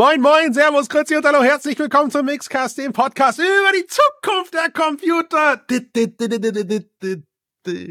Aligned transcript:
Moin, 0.00 0.22
moin, 0.22 0.54
Servus, 0.54 0.88
Grüezi 0.88 1.14
und 1.14 1.26
Hallo, 1.26 1.42
herzlich 1.42 1.78
willkommen 1.78 2.10
zum 2.10 2.24
Mixcast, 2.24 2.78
dem 2.78 2.94
Podcast 2.94 3.38
über 3.38 3.70
die 3.78 3.84
Zukunft 3.86 4.54
der 4.54 4.70
Computer. 4.72 5.60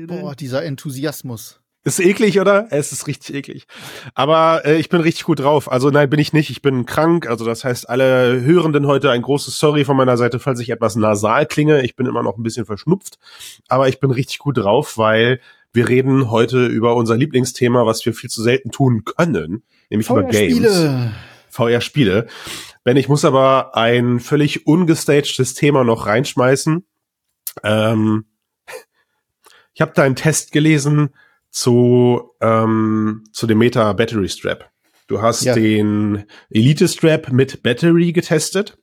Boah, 0.07 0.33
dieser 0.33 0.63
Enthusiasmus. 0.63 1.59
Ist 1.83 1.99
eklig, 1.99 2.39
oder? 2.39 2.65
Es 2.71 2.91
ist 2.91 3.05
richtig 3.05 3.35
eklig. 3.35 3.67
Aber 4.15 4.65
äh, 4.65 4.79
ich 4.79 4.89
bin 4.89 5.01
richtig 5.01 5.25
gut 5.25 5.39
drauf. 5.39 5.71
Also 5.71 5.91
nein, 5.91 6.09
bin 6.09 6.19
ich 6.19 6.33
nicht. 6.33 6.49
Ich 6.49 6.63
bin 6.63 6.87
krank. 6.87 7.27
Also 7.29 7.45
das 7.45 7.63
heißt, 7.63 7.87
alle 7.87 8.41
Hörenden 8.41 8.87
heute 8.87 9.11
ein 9.11 9.21
großes 9.21 9.59
Sorry 9.59 9.85
von 9.85 9.95
meiner 9.95 10.17
Seite, 10.17 10.39
falls 10.39 10.59
ich 10.61 10.71
etwas 10.71 10.95
nasal 10.95 11.45
klinge. 11.45 11.83
Ich 11.83 11.95
bin 11.95 12.07
immer 12.07 12.23
noch 12.23 12.39
ein 12.39 12.43
bisschen 12.43 12.65
verschnupft. 12.65 13.19
Aber 13.67 13.87
ich 13.87 13.99
bin 13.99 14.09
richtig 14.09 14.39
gut 14.39 14.57
drauf, 14.57 14.97
weil 14.97 15.41
wir 15.73 15.87
reden 15.87 16.31
heute 16.31 16.65
über 16.65 16.95
unser 16.95 17.15
Lieblingsthema, 17.15 17.85
was 17.85 18.03
wir 18.03 18.15
viel 18.15 18.31
zu 18.31 18.41
selten 18.41 18.71
tun 18.71 19.03
können, 19.05 19.61
nämlich 19.91 20.09
über 20.09 20.23
Games. 20.23 21.11
VR-Spiele. 21.49 22.27
Ben, 22.83 22.97
ich 22.97 23.09
muss 23.09 23.25
aber 23.25 23.75
ein 23.75 24.19
völlig 24.19 24.65
ungestagedes 24.67 25.53
Thema 25.53 25.83
noch 25.83 26.05
reinschmeißen. 26.05 26.85
Ähm, 27.63 28.25
ich 29.73 29.81
habe 29.81 29.91
da 29.95 30.03
einen 30.03 30.15
Test 30.15 30.51
gelesen 30.51 31.09
zu, 31.49 32.31
ähm, 32.41 33.23
zu 33.31 33.47
dem 33.47 33.57
Meta 33.57 33.93
Battery 33.93 34.29
Strap. 34.29 34.69
Du 35.07 35.21
hast 35.21 35.43
ja. 35.43 35.55
den 35.55 36.25
Elite 36.51 36.87
Strap 36.87 37.31
mit 37.31 37.63
Battery 37.63 38.11
getestet. 38.11 38.77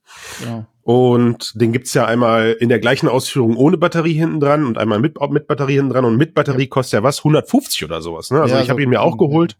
Ja. 0.44 0.66
Und 0.82 1.52
den 1.60 1.72
gibt's 1.72 1.94
ja 1.94 2.04
einmal 2.04 2.56
in 2.58 2.68
der 2.68 2.80
gleichen 2.80 3.08
Ausführung 3.08 3.56
ohne 3.56 3.76
Batterie 3.76 4.14
hinten 4.14 4.40
dran 4.40 4.64
und 4.66 4.78
einmal 4.78 4.98
mit, 4.98 5.20
mit 5.30 5.46
Batterie 5.46 5.74
hinten 5.74 5.90
dran. 5.90 6.04
Und 6.04 6.16
mit 6.16 6.34
Batterie 6.34 6.66
kostet 6.66 6.94
ja 6.98 7.02
was? 7.02 7.18
150 7.18 7.84
oder 7.84 8.02
sowas. 8.02 8.30
Ne? 8.30 8.40
Also 8.40 8.56
ja, 8.56 8.62
ich 8.62 8.70
habe 8.70 8.82
ihn 8.82 8.88
mir 8.88 9.02
auch 9.02 9.18
geholt. 9.18 9.56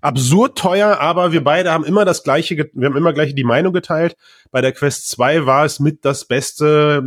Absurd 0.00 0.56
teuer, 0.56 0.98
aber 0.98 1.32
wir 1.32 1.42
beide 1.42 1.72
haben 1.72 1.84
immer 1.84 2.04
das 2.04 2.22
gleiche, 2.22 2.56
wir 2.72 2.86
haben 2.86 2.96
immer 2.96 3.12
gleich 3.12 3.34
die 3.34 3.44
Meinung 3.44 3.72
geteilt. 3.72 4.16
Bei 4.50 4.60
der 4.60 4.72
Quest 4.72 5.08
2 5.10 5.46
war 5.46 5.64
es 5.64 5.80
mit 5.80 6.04
das 6.04 6.26
Beste, 6.26 7.02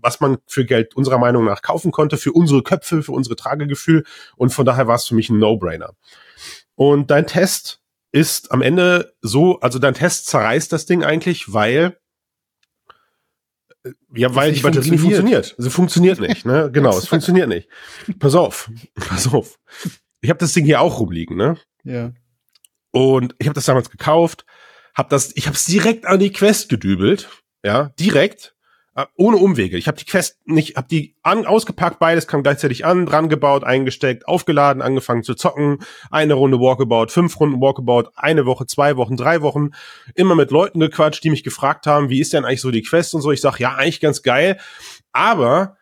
was 0.00 0.20
man 0.20 0.38
für 0.46 0.64
Geld 0.64 0.94
unserer 0.94 1.18
Meinung 1.18 1.44
nach 1.44 1.62
kaufen 1.62 1.92
konnte, 1.92 2.16
für 2.16 2.32
unsere 2.32 2.62
Köpfe, 2.62 3.02
für 3.02 3.12
unsere 3.12 3.36
Tragegefühl. 3.36 4.04
Und 4.36 4.50
von 4.50 4.66
daher 4.66 4.86
war 4.86 4.96
es 4.96 5.06
für 5.06 5.14
mich 5.14 5.30
ein 5.30 5.38
No-Brainer. 5.38 5.94
Und 6.74 7.10
dein 7.10 7.26
Test 7.26 7.80
ist 8.12 8.52
am 8.52 8.62
Ende 8.62 9.14
so, 9.20 9.58
also 9.60 9.78
dein 9.78 9.94
Test 9.94 10.26
zerreißt 10.26 10.72
das 10.72 10.86
Ding 10.86 11.02
eigentlich, 11.02 11.52
weil 11.52 11.96
äh, 13.84 13.92
ja, 14.14 14.34
weil 14.34 14.52
die 14.52 14.60
Batterie 14.60 14.90
nicht 14.90 15.00
funktioniert. 15.00 15.54
Sie 15.56 15.70
funktioniert 15.70 16.20
nicht, 16.20 16.44
ne? 16.44 16.70
Genau, 16.72 16.96
es 16.96 17.08
funktioniert 17.08 17.48
nicht. 17.48 17.68
Pass 18.18 18.34
auf, 18.34 18.70
pass 18.94 19.32
auf. 19.32 19.58
Ich 20.20 20.30
habe 20.30 20.38
das 20.38 20.52
Ding 20.52 20.64
hier 20.64 20.80
auch 20.80 21.00
rumliegen, 21.00 21.36
ne? 21.36 21.56
Ja. 21.84 22.12
Und 22.92 23.34
ich 23.38 23.46
habe 23.46 23.54
das 23.54 23.64
damals 23.64 23.90
gekauft, 23.90 24.44
hab 24.94 25.08
das, 25.08 25.34
ich 25.34 25.46
habe 25.46 25.56
es 25.56 25.64
direkt 25.64 26.06
an 26.06 26.20
die 26.20 26.32
Quest 26.32 26.68
gedübelt, 26.68 27.28
ja, 27.64 27.90
direkt 27.98 28.54
äh, 28.94 29.06
ohne 29.16 29.38
Umwege. 29.38 29.78
Ich 29.78 29.88
habe 29.88 29.96
die 29.96 30.04
Quest 30.04 30.38
nicht, 30.44 30.76
habe 30.76 30.86
die 30.88 31.16
an, 31.22 31.46
ausgepackt, 31.46 31.98
beides 31.98 32.26
kam 32.26 32.42
gleichzeitig 32.42 32.84
an, 32.84 33.06
dran 33.06 33.30
gebaut, 33.30 33.64
eingesteckt, 33.64 34.28
aufgeladen, 34.28 34.82
angefangen 34.82 35.22
zu 35.22 35.34
zocken, 35.34 35.78
eine 36.10 36.34
Runde 36.34 36.60
Walkabout, 36.60 37.08
fünf 37.08 37.40
Runden 37.40 37.60
Walkabout, 37.60 38.10
eine 38.14 38.44
Woche, 38.44 38.66
zwei 38.66 38.96
Wochen, 38.98 39.16
drei 39.16 39.40
Wochen, 39.40 39.70
immer 40.14 40.34
mit 40.34 40.50
Leuten 40.50 40.78
gequatscht, 40.78 41.24
die 41.24 41.30
mich 41.30 41.44
gefragt 41.44 41.86
haben, 41.86 42.10
wie 42.10 42.20
ist 42.20 42.34
denn 42.34 42.44
eigentlich 42.44 42.60
so 42.60 42.70
die 42.70 42.82
Quest 42.82 43.14
und 43.14 43.22
so. 43.22 43.32
Ich 43.32 43.40
sag, 43.40 43.58
ja, 43.58 43.74
eigentlich 43.74 44.00
ganz 44.00 44.22
geil, 44.22 44.60
aber 45.12 45.78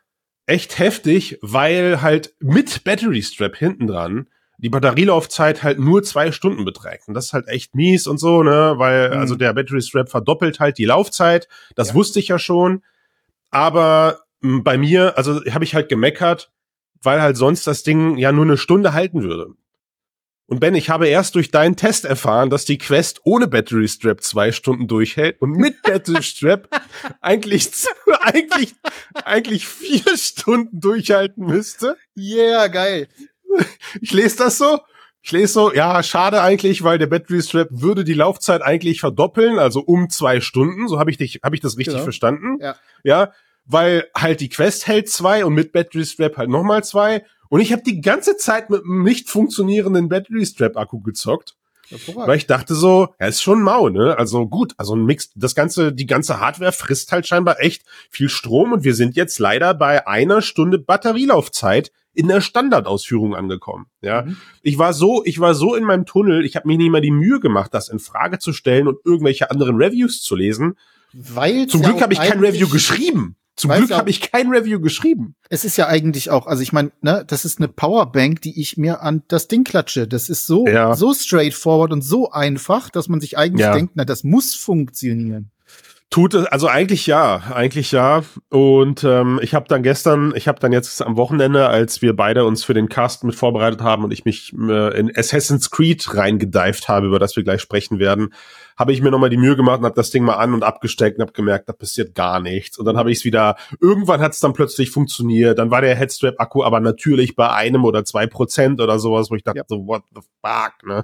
echt 0.46 0.78
heftig, 0.78 1.38
weil 1.42 2.02
halt 2.02 2.34
mit 2.38 2.84
Battery 2.84 3.22
Strap 3.22 3.56
hinten 3.56 3.88
dran 3.88 4.28
die 4.62 4.68
Batterielaufzeit 4.68 5.62
halt 5.62 5.78
nur 5.78 6.02
zwei 6.02 6.32
Stunden 6.32 6.64
beträgt. 6.64 7.08
Und 7.08 7.14
das 7.14 7.26
ist 7.26 7.32
halt 7.32 7.48
echt 7.48 7.74
mies 7.74 8.06
und 8.06 8.18
so, 8.18 8.42
ne, 8.42 8.74
weil 8.76 9.10
mhm. 9.10 9.18
also 9.18 9.34
der 9.34 9.54
Battery 9.54 9.80
Strap 9.80 10.10
verdoppelt 10.10 10.60
halt 10.60 10.78
die 10.78 10.84
Laufzeit. 10.84 11.48
Das 11.76 11.88
ja. 11.88 11.94
wusste 11.94 12.18
ich 12.18 12.28
ja 12.28 12.38
schon. 12.38 12.82
Aber 13.50 14.20
hm, 14.42 14.62
bei 14.62 14.76
mir, 14.76 15.16
also 15.16 15.40
habe 15.50 15.64
ich 15.64 15.74
halt 15.74 15.88
gemeckert, 15.88 16.52
weil 17.02 17.22
halt 17.22 17.36
sonst 17.36 17.66
das 17.66 17.82
Ding 17.82 18.18
ja 18.18 18.32
nur 18.32 18.44
eine 18.44 18.58
Stunde 18.58 18.92
halten 18.92 19.22
würde. 19.22 19.54
Und 20.46 20.58
Ben, 20.58 20.74
ich 20.74 20.90
habe 20.90 21.06
erst 21.06 21.36
durch 21.36 21.52
deinen 21.52 21.76
Test 21.76 22.04
erfahren, 22.04 22.50
dass 22.50 22.64
die 22.64 22.76
Quest 22.76 23.20
ohne 23.22 23.46
Battery 23.46 23.86
Strap 23.86 24.20
zwei 24.20 24.50
Stunden 24.50 24.88
durchhält 24.88 25.40
und 25.40 25.52
mit 25.52 25.80
Battery 25.84 26.24
Strap 26.24 26.68
eigentlich, 27.20 27.70
eigentlich, 28.20 28.74
eigentlich 29.24 29.68
vier 29.68 30.16
Stunden 30.16 30.80
durchhalten 30.80 31.46
müsste. 31.46 31.96
Yeah, 32.18 32.66
geil. 32.66 33.06
Ich 34.00 34.12
lese 34.12 34.36
das 34.36 34.58
so. 34.58 34.78
Ich 35.22 35.32
lese 35.32 35.52
so, 35.52 35.74
ja, 35.74 36.02
schade 36.02 36.40
eigentlich, 36.40 36.82
weil 36.82 36.98
der 36.98 37.06
Battery 37.06 37.42
Strap 37.42 37.68
würde 37.70 38.04
die 38.04 38.14
Laufzeit 38.14 38.62
eigentlich 38.62 39.00
verdoppeln, 39.00 39.58
also 39.58 39.80
um 39.80 40.08
zwei 40.08 40.40
Stunden. 40.40 40.88
So 40.88 40.98
habe 40.98 41.10
ich 41.10 41.18
dich, 41.18 41.40
habe 41.42 41.54
ich 41.54 41.60
das 41.60 41.76
richtig 41.76 41.94
genau. 41.94 42.04
verstanden? 42.04 42.58
Ja. 42.60 42.76
Ja, 43.04 43.32
weil 43.66 44.06
halt 44.16 44.40
die 44.40 44.48
Quest 44.48 44.86
hält 44.86 45.10
zwei 45.10 45.44
und 45.44 45.54
mit 45.54 45.72
Battery 45.72 46.06
Strap 46.06 46.38
halt 46.38 46.48
nochmal 46.48 46.84
zwei. 46.84 47.24
Und 47.48 47.60
ich 47.60 47.72
habe 47.72 47.82
die 47.82 48.00
ganze 48.00 48.36
Zeit 48.36 48.70
mit 48.70 48.82
einem 48.82 49.02
nicht 49.02 49.28
funktionierenden 49.28 50.08
Battery 50.08 50.46
Strap 50.46 50.76
Akku 50.76 51.00
gezockt. 51.00 51.56
Weil 52.14 52.36
ich 52.36 52.46
dachte 52.46 52.74
so, 52.74 53.14
ja, 53.18 53.26
ist 53.26 53.42
schon 53.42 53.62
mau, 53.62 53.88
ne? 53.88 54.16
Also 54.16 54.46
gut, 54.46 54.74
also 54.76 54.94
ein 54.94 55.04
Mix, 55.04 55.32
das 55.34 55.56
ganze, 55.56 55.92
die 55.92 56.06
ganze 56.06 56.38
Hardware 56.38 56.70
frisst 56.70 57.10
halt 57.10 57.26
scheinbar 57.26 57.60
echt 57.60 57.82
viel 58.10 58.28
Strom 58.28 58.72
und 58.72 58.84
wir 58.84 58.94
sind 58.94 59.16
jetzt 59.16 59.40
leider 59.40 59.74
bei 59.74 60.06
einer 60.06 60.40
Stunde 60.40 60.78
Batterielaufzeit 60.78 61.90
in 62.12 62.28
der 62.28 62.40
Standardausführung 62.40 63.34
angekommen. 63.34 63.86
Ja, 64.00 64.22
mhm. 64.22 64.36
ich 64.62 64.78
war 64.78 64.92
so, 64.92 65.24
ich 65.24 65.38
war 65.40 65.54
so 65.54 65.74
in 65.74 65.84
meinem 65.84 66.06
Tunnel, 66.06 66.44
ich 66.44 66.56
habe 66.56 66.68
mir 66.68 66.76
nicht 66.76 66.90
mal 66.90 67.00
die 67.00 67.10
Mühe 67.10 67.40
gemacht, 67.40 67.72
das 67.74 67.88
in 67.88 67.98
Frage 67.98 68.38
zu 68.38 68.52
stellen 68.52 68.88
und 68.88 68.98
irgendwelche 69.04 69.50
anderen 69.50 69.76
Reviews 69.76 70.22
zu 70.22 70.34
lesen. 70.36 70.76
Weil 71.12 71.66
zum 71.66 71.82
Glück 71.82 72.00
habe 72.02 72.12
ich 72.12 72.20
kein 72.20 72.40
Review 72.40 72.68
geschrieben. 72.68 73.36
Zum 73.60 73.72
Glück 73.72 73.90
habe 73.90 74.08
ich 74.08 74.22
kein 74.22 74.48
Review 74.48 74.80
geschrieben. 74.80 75.34
Es 75.50 75.66
ist 75.66 75.76
ja 75.76 75.86
eigentlich 75.86 76.30
auch, 76.30 76.46
also 76.46 76.62
ich 76.62 76.72
meine, 76.72 76.92
ne, 77.02 77.24
das 77.26 77.44
ist 77.44 77.58
eine 77.58 77.68
Powerbank, 77.68 78.40
die 78.40 78.58
ich 78.58 78.78
mir 78.78 79.02
an 79.02 79.22
das 79.28 79.48
Ding 79.48 79.64
klatsche. 79.64 80.08
Das 80.08 80.30
ist 80.30 80.46
so 80.46 80.66
ja. 80.66 80.94
so 80.94 81.12
straightforward 81.12 81.92
und 81.92 82.02
so 82.02 82.30
einfach, 82.30 82.88
dass 82.88 83.08
man 83.08 83.20
sich 83.20 83.36
eigentlich 83.36 83.66
ja. 83.66 83.74
denkt, 83.74 83.92
na, 83.96 84.06
das 84.06 84.24
muss 84.24 84.54
funktionieren. 84.54 85.50
Tut 86.12 86.34
es, 86.34 86.44
also 86.46 86.66
eigentlich 86.66 87.06
ja, 87.06 87.36
eigentlich 87.54 87.92
ja. 87.92 88.24
Und 88.48 89.04
ähm, 89.04 89.38
ich 89.42 89.54
habe 89.54 89.68
dann 89.68 89.84
gestern, 89.84 90.32
ich 90.34 90.48
habe 90.48 90.58
dann 90.58 90.72
jetzt 90.72 91.00
am 91.02 91.16
Wochenende, 91.16 91.68
als 91.68 92.02
wir 92.02 92.16
beide 92.16 92.44
uns 92.44 92.64
für 92.64 92.74
den 92.74 92.88
Cast 92.88 93.22
mit 93.22 93.36
vorbereitet 93.36 93.80
haben 93.80 94.02
und 94.02 94.12
ich 94.12 94.24
mich 94.24 94.52
äh, 94.52 94.98
in 94.98 95.16
Assassin's 95.16 95.70
Creed 95.70 96.16
reingedived 96.16 96.88
habe, 96.88 97.06
über 97.06 97.20
das 97.20 97.36
wir 97.36 97.44
gleich 97.44 97.60
sprechen 97.60 98.00
werden, 98.00 98.34
habe 98.80 98.94
ich 98.94 99.02
mir 99.02 99.10
nochmal 99.10 99.28
die 99.28 99.36
Mühe 99.36 99.56
gemacht 99.56 99.80
und 99.80 99.84
habe 99.84 99.94
das 99.94 100.10
Ding 100.10 100.24
mal 100.24 100.36
an 100.36 100.54
und 100.54 100.64
abgesteckt 100.64 101.18
und 101.18 101.22
habe 101.22 101.32
gemerkt, 101.32 101.68
da 101.68 101.74
passiert 101.74 102.14
gar 102.14 102.40
nichts. 102.40 102.78
Und 102.78 102.86
dann 102.86 102.96
habe 102.96 103.12
ich 103.12 103.18
es 103.18 103.24
wieder, 103.26 103.56
irgendwann 103.78 104.22
hat 104.22 104.32
es 104.32 104.40
dann 104.40 104.54
plötzlich 104.54 104.90
funktioniert. 104.90 105.58
Dann 105.58 105.70
war 105.70 105.82
der 105.82 105.94
Headstrap-Akku 105.94 106.64
aber 106.64 106.80
natürlich 106.80 107.36
bei 107.36 107.50
einem 107.50 107.84
oder 107.84 108.06
zwei 108.06 108.26
Prozent 108.26 108.80
oder 108.80 108.98
sowas, 108.98 109.30
wo 109.30 109.34
ich 109.34 109.44
dachte, 109.44 109.58
ja. 109.58 109.64
so, 109.68 109.86
what 109.86 110.02
the 110.14 110.22
fuck, 110.40 110.72
ne? 110.86 111.02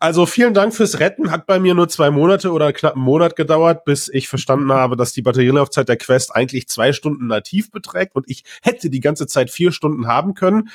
Also 0.00 0.26
vielen 0.26 0.52
Dank 0.52 0.74
fürs 0.74 0.98
Retten. 0.98 1.30
Hat 1.30 1.46
bei 1.46 1.60
mir 1.60 1.74
nur 1.74 1.88
zwei 1.88 2.10
Monate 2.10 2.50
oder 2.50 2.72
knapp 2.72 2.96
einen 2.96 3.04
Monat 3.04 3.36
gedauert, 3.36 3.84
bis 3.84 4.08
ich 4.08 4.26
verstanden 4.42 4.72
habe, 4.72 4.96
dass 4.96 5.12
die 5.12 5.22
Batterielaufzeit 5.22 5.88
der 5.88 5.96
Quest 5.96 6.34
eigentlich 6.34 6.68
zwei 6.68 6.92
Stunden 6.92 7.26
nativ 7.26 7.70
beträgt 7.70 8.14
und 8.14 8.24
ich 8.28 8.44
hätte 8.62 8.90
die 8.90 9.00
ganze 9.00 9.26
Zeit 9.26 9.50
vier 9.50 9.72
Stunden 9.72 10.06
haben 10.06 10.34
können 10.34 10.68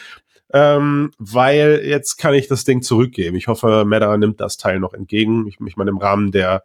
ähm, 0.54 1.12
weil 1.18 1.82
jetzt 1.84 2.18
kann 2.18 2.34
ich 2.34 2.48
das 2.48 2.64
Ding 2.64 2.82
zurückgeben. 2.82 3.36
Ich 3.36 3.48
hoffe, 3.48 3.84
Meta 3.86 4.16
nimmt 4.18 4.40
das 4.40 4.58
Teil 4.58 4.80
noch 4.80 4.94
entgegen. 4.94 5.46
Ich, 5.48 5.58
ich 5.66 5.76
meine, 5.76 5.90
im 5.90 5.98
Rahmen 5.98 6.32
der 6.32 6.64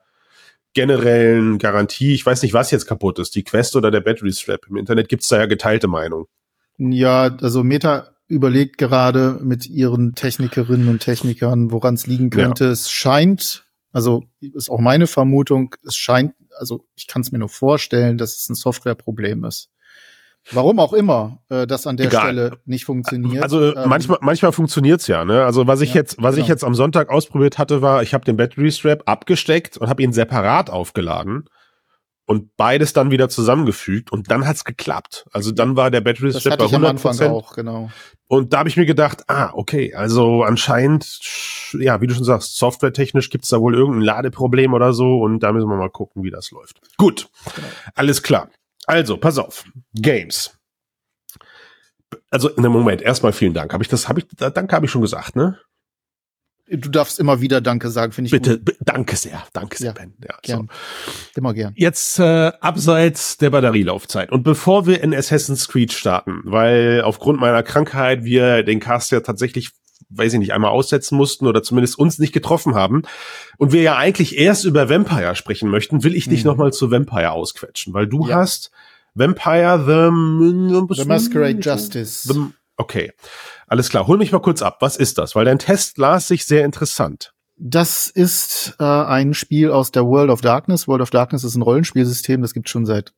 generellen 0.74 1.58
Garantie, 1.58 2.14
ich 2.14 2.24
weiß 2.24 2.42
nicht, 2.42 2.54
was 2.54 2.70
jetzt 2.70 2.86
kaputt 2.86 3.18
ist, 3.18 3.34
die 3.34 3.44
Quest 3.44 3.76
oder 3.76 3.90
der 3.90 4.00
Battery 4.00 4.32
Strap. 4.32 4.66
Im 4.68 4.76
Internet 4.76 5.08
gibt's 5.08 5.28
da 5.28 5.38
ja 5.38 5.46
geteilte 5.46 5.88
Meinung. 5.88 6.26
Ja, 6.78 7.36
also 7.40 7.62
Meta 7.62 8.08
überlegt 8.28 8.78
gerade 8.78 9.38
mit 9.42 9.68
ihren 9.68 10.14
Technikerinnen 10.14 10.88
und 10.88 11.00
Technikern, 11.00 11.70
woran 11.70 11.94
es 11.94 12.06
liegen 12.06 12.30
könnte. 12.30 12.64
Ja. 12.64 12.70
Es 12.70 12.90
scheint, 12.90 13.64
also 13.92 14.24
ist 14.40 14.70
auch 14.70 14.80
meine 14.80 15.06
Vermutung, 15.06 15.74
es 15.86 15.96
scheint, 15.96 16.34
also 16.58 16.84
ich 16.94 17.06
kann 17.06 17.22
es 17.22 17.32
mir 17.32 17.38
nur 17.38 17.48
vorstellen, 17.48 18.18
dass 18.18 18.36
es 18.36 18.48
ein 18.48 18.54
Softwareproblem 18.54 19.44
ist. 19.44 19.70
Warum 20.50 20.80
auch 20.80 20.92
immer 20.92 21.38
äh, 21.50 21.68
das 21.68 21.86
an 21.86 21.96
der 21.96 22.06
Egal. 22.06 22.22
Stelle 22.22 22.58
nicht 22.64 22.84
funktioniert. 22.84 23.44
Also 23.44 23.76
ähm, 23.76 23.88
manchmal, 23.88 24.18
manchmal 24.22 24.50
funktioniert's 24.50 25.06
ja. 25.06 25.24
Ne? 25.24 25.44
Also 25.44 25.68
was 25.68 25.80
ich 25.80 25.90
ja, 25.90 26.00
jetzt, 26.00 26.16
was 26.20 26.34
genau. 26.34 26.44
ich 26.44 26.48
jetzt 26.48 26.64
am 26.64 26.74
Sonntag 26.74 27.10
ausprobiert 27.10 27.58
hatte, 27.58 27.80
war, 27.80 28.02
ich 28.02 28.12
habe 28.12 28.24
den 28.24 28.36
Battery 28.36 28.72
Strap 28.72 29.02
abgesteckt 29.06 29.78
und 29.78 29.88
habe 29.88 30.02
ihn 30.02 30.12
separat 30.12 30.68
aufgeladen 30.68 31.44
und 32.26 32.56
beides 32.56 32.92
dann 32.92 33.10
wieder 33.10 33.28
zusammengefügt 33.28 34.12
und 34.12 34.30
dann 34.30 34.46
hat's 34.46 34.64
geklappt. 34.64 35.26
Also 35.32 35.52
dann 35.52 35.76
war 35.76 35.90
der 35.90 36.00
Battery 36.00 36.32
Strap 36.32 36.58
bei 36.58 36.64
100 36.66 37.00
Prozent. 37.00 37.30
auch, 37.30 37.54
genau. 37.54 37.90
Und 38.28 38.52
da 38.52 38.60
habe 38.60 38.68
ich 38.68 38.76
mir 38.76 38.86
gedacht, 38.86 39.24
ah, 39.28 39.50
okay, 39.54 39.94
also 39.94 40.42
anscheinend, 40.42 41.20
ja, 41.78 42.00
wie 42.00 42.06
du 42.06 42.14
schon 42.14 42.24
sagst, 42.24 42.56
softwaretechnisch 42.56 43.28
gibt's 43.28 43.48
da 43.48 43.60
wohl 43.60 43.74
irgendein 43.74 44.02
Ladeproblem 44.02 44.72
oder 44.72 44.92
so 44.92 45.20
und 45.20 45.40
da 45.40 45.52
müssen 45.52 45.68
wir 45.68 45.76
mal 45.76 45.90
gucken, 45.90 46.22
wie 46.22 46.30
das 46.30 46.50
läuft. 46.50 46.80
Gut, 46.96 47.28
genau. 47.54 47.66
alles 47.94 48.22
klar. 48.22 48.48
Also, 48.86 49.16
pass 49.16 49.38
auf. 49.38 49.64
Games. 49.94 50.58
Also, 52.30 52.48
in 52.48 52.62
dem 52.62 52.72
Moment, 52.72 53.02
erstmal 53.02 53.32
vielen 53.32 53.54
Dank. 53.54 53.72
Habe 53.72 53.82
ich 53.82 53.88
das, 53.88 54.08
habe 54.08 54.20
ich, 54.20 54.26
danke 54.36 54.74
habe 54.74 54.86
ich 54.86 54.92
schon 54.92 55.02
gesagt, 55.02 55.36
ne? 55.36 55.58
Du 56.74 56.88
darfst 56.88 57.18
immer 57.18 57.40
wieder 57.40 57.60
Danke 57.60 57.90
sagen, 57.90 58.12
finde 58.12 58.26
ich 58.26 58.32
Bitte, 58.32 58.58
gut. 58.58 58.76
danke 58.80 59.16
sehr, 59.16 59.42
danke 59.52 59.76
sehr, 59.76 59.88
ja, 59.88 59.92
Ben. 59.92 60.14
Ja, 60.26 60.36
gern. 60.42 60.70
So. 61.04 61.12
Immer 61.36 61.52
gern. 61.52 61.74
Jetzt 61.76 62.18
äh, 62.18 62.52
abseits 62.60 63.36
der 63.36 63.50
Batterielaufzeit. 63.50 64.32
Und 64.32 64.42
bevor 64.42 64.86
wir 64.86 65.02
in 65.02 65.14
Assassin's 65.14 65.68
Creed 65.68 65.92
starten, 65.92 66.40
weil 66.44 67.02
aufgrund 67.02 67.40
meiner 67.40 67.62
Krankheit 67.62 68.24
wir 68.24 68.62
den 68.62 68.80
Cast 68.80 69.12
ja 69.12 69.20
tatsächlich 69.20 69.70
weiß 70.14 70.34
ich 70.34 70.38
nicht, 70.38 70.52
einmal 70.52 70.70
aussetzen 70.70 71.16
mussten 71.16 71.46
oder 71.46 71.62
zumindest 71.62 71.98
uns 71.98 72.18
nicht 72.18 72.32
getroffen 72.32 72.74
haben 72.74 73.02
und 73.56 73.72
wir 73.72 73.80
ja 73.82 73.96
eigentlich 73.96 74.36
erst 74.36 74.64
über 74.64 74.90
Vampire 74.90 75.34
sprechen 75.36 75.70
möchten, 75.70 76.04
will 76.04 76.14
ich 76.14 76.28
dich 76.28 76.40
hm. 76.40 76.48
nochmal 76.48 76.72
zu 76.72 76.90
Vampire 76.90 77.30
ausquetschen, 77.30 77.94
weil 77.94 78.06
du 78.06 78.28
ja. 78.28 78.36
hast 78.36 78.70
Vampire 79.14 79.78
the, 79.86 80.94
the 80.94 81.04
Masquerade 81.04 81.60
Justice. 81.60 82.32
The, 82.32 82.40
okay. 82.76 83.12
Alles 83.66 83.88
klar, 83.88 84.06
hol 84.06 84.18
mich 84.18 84.32
mal 84.32 84.40
kurz 84.40 84.62
ab. 84.62 84.78
Was 84.80 84.96
ist 84.96 85.18
das? 85.18 85.34
Weil 85.34 85.44
dein 85.44 85.58
Test 85.58 85.98
las 85.98 86.28
sich 86.28 86.44
sehr 86.44 86.64
interessant. 86.64 87.32
Das 87.56 88.08
ist 88.08 88.74
äh, 88.80 88.84
ein 88.84 89.34
Spiel 89.34 89.70
aus 89.70 89.92
der 89.92 90.04
World 90.04 90.30
of 90.30 90.40
Darkness. 90.40 90.88
World 90.88 91.02
of 91.02 91.10
Darkness 91.10 91.44
ist 91.44 91.54
ein 91.54 91.62
Rollenspielsystem, 91.62 92.42
das 92.42 92.54
gibt 92.54 92.68
schon 92.68 92.86
seit 92.86 93.12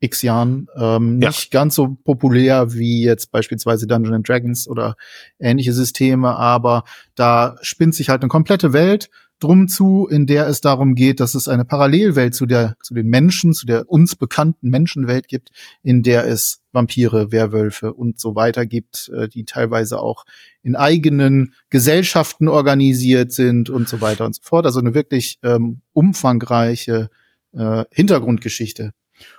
x 0.00 0.22
Jahren. 0.22 0.68
Ähm, 0.76 1.20
ja. 1.22 1.28
Nicht 1.28 1.50
ganz 1.50 1.74
so 1.74 1.96
populär 2.04 2.72
wie 2.74 3.04
jetzt 3.04 3.30
beispielsweise 3.30 3.86
Dungeons 3.86 4.26
Dragons 4.26 4.68
oder 4.68 4.96
ähnliche 5.38 5.72
Systeme, 5.72 6.36
aber 6.36 6.84
da 7.14 7.56
spinnt 7.62 7.94
sich 7.94 8.08
halt 8.08 8.22
eine 8.22 8.28
komplette 8.28 8.72
Welt 8.72 9.08
drum 9.38 9.68
zu, 9.68 10.08
in 10.10 10.26
der 10.26 10.46
es 10.46 10.60
darum 10.60 10.94
geht, 10.94 11.20
dass 11.20 11.34
es 11.34 11.48
eine 11.48 11.64
Parallelwelt 11.64 12.34
zu 12.34 12.46
der, 12.46 12.76
zu 12.82 12.94
den 12.94 13.06
Menschen, 13.06 13.52
zu 13.52 13.66
der 13.66 13.88
uns 13.88 14.16
bekannten 14.16 14.70
Menschenwelt 14.70 15.28
gibt, 15.28 15.50
in 15.82 16.02
der 16.02 16.26
es 16.26 16.62
Vampire, 16.72 17.32
Werwölfe 17.32 17.92
und 17.92 18.18
so 18.18 18.34
weiter 18.34 18.66
gibt, 18.66 19.10
äh, 19.14 19.28
die 19.28 19.44
teilweise 19.44 20.00
auch 20.00 20.24
in 20.62 20.76
eigenen 20.76 21.54
Gesellschaften 21.70 22.48
organisiert 22.48 23.32
sind 23.32 23.70
und 23.70 23.88
so 23.88 24.00
weiter 24.00 24.24
und 24.24 24.34
so 24.34 24.42
fort. 24.42 24.66
Also 24.66 24.80
eine 24.80 24.94
wirklich 24.94 25.38
ähm, 25.42 25.80
umfangreiche 25.92 27.10
äh, 27.52 27.84
Hintergrundgeschichte. 27.90 28.92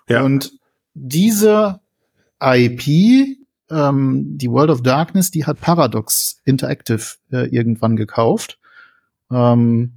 Ja. 0.07 0.23
Und 0.23 0.53
diese 0.93 1.79
IP, 2.41 3.37
ähm, 3.69 4.37
die 4.37 4.49
World 4.49 4.69
of 4.69 4.81
Darkness, 4.81 5.31
die 5.31 5.45
hat 5.45 5.59
Paradox 5.59 6.39
Interactive 6.45 7.15
äh, 7.31 7.47
irgendwann 7.49 7.95
gekauft. 7.95 8.59
Ähm, 9.31 9.93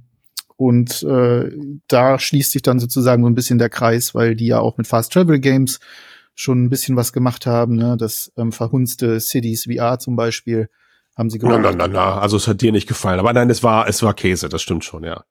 und 0.57 1.01
äh, 1.03 1.51
da 1.87 2.19
schließt 2.19 2.51
sich 2.51 2.61
dann 2.61 2.79
sozusagen 2.79 3.23
so 3.23 3.29
ein 3.29 3.35
bisschen 3.35 3.57
der 3.57 3.69
Kreis, 3.69 4.13
weil 4.13 4.35
die 4.35 4.47
ja 4.47 4.59
auch 4.59 4.77
mit 4.77 4.87
Fast 4.87 5.11
Travel 5.11 5.39
Games 5.39 5.79
schon 6.35 6.63
ein 6.63 6.69
bisschen 6.69 6.95
was 6.95 7.13
gemacht 7.13 7.45
haben. 7.45 7.75
Ne? 7.75 7.97
Das 7.97 8.31
ähm, 8.37 8.51
verhunzte 8.51 9.19
Cities 9.19 9.67
VR 9.71 9.97
zum 9.99 10.15
Beispiel 10.15 10.69
haben 11.17 11.29
sie 11.29 11.39
gemacht. 11.39 11.61
Na, 11.61 11.71
na, 11.71 11.87
na, 11.87 11.87
na, 11.87 12.19
also 12.19 12.37
es 12.37 12.47
hat 12.47 12.61
dir 12.61 12.71
nicht 12.71 12.87
gefallen. 12.87 13.19
Aber 13.19 13.33
nein, 13.33 13.49
es 13.49 13.63
war, 13.63 13.87
es 13.87 14.03
war 14.03 14.13
Käse, 14.13 14.49
das 14.49 14.61
stimmt 14.61 14.85
schon, 14.85 15.03
ja. 15.03 15.23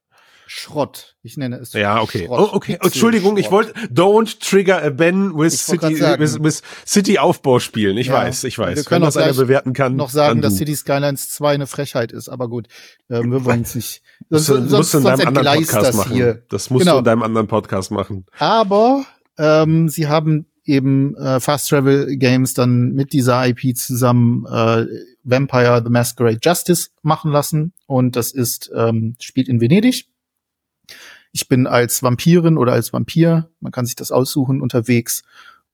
Schrott. 0.52 1.14
Ich 1.23 1.37
nenne 1.37 1.58
es 1.58 1.75
Ja, 1.75 2.02
okay. 2.02 2.25
Schrott. 2.25 2.50
Oh, 2.52 2.56
okay. 2.56 2.76
Entschuldigung, 2.82 3.37
Schrott. 3.37 3.44
ich 3.44 3.50
wollte 3.52 3.73
Don't 3.87 4.41
trigger 4.41 4.82
a 4.82 4.91
Ben 4.91 5.32
with 5.38 5.56
City 5.64 6.00
with, 6.19 6.43
with 6.43 6.62
City 6.85 7.20
Aufbau 7.20 7.61
spielen. 7.61 7.97
Ich 7.97 8.08
ja. 8.08 8.14
weiß, 8.14 8.43
ich 8.43 8.58
weiß. 8.58 8.75
Wir 8.75 8.82
können 8.82 9.02
Wenn 9.02 9.06
das 9.06 9.17
einer 9.17 9.32
bewerten 9.32 9.75
kann. 9.75 9.94
Noch 9.94 10.11
sagen, 10.11 10.43
dass 10.43 10.56
City 10.56 10.75
Skylines 10.75 11.31
2 11.31 11.55
eine 11.55 11.69
Frechheit 11.69 12.11
ist, 12.11 12.29
aber 12.29 12.49
gut. 12.49 12.67
Ähm, 13.08 13.31
wir 13.31 13.44
wollen 13.44 13.62
es 13.62 13.76
nicht. 13.76 14.02
Das 14.29 14.47
sonst, 14.47 14.70
musst 14.73 14.93
du 14.93 14.99
in 14.99 15.05
deinem 15.05 15.29
anderen 15.29 15.58
Podcast 15.58 15.87
das 15.87 15.97
machen. 15.97 16.12
Hier. 16.12 16.43
Das 16.50 16.69
musst 16.69 16.82
genau. 16.82 16.94
du 16.94 16.99
in 16.99 17.05
deinem 17.05 17.23
anderen 17.23 17.47
Podcast 17.47 17.91
machen. 17.93 18.26
Aber 18.38 19.06
ähm, 19.38 19.88
sie 19.88 20.08
haben 20.08 20.47
eben 20.64 21.17
äh, 21.17 21.38
Fast 21.38 21.69
Travel 21.69 22.17
Games 22.17 22.55
dann 22.55 22.93
mit 22.93 23.12
dieser 23.12 23.47
IP 23.47 23.76
zusammen 23.76 24.47
äh, 24.47 24.85
Vampire 25.23 25.81
the 25.85 25.91
Masquerade 25.91 26.38
Justice 26.43 26.91
machen 27.02 27.31
lassen 27.31 27.73
und 27.87 28.17
das 28.17 28.32
ist 28.32 28.70
ähm, 28.75 29.14
spielt 29.20 29.49
in 29.49 29.61
Venedig 29.61 30.11
ich 31.32 31.48
bin 31.48 31.66
als 31.66 32.02
Vampirin 32.02 32.58
oder 32.58 32.72
als 32.72 32.92
Vampir, 32.92 33.50
man 33.60 33.72
kann 33.72 33.86
sich 33.86 33.96
das 33.96 34.10
aussuchen, 34.10 34.60
unterwegs 34.60 35.22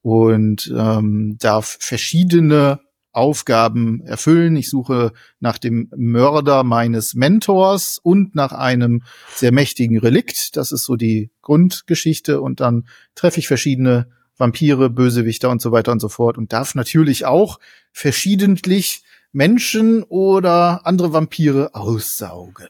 und 0.02 0.72
ähm, 0.76 1.36
darf 1.38 1.78
verschiedene 1.80 2.80
Aufgaben 3.16 4.02
erfüllen. 4.02 4.56
Ich 4.56 4.68
suche 4.68 5.12
nach 5.40 5.56
dem 5.56 5.90
Mörder 5.96 6.64
meines 6.64 7.14
Mentors 7.14 7.98
und 8.02 8.34
nach 8.34 8.52
einem 8.52 9.02
sehr 9.34 9.52
mächtigen 9.52 9.98
Relikt. 9.98 10.54
Das 10.56 10.70
ist 10.70 10.84
so 10.84 10.96
die 10.96 11.30
Grundgeschichte. 11.40 12.42
Und 12.42 12.60
dann 12.60 12.86
treffe 13.14 13.40
ich 13.40 13.48
verschiedene 13.48 14.08
Vampire, 14.36 14.90
Bösewichter 14.90 15.48
und 15.48 15.62
so 15.62 15.72
weiter 15.72 15.92
und 15.92 16.00
so 16.00 16.10
fort 16.10 16.36
und 16.36 16.52
darf 16.52 16.74
natürlich 16.74 17.24
auch 17.24 17.58
verschiedentlich 17.90 19.02
Menschen 19.32 20.02
oder 20.02 20.86
andere 20.86 21.14
Vampire 21.14 21.74
aussaugen. 21.74 22.68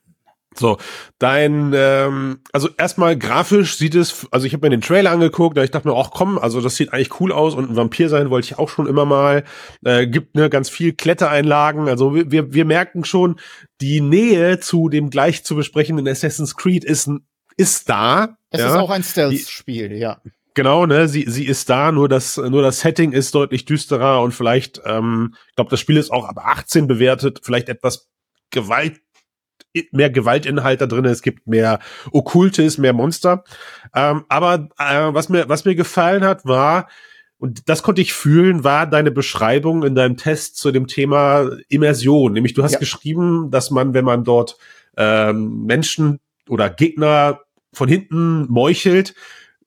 So, 0.58 0.78
dein, 1.18 1.72
ähm, 1.74 2.40
also 2.52 2.68
erstmal 2.76 3.16
grafisch 3.16 3.76
sieht 3.76 3.94
es, 3.94 4.26
also 4.30 4.46
ich 4.46 4.52
habe 4.52 4.66
mir 4.66 4.70
den 4.70 4.80
Trailer 4.80 5.10
angeguckt, 5.10 5.56
da 5.56 5.62
ich 5.62 5.70
dachte 5.70 5.88
mir, 5.88 5.94
ach 5.96 6.10
komm, 6.10 6.38
also 6.38 6.60
das 6.60 6.76
sieht 6.76 6.92
eigentlich 6.92 7.20
cool 7.20 7.32
aus 7.32 7.54
und 7.54 7.70
ein 7.70 7.76
Vampir 7.76 8.08
sein 8.08 8.30
wollte 8.30 8.46
ich 8.46 8.58
auch 8.58 8.68
schon 8.68 8.86
immer 8.86 9.04
mal. 9.04 9.44
Äh, 9.84 10.06
gibt 10.06 10.34
ne 10.34 10.48
ganz 10.50 10.68
viel 10.68 10.92
Klettereinlagen, 10.92 11.88
also 11.88 12.14
wir, 12.14 12.30
wir, 12.30 12.52
wir 12.52 12.64
merken 12.64 13.04
schon, 13.04 13.38
die 13.80 14.00
Nähe 14.00 14.60
zu 14.60 14.88
dem 14.88 15.10
gleich 15.10 15.44
zu 15.44 15.56
besprechenden 15.56 16.08
Assassin's 16.08 16.56
Creed 16.56 16.84
ist, 16.84 17.10
ist 17.56 17.88
da. 17.88 18.36
Es 18.50 18.60
ja. 18.60 18.68
ist 18.68 18.76
auch 18.76 18.90
ein 18.90 19.02
Stealth-Spiel, 19.02 19.92
ja. 19.92 20.20
Genau, 20.54 20.86
ne, 20.86 21.06
sie, 21.06 21.26
sie 21.28 21.44
ist 21.44 21.68
da, 21.68 21.92
nur 21.92 22.08
das, 22.08 22.38
nur 22.38 22.62
das 22.62 22.80
Setting 22.80 23.12
ist 23.12 23.34
deutlich 23.34 23.66
düsterer 23.66 24.22
und 24.22 24.32
vielleicht, 24.32 24.80
ähm, 24.86 25.34
ich 25.50 25.54
glaube, 25.56 25.70
das 25.70 25.80
Spiel 25.80 25.98
ist 25.98 26.10
auch 26.10 26.24
ab 26.24 26.38
18 26.38 26.86
bewertet, 26.86 27.40
vielleicht 27.42 27.68
etwas 27.68 28.08
Gewalt 28.50 29.00
mehr 29.92 30.10
Gewaltinhalt 30.10 30.80
da 30.80 30.86
drin, 30.86 31.04
es 31.04 31.22
gibt 31.22 31.46
mehr 31.46 31.78
Okkultes, 32.12 32.78
mehr 32.78 32.92
Monster. 32.92 33.44
Ähm, 33.94 34.24
aber 34.28 34.68
äh, 34.78 35.14
was 35.14 35.28
mir 35.28 35.48
was 35.48 35.64
mir 35.64 35.74
gefallen 35.74 36.24
hat, 36.24 36.44
war 36.44 36.88
und 37.38 37.68
das 37.68 37.82
konnte 37.82 38.00
ich 38.00 38.14
fühlen, 38.14 38.64
war 38.64 38.86
deine 38.86 39.10
Beschreibung 39.10 39.82
in 39.84 39.94
deinem 39.94 40.16
Test 40.16 40.56
zu 40.56 40.72
dem 40.72 40.86
Thema 40.86 41.50
Immersion. 41.68 42.32
Nämlich 42.32 42.54
du 42.54 42.62
hast 42.62 42.72
ja. 42.72 42.78
geschrieben, 42.78 43.50
dass 43.50 43.70
man, 43.70 43.92
wenn 43.92 44.04
man 44.04 44.24
dort 44.24 44.56
ähm, 44.96 45.64
Menschen 45.64 46.20
oder 46.48 46.70
Gegner 46.70 47.40
von 47.72 47.88
hinten 47.88 48.46
meuchelt, 48.50 49.14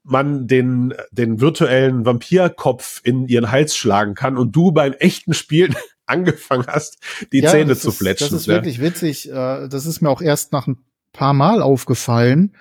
man 0.03 0.47
den, 0.47 0.95
den 1.11 1.39
virtuellen 1.39 2.05
Vampirkopf 2.05 3.01
in 3.03 3.27
ihren 3.27 3.51
Hals 3.51 3.75
schlagen 3.75 4.15
kann 4.15 4.37
und 4.37 4.55
du 4.55 4.71
beim 4.71 4.93
echten 4.93 5.35
Spielen 5.35 5.75
angefangen 6.09 6.65
hast, 6.67 6.97
die 7.31 7.39
ja, 7.39 7.51
Zähne 7.51 7.75
zu 7.75 7.91
fletschen. 7.91 8.29
Das 8.31 8.41
ist 8.41 8.47
ja. 8.47 8.55
wirklich 8.55 8.81
witzig. 8.81 9.29
Äh, 9.29 9.67
das 9.67 9.85
ist 9.85 10.01
mir 10.01 10.09
auch 10.09 10.21
erst 10.21 10.51
nach 10.51 10.67
ein 10.67 10.77
paar 11.13 11.33
Mal 11.33 11.61
aufgefallen, 11.61 12.55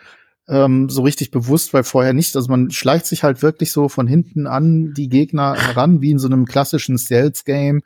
ähm, 0.48 0.88
so 0.88 1.02
richtig 1.02 1.30
bewusst, 1.30 1.74
weil 1.74 1.84
vorher 1.84 2.12
nicht. 2.12 2.34
Also 2.36 2.48
man 2.48 2.70
schleicht 2.70 3.06
sich 3.06 3.22
halt 3.22 3.42
wirklich 3.42 3.72
so 3.72 3.88
von 3.88 4.06
hinten 4.06 4.46
an 4.46 4.94
die 4.94 5.08
Gegner 5.08 5.54
heran, 5.54 6.00
wie 6.00 6.10
in 6.10 6.18
so 6.18 6.28
einem 6.28 6.46
klassischen 6.46 6.98
Stealth-Game, 6.98 7.82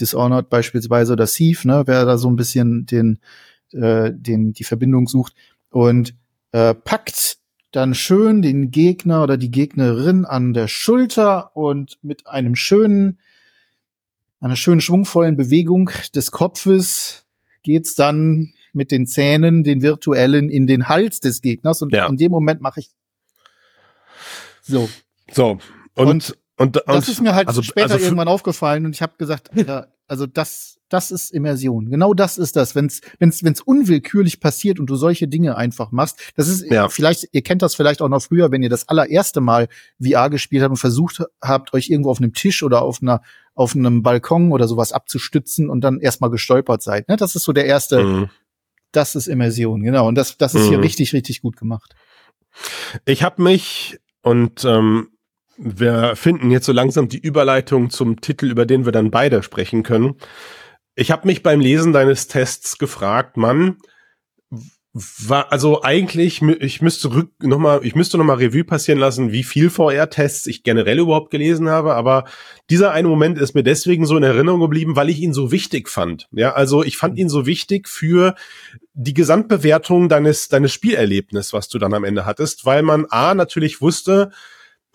Dishonored 0.00 0.48
beispielsweise 0.48 1.12
oder 1.12 1.26
Thief, 1.26 1.64
ne, 1.64 1.82
wer 1.86 2.04
da 2.04 2.18
so 2.18 2.28
ein 2.28 2.36
bisschen 2.36 2.86
den, 2.86 3.18
äh, 3.72 4.12
den, 4.14 4.52
die 4.52 4.64
Verbindung 4.64 5.08
sucht 5.08 5.34
und 5.70 6.14
äh, 6.52 6.74
packt 6.74 7.38
dann 7.72 7.94
schön 7.94 8.40
den 8.42 8.70
Gegner 8.70 9.22
oder 9.22 9.36
die 9.36 9.50
Gegnerin 9.50 10.24
an 10.24 10.54
der 10.54 10.68
Schulter 10.68 11.54
und 11.56 11.98
mit 12.02 12.26
einem 12.26 12.56
schönen 12.56 13.18
einer 14.40 14.56
schönen 14.56 14.80
schwungvollen 14.80 15.36
Bewegung 15.36 15.90
des 16.14 16.30
Kopfes 16.30 17.26
geht's 17.62 17.94
dann 17.94 18.52
mit 18.72 18.90
den 18.90 19.06
Zähnen, 19.06 19.64
den 19.64 19.82
virtuellen, 19.82 20.50
in 20.50 20.66
den 20.66 20.88
Hals 20.88 21.20
des 21.20 21.40
Gegners 21.40 21.82
und 21.82 21.92
ja. 21.92 22.06
in 22.06 22.16
dem 22.16 22.30
Moment 22.30 22.60
mache 22.60 22.80
ich 22.80 22.90
so. 24.62 24.88
So. 25.32 25.58
Und, 25.94 26.08
und, 26.08 26.38
und, 26.56 26.76
und 26.76 26.88
das 26.88 27.08
ist 27.08 27.20
mir 27.20 27.34
halt 27.34 27.48
also, 27.48 27.62
später 27.62 27.94
also 27.94 28.04
irgendwann 28.04 28.28
aufgefallen 28.28 28.84
und 28.86 28.94
ich 28.94 29.02
habe 29.02 29.14
gesagt, 29.18 29.50
ja, 29.54 29.86
also 30.08 30.26
das, 30.26 30.78
das 30.88 31.10
ist 31.10 31.32
Immersion. 31.32 31.90
Genau 31.90 32.14
das 32.14 32.38
ist 32.38 32.56
das. 32.56 32.74
Wenn 32.74 32.86
es 32.86 33.00
wenn's, 33.18 33.42
wenn's 33.42 33.60
unwillkürlich 33.60 34.40
passiert 34.40 34.78
und 34.78 34.86
du 34.86 34.96
solche 34.96 35.28
Dinge 35.28 35.56
einfach 35.56 35.90
machst, 35.90 36.32
das 36.36 36.48
ist 36.48 36.64
ja. 36.70 36.88
vielleicht, 36.88 37.28
ihr 37.32 37.42
kennt 37.42 37.62
das 37.62 37.74
vielleicht 37.74 38.02
auch 38.02 38.08
noch 38.08 38.22
früher, 38.22 38.50
wenn 38.52 38.62
ihr 38.62 38.70
das 38.70 38.88
allererste 38.88 39.40
Mal 39.40 39.68
VR 40.00 40.30
gespielt 40.30 40.62
habt 40.62 40.70
und 40.70 40.76
versucht 40.76 41.22
habt, 41.42 41.72
euch 41.74 41.90
irgendwo 41.90 42.10
auf 42.10 42.18
einem 42.18 42.32
Tisch 42.32 42.62
oder 42.62 42.82
auf 42.82 43.02
einer 43.02 43.22
auf 43.54 43.74
einem 43.74 44.02
Balkon 44.02 44.52
oder 44.52 44.68
sowas 44.68 44.92
abzustützen 44.92 45.70
und 45.70 45.80
dann 45.80 45.98
erstmal 45.98 46.30
gestolpert 46.30 46.82
seid. 46.82 47.08
Ne? 47.08 47.16
Das 47.16 47.34
ist 47.34 47.44
so 47.44 47.54
der 47.54 47.64
erste, 47.64 48.04
mhm. 48.04 48.30
das 48.92 49.14
ist 49.14 49.28
Immersion, 49.28 49.82
genau. 49.82 50.06
Und 50.06 50.14
das, 50.14 50.36
das 50.36 50.54
ist 50.54 50.66
mhm. 50.66 50.68
hier 50.68 50.82
richtig, 50.82 51.14
richtig 51.14 51.40
gut 51.40 51.56
gemacht. 51.56 51.94
Ich 53.06 53.22
habe 53.22 53.42
mich 53.42 53.98
und 54.20 54.64
ähm, 54.66 55.08
wir 55.58 56.16
finden 56.16 56.50
jetzt 56.50 56.66
so 56.66 56.72
langsam 56.72 57.08
die 57.08 57.18
Überleitung 57.18 57.90
zum 57.90 58.20
Titel, 58.20 58.50
über 58.50 58.66
den 58.66 58.84
wir 58.84 58.92
dann 58.92 59.10
beide 59.10 59.42
sprechen 59.42 59.82
können. 59.82 60.16
Ich 60.94 61.10
habe 61.10 61.26
mich 61.26 61.42
beim 61.42 61.60
Lesen 61.60 61.92
deines 61.92 62.26
Tests 62.26 62.78
gefragt, 62.78 63.36
Mann, 63.36 63.76
war 64.96 65.52
also 65.52 65.82
eigentlich 65.82 66.40
ich 66.40 66.80
müsste 66.80 67.12
rück 67.12 67.30
noch 67.42 67.58
mal 67.58 67.80
ich 67.82 67.94
müsste 67.94 68.16
noch 68.16 68.24
mal 68.24 68.38
Revue 68.38 68.64
passieren 68.64 68.98
lassen, 68.98 69.30
wie 69.30 69.44
viel 69.44 69.68
VR-Tests 69.68 70.46
ich 70.46 70.62
generell 70.62 71.00
überhaupt 71.00 71.30
gelesen 71.30 71.68
habe, 71.68 71.94
aber 71.94 72.24
dieser 72.70 72.92
eine 72.92 73.08
Moment 73.08 73.38
ist 73.38 73.54
mir 73.54 73.62
deswegen 73.62 74.06
so 74.06 74.16
in 74.16 74.22
Erinnerung 74.22 74.60
geblieben, 74.60 74.96
weil 74.96 75.10
ich 75.10 75.20
ihn 75.20 75.34
so 75.34 75.52
wichtig 75.52 75.90
fand. 75.90 76.28
Ja, 76.32 76.54
also 76.54 76.82
ich 76.82 76.96
fand 76.96 77.18
ihn 77.18 77.28
so 77.28 77.44
wichtig 77.44 77.88
für 77.88 78.34
die 78.94 79.12
Gesamtbewertung 79.12 80.08
deines 80.08 80.48
deines 80.48 80.72
Spielerlebnisses, 80.72 81.52
was 81.52 81.68
du 81.68 81.78
dann 81.78 81.92
am 81.92 82.04
Ende 82.04 82.24
hattest, 82.24 82.64
weil 82.64 82.82
man 82.82 83.04
a 83.10 83.34
natürlich 83.34 83.82
wusste, 83.82 84.30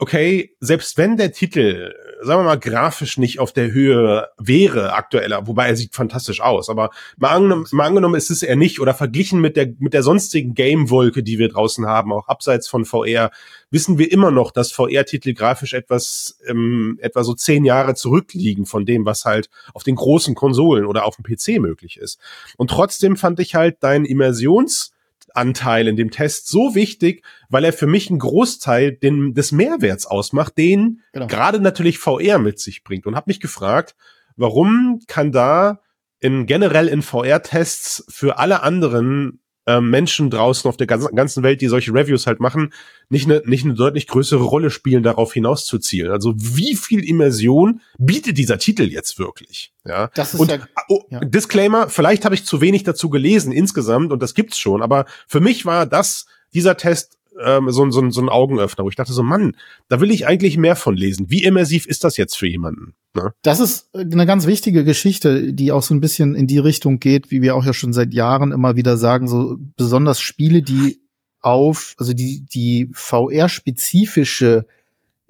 okay, 0.01 0.55
selbst 0.59 0.97
wenn 0.97 1.15
der 1.15 1.31
Titel, 1.31 1.93
sagen 2.23 2.39
wir 2.39 2.45
mal, 2.45 2.59
grafisch 2.59 3.19
nicht 3.19 3.37
auf 3.37 3.53
der 3.53 3.71
Höhe 3.71 4.29
wäre 4.39 4.93
aktueller, 4.93 5.45
wobei 5.45 5.67
er 5.67 5.75
sieht 5.75 5.93
fantastisch 5.93 6.41
aus, 6.41 6.69
aber 6.69 6.89
mal 7.17 7.29
angenommen, 7.29 7.67
mal 7.71 7.85
angenommen 7.85 8.15
ist 8.15 8.31
es 8.31 8.41
er 8.41 8.55
nicht 8.55 8.79
oder 8.79 8.95
verglichen 8.95 9.39
mit 9.39 9.55
der, 9.55 9.67
mit 9.77 9.93
der 9.93 10.01
sonstigen 10.01 10.55
Game-Wolke, 10.55 11.21
die 11.21 11.37
wir 11.37 11.49
draußen 11.49 11.85
haben, 11.85 12.11
auch 12.11 12.27
abseits 12.29 12.67
von 12.67 12.83
VR, 12.83 13.29
wissen 13.69 13.99
wir 13.99 14.11
immer 14.11 14.31
noch, 14.31 14.49
dass 14.49 14.71
VR-Titel 14.71 15.35
grafisch 15.35 15.73
etwas, 15.73 16.39
ähm, 16.47 16.97
etwa 16.99 17.23
so 17.23 17.35
zehn 17.35 17.63
Jahre 17.63 17.93
zurückliegen 17.93 18.65
von 18.65 18.87
dem, 18.87 19.05
was 19.05 19.25
halt 19.25 19.51
auf 19.75 19.83
den 19.83 19.95
großen 19.95 20.33
Konsolen 20.33 20.87
oder 20.87 21.05
auf 21.05 21.15
dem 21.15 21.25
PC 21.25 21.61
möglich 21.61 21.97
ist. 21.97 22.19
Und 22.57 22.71
trotzdem 22.71 23.17
fand 23.17 23.39
ich 23.39 23.53
halt 23.53 23.77
dein 23.81 24.05
Immersions- 24.05 24.93
Anteil 25.35 25.87
in 25.87 25.95
dem 25.95 26.11
Test 26.11 26.47
so 26.47 26.75
wichtig, 26.75 27.23
weil 27.49 27.65
er 27.65 27.73
für 27.73 27.87
mich 27.87 28.09
einen 28.09 28.19
Großteil 28.19 28.93
den, 28.93 29.33
des 29.33 29.51
Mehrwerts 29.51 30.05
ausmacht, 30.05 30.57
den 30.57 31.01
genau. 31.13 31.27
gerade 31.27 31.59
natürlich 31.59 31.99
VR 31.99 32.39
mit 32.39 32.59
sich 32.59 32.83
bringt. 32.83 33.05
Und 33.05 33.15
habe 33.15 33.29
mich 33.29 33.39
gefragt, 33.39 33.95
warum 34.35 35.01
kann 35.07 35.31
da 35.31 35.81
in 36.19 36.45
generell 36.45 36.87
in 36.87 37.01
VR-Tests 37.01 38.05
für 38.07 38.37
alle 38.37 38.63
anderen 38.63 39.40
äh, 39.67 39.79
Menschen 39.79 40.29
draußen 40.29 40.67
auf 40.67 40.77
der 40.77 40.87
ganzen 40.87 41.43
Welt, 41.43 41.61
die 41.61 41.67
solche 41.67 41.93
Reviews 41.93 42.27
halt 42.27 42.39
machen, 42.39 42.73
nicht 43.09 43.25
eine, 43.25 43.43
nicht 43.45 43.63
eine 43.63 43.75
deutlich 43.75 44.07
größere 44.07 44.43
Rolle 44.43 44.71
spielen, 44.71 45.03
darauf 45.03 45.33
hinauszuzielen. 45.33 46.11
Also 46.11 46.33
wie 46.35 46.75
viel 46.75 47.07
Immersion 47.07 47.81
bietet 47.97 48.37
dieser 48.37 48.57
Titel 48.57 48.83
jetzt 48.83 49.19
wirklich? 49.19 49.73
Ja. 49.85 50.09
Das 50.15 50.33
ist 50.33 50.39
und, 50.39 50.49
ja, 50.49 50.59
oh, 50.89 51.03
ja. 51.09 51.19
Disclaimer, 51.19 51.89
vielleicht 51.89 52.25
habe 52.25 52.35
ich 52.35 52.45
zu 52.45 52.61
wenig 52.61 52.83
dazu 52.83 53.09
gelesen 53.09 53.51
insgesamt 53.51 54.11
und 54.11 54.21
das 54.21 54.33
gibt's 54.33 54.57
schon, 54.57 54.81
aber 54.81 55.05
für 55.27 55.39
mich 55.39 55.65
war 55.65 55.85
das 55.85 56.25
dieser 56.53 56.75
Test 56.77 57.17
ähm, 57.39 57.71
so, 57.71 57.89
so, 57.91 58.09
so 58.09 58.21
ein 58.21 58.29
Augenöffner, 58.29 58.83
wo 58.83 58.89
ich 58.89 58.95
dachte 58.95 59.13
so, 59.13 59.23
Mann, 59.23 59.55
da 59.87 60.01
will 60.01 60.11
ich 60.11 60.27
eigentlich 60.27 60.57
mehr 60.57 60.75
von 60.75 60.95
lesen. 60.95 61.29
Wie 61.29 61.43
immersiv 61.43 61.85
ist 61.85 62.03
das 62.03 62.17
jetzt 62.17 62.37
für 62.37 62.47
jemanden? 62.47 62.93
Ne? 63.13 63.33
Das 63.41 63.59
ist 63.59 63.89
eine 63.95 64.25
ganz 64.25 64.47
wichtige 64.47 64.83
Geschichte, 64.83 65.53
die 65.53 65.71
auch 65.71 65.83
so 65.83 65.93
ein 65.93 66.01
bisschen 66.01 66.35
in 66.35 66.47
die 66.47 66.59
Richtung 66.59 66.99
geht, 66.99 67.31
wie 67.31 67.41
wir 67.41 67.55
auch 67.55 67.65
ja 67.65 67.73
schon 67.73 67.93
seit 67.93 68.13
Jahren 68.13 68.51
immer 68.51 68.75
wieder 68.75 68.97
sagen, 68.97 69.27
so 69.27 69.57
besonders 69.77 70.19
Spiele, 70.19 70.61
die 70.61 71.01
auf, 71.41 71.95
also 71.97 72.13
die, 72.13 72.45
die 72.45 72.89
VR-spezifische 72.93 74.65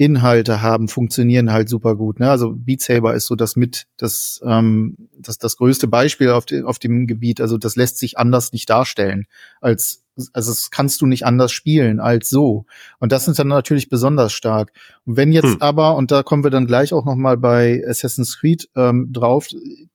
Inhalte 0.02 0.64
haben, 0.64 0.88
funktionieren 0.88 1.52
halt 1.52 1.70
super 1.70 1.96
gut. 1.96 2.20
Ne? 2.20 2.30
Also 2.30 2.54
Beat 2.56 2.82
Saber 2.82 3.14
ist 3.14 3.28
so 3.28 3.36
das 3.36 3.56
mit 3.56 3.86
das 3.98 4.42
ähm, 4.44 4.96
das 5.20 5.38
das 5.38 5.58
größte 5.58 5.88
Beispiel 5.88 6.32
auf, 6.32 6.48
de, 6.48 6.64
auf 6.64 6.80
dem 6.80 7.06
Gebiet. 7.06 7.40
Also 7.40 7.60
das 7.60 7.76
lässt 7.76 8.00
sich 8.00 8.18
anders 8.18 8.52
nicht 8.52 8.68
darstellen 8.68 9.28
als 9.62 10.04
also 10.34 10.52
das 10.52 10.72
kannst 10.72 11.02
du 11.02 11.06
nicht 11.06 11.26
anders 11.26 11.52
spielen 11.52 12.00
als 12.00 12.30
so. 12.30 12.66
Und 13.00 13.12
das 13.12 13.28
ist 13.28 13.40
dann 13.40 13.48
natürlich 13.48 13.90
besonders 13.90 14.34
stark. 14.34 14.72
Und 15.06 15.18
wenn 15.18 15.32
jetzt 15.32 15.54
hm. 15.54 15.62
aber, 15.62 15.96
und 15.96 16.12
da 16.12 16.24
kommen 16.24 16.44
wir 16.44 16.52
dann 16.52 16.68
gleich 16.68 16.94
auch 16.94 17.06
noch 17.06 17.16
mal 17.16 17.38
bei 17.38 17.84
Assassin's 17.88 18.40
Creed 18.40 18.70
ähm, 18.76 19.10
drauf, 19.12 19.48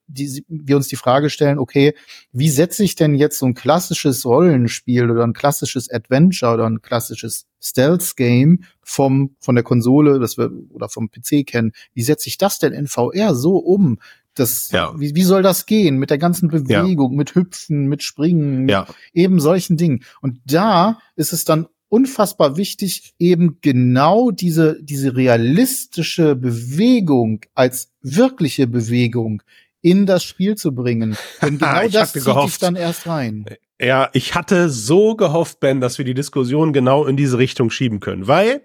die, 0.08 0.44
wir 0.48 0.76
uns 0.76 0.88
die 0.88 0.96
Frage 0.96 1.30
stellen, 1.30 1.58
okay, 1.58 1.94
wie 2.32 2.48
setze 2.48 2.84
ich 2.84 2.94
denn 2.94 3.14
jetzt 3.14 3.38
so 3.38 3.46
ein 3.46 3.54
klassisches 3.54 4.24
Rollenspiel 4.24 5.10
oder 5.10 5.24
ein 5.24 5.32
klassisches 5.32 5.90
Adventure 5.90 6.54
oder 6.54 6.66
ein 6.66 6.80
klassisches 6.80 7.46
Stealth-Game 7.60 8.64
vom, 8.82 9.36
von 9.40 9.54
der 9.54 9.64
Konsole, 9.64 10.20
das 10.20 10.38
wir, 10.38 10.50
oder 10.70 10.88
vom 10.88 11.10
PC 11.10 11.46
kennen, 11.46 11.72
wie 11.94 12.02
setze 12.02 12.28
ich 12.28 12.38
das 12.38 12.58
denn 12.58 12.72
in 12.72 12.86
VR 12.86 13.34
so 13.34 13.56
um, 13.56 13.98
das, 14.38 14.70
ja. 14.70 14.92
wie, 14.98 15.14
wie 15.14 15.22
soll 15.22 15.42
das 15.42 15.66
gehen 15.66 15.96
mit 15.96 16.10
der 16.10 16.18
ganzen 16.18 16.48
Bewegung, 16.48 17.12
ja. 17.12 17.16
mit 17.16 17.34
Hüpfen, 17.34 17.86
mit 17.86 18.02
Springen, 18.02 18.68
ja. 18.68 18.86
eben 19.12 19.40
solchen 19.40 19.76
Dingen. 19.76 20.04
Und 20.20 20.40
da 20.44 20.98
ist 21.16 21.32
es 21.32 21.44
dann 21.44 21.66
unfassbar 21.88 22.56
wichtig, 22.56 23.14
eben 23.18 23.58
genau 23.60 24.30
diese, 24.30 24.82
diese 24.82 25.16
realistische 25.16 26.36
Bewegung 26.36 27.40
als 27.54 27.92
wirkliche 28.02 28.66
Bewegung 28.66 29.42
in 29.80 30.06
das 30.06 30.24
Spiel 30.24 30.56
zu 30.56 30.74
bringen. 30.74 31.16
Denn 31.42 31.58
genau 31.58 31.88
das 31.88 32.12
zieht 32.12 32.26
dich 32.26 32.58
dann 32.58 32.76
erst 32.76 33.06
rein. 33.06 33.46
Ja, 33.78 34.08
ich 34.14 34.34
hatte 34.34 34.70
so 34.70 35.16
gehofft, 35.16 35.60
Ben, 35.60 35.82
dass 35.82 35.98
wir 35.98 36.06
die 36.06 36.14
Diskussion 36.14 36.72
genau 36.72 37.04
in 37.04 37.14
diese 37.14 37.36
Richtung 37.36 37.68
schieben 37.68 38.00
können, 38.00 38.26
weil 38.26 38.62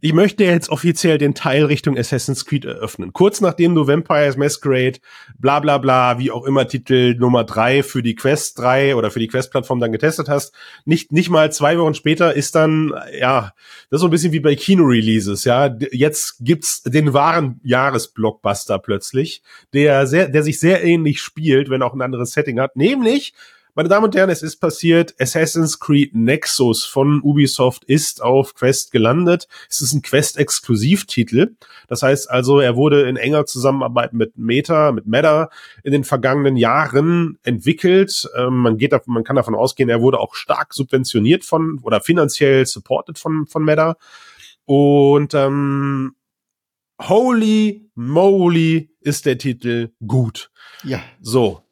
ich 0.00 0.12
möchte 0.12 0.44
jetzt 0.44 0.70
offiziell 0.70 1.18
den 1.18 1.34
Teil 1.34 1.64
Richtung 1.64 1.98
Assassin's 1.98 2.44
Creed 2.44 2.64
eröffnen. 2.64 3.12
Kurz 3.12 3.40
nachdem 3.40 3.74
du 3.74 3.88
Vampires 3.88 4.36
Masquerade, 4.36 5.00
bla 5.36 5.58
bla 5.58 5.78
bla, 5.78 6.20
wie 6.20 6.30
auch 6.30 6.44
immer 6.44 6.68
Titel 6.68 7.16
Nummer 7.18 7.42
drei 7.42 7.82
für 7.82 8.04
die 8.04 8.14
Quest 8.14 8.56
3 8.60 8.94
oder 8.94 9.10
für 9.10 9.18
die 9.18 9.26
Quest-Plattform 9.26 9.80
dann 9.80 9.90
getestet 9.90 10.28
hast, 10.28 10.54
nicht, 10.84 11.10
nicht 11.10 11.28
mal 11.28 11.50
zwei 11.50 11.76
Wochen 11.76 11.94
später 11.94 12.32
ist 12.32 12.54
dann, 12.54 12.94
ja, 13.18 13.54
das 13.90 13.98
ist 13.98 14.00
so 14.02 14.06
ein 14.06 14.12
bisschen 14.12 14.30
wie 14.30 14.38
bei 14.38 14.54
Kino-Releases, 14.54 15.42
ja. 15.42 15.76
Jetzt 15.90 16.36
gibt's 16.38 16.84
den 16.84 17.12
wahren 17.12 17.58
Jahresblockbuster 17.64 18.78
plötzlich, 18.78 19.42
der 19.72 20.06
sehr, 20.06 20.28
der 20.28 20.44
sich 20.44 20.60
sehr 20.60 20.84
ähnlich 20.84 21.20
spielt, 21.20 21.68
wenn 21.68 21.82
auch 21.82 21.94
ein 21.94 22.02
anderes 22.02 22.30
Setting 22.30 22.60
hat, 22.60 22.76
nämlich 22.76 23.34
meine 23.74 23.88
Damen 23.88 24.04
und 24.04 24.14
Herren, 24.14 24.28
es 24.28 24.42
ist 24.42 24.56
passiert. 24.56 25.14
Assassin's 25.18 25.80
Creed 25.80 26.14
Nexus 26.14 26.84
von 26.84 27.22
Ubisoft 27.22 27.84
ist 27.84 28.22
auf 28.22 28.54
Quest 28.54 28.92
gelandet. 28.92 29.48
Es 29.70 29.80
ist 29.80 29.94
ein 29.94 30.02
Quest-Exklusivtitel. 30.02 31.56
Das 31.88 32.02
heißt 32.02 32.30
also, 32.30 32.60
er 32.60 32.76
wurde 32.76 33.08
in 33.08 33.16
enger 33.16 33.46
Zusammenarbeit 33.46 34.12
mit 34.12 34.36
Meta, 34.36 34.92
mit 34.92 35.06
Meta 35.06 35.48
in 35.84 35.92
den 35.92 36.04
vergangenen 36.04 36.56
Jahren 36.56 37.38
entwickelt. 37.44 38.28
Ähm, 38.36 38.58
man 38.58 38.76
geht 38.76 38.92
davon, 38.92 39.14
man 39.14 39.24
kann 39.24 39.36
davon 39.36 39.54
ausgehen, 39.54 39.88
er 39.88 40.02
wurde 40.02 40.20
auch 40.20 40.34
stark 40.34 40.74
subventioniert 40.74 41.44
von 41.44 41.78
oder 41.82 42.00
finanziell 42.00 42.66
supported 42.66 43.18
von, 43.18 43.46
von 43.46 43.64
Meta. 43.64 43.96
Und 44.66 45.34
ähm, 45.34 46.14
Holy 47.00 47.90
moly 47.94 48.90
ist 49.00 49.26
der 49.26 49.38
Titel 49.38 49.90
gut. 50.06 50.50
Ja. 50.84 51.02
So, 51.20 51.62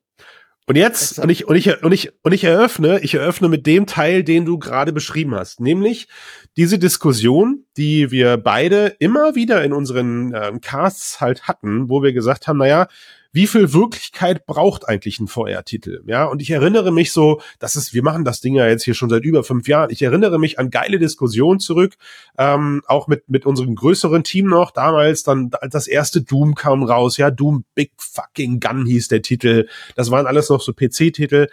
und 0.71 0.77
jetzt, 0.77 1.19
und 1.19 1.31
ich, 1.31 1.49
und 1.49 1.57
ich, 1.57 1.83
und 1.83 1.91
ich, 1.91 2.13
und 2.23 2.31
ich 2.31 2.45
eröffne, 2.45 3.01
ich 3.01 3.15
eröffne 3.15 3.49
mit 3.49 3.67
dem 3.67 3.87
Teil, 3.87 4.23
den 4.23 4.45
du 4.45 4.57
gerade 4.57 4.93
beschrieben 4.93 5.35
hast, 5.35 5.59
nämlich 5.59 6.07
diese 6.57 6.79
Diskussion, 6.79 7.65
die 7.77 8.13
wir 8.13 8.37
beide 8.37 8.95
immer 9.01 9.35
wieder 9.35 9.65
in 9.65 9.73
unseren 9.73 10.33
ähm, 10.33 10.61
Casts 10.61 11.21
halt 11.21 11.49
hatten, 11.49 11.89
wo 11.89 12.05
wir 12.05 12.13
gesagt 12.13 12.47
haben, 12.47 12.59
naja, 12.59 12.87
wie 13.33 13.47
viel 13.47 13.73
Wirklichkeit 13.73 14.47
braucht 14.47 14.89
eigentlich 14.89 15.21
ein 15.21 15.29
VR-Titel? 15.29 16.03
Ja, 16.07 16.25
und 16.25 16.43
ich 16.43 16.51
erinnere 16.51 16.91
mich 16.91 17.13
so, 17.13 17.41
das 17.59 17.77
ist, 17.77 17.95
wir 17.95 18.03
machen 18.03 18.25
das 18.25 18.41
Ding 18.41 18.55
ja 18.55 18.67
jetzt 18.67 18.85
hier 18.85 18.95
schon 18.95 19.09
seit 19.09 19.25
über 19.25 19.45
fünf 19.45 19.69
Jahren. 19.69 19.91
Ich 19.91 20.03
erinnere 20.03 20.39
mich 20.39 20.59
an 20.59 20.71
geile 20.71 20.99
Diskussionen 20.99 21.61
zurück, 21.61 21.97
ähm, 22.39 22.83
auch 22.87 23.07
mit, 23.07 23.29
mit 23.29 23.47
unserem 23.47 23.75
größeren 23.75 24.25
Team 24.25 24.47
noch, 24.47 24.73
damals 24.73 25.23
dann, 25.23 25.51
als 25.61 25.73
das 25.73 25.87
erste 25.87 26.23
Doom 26.23 26.55
kam 26.55 26.83
raus, 26.83 27.17
ja, 27.17 27.31
Doom 27.31 27.65
Big 27.75 27.93
Fucking 27.99 28.61
Gun 28.61 28.87
hieß 28.87 29.09
der 29.09 29.23
Titel. 29.23 29.69
Das 29.95 30.11
waren 30.11 30.27
alles 30.27 30.49
noch 30.49 30.61
so 30.61 30.73
PC-Titel 30.73 31.49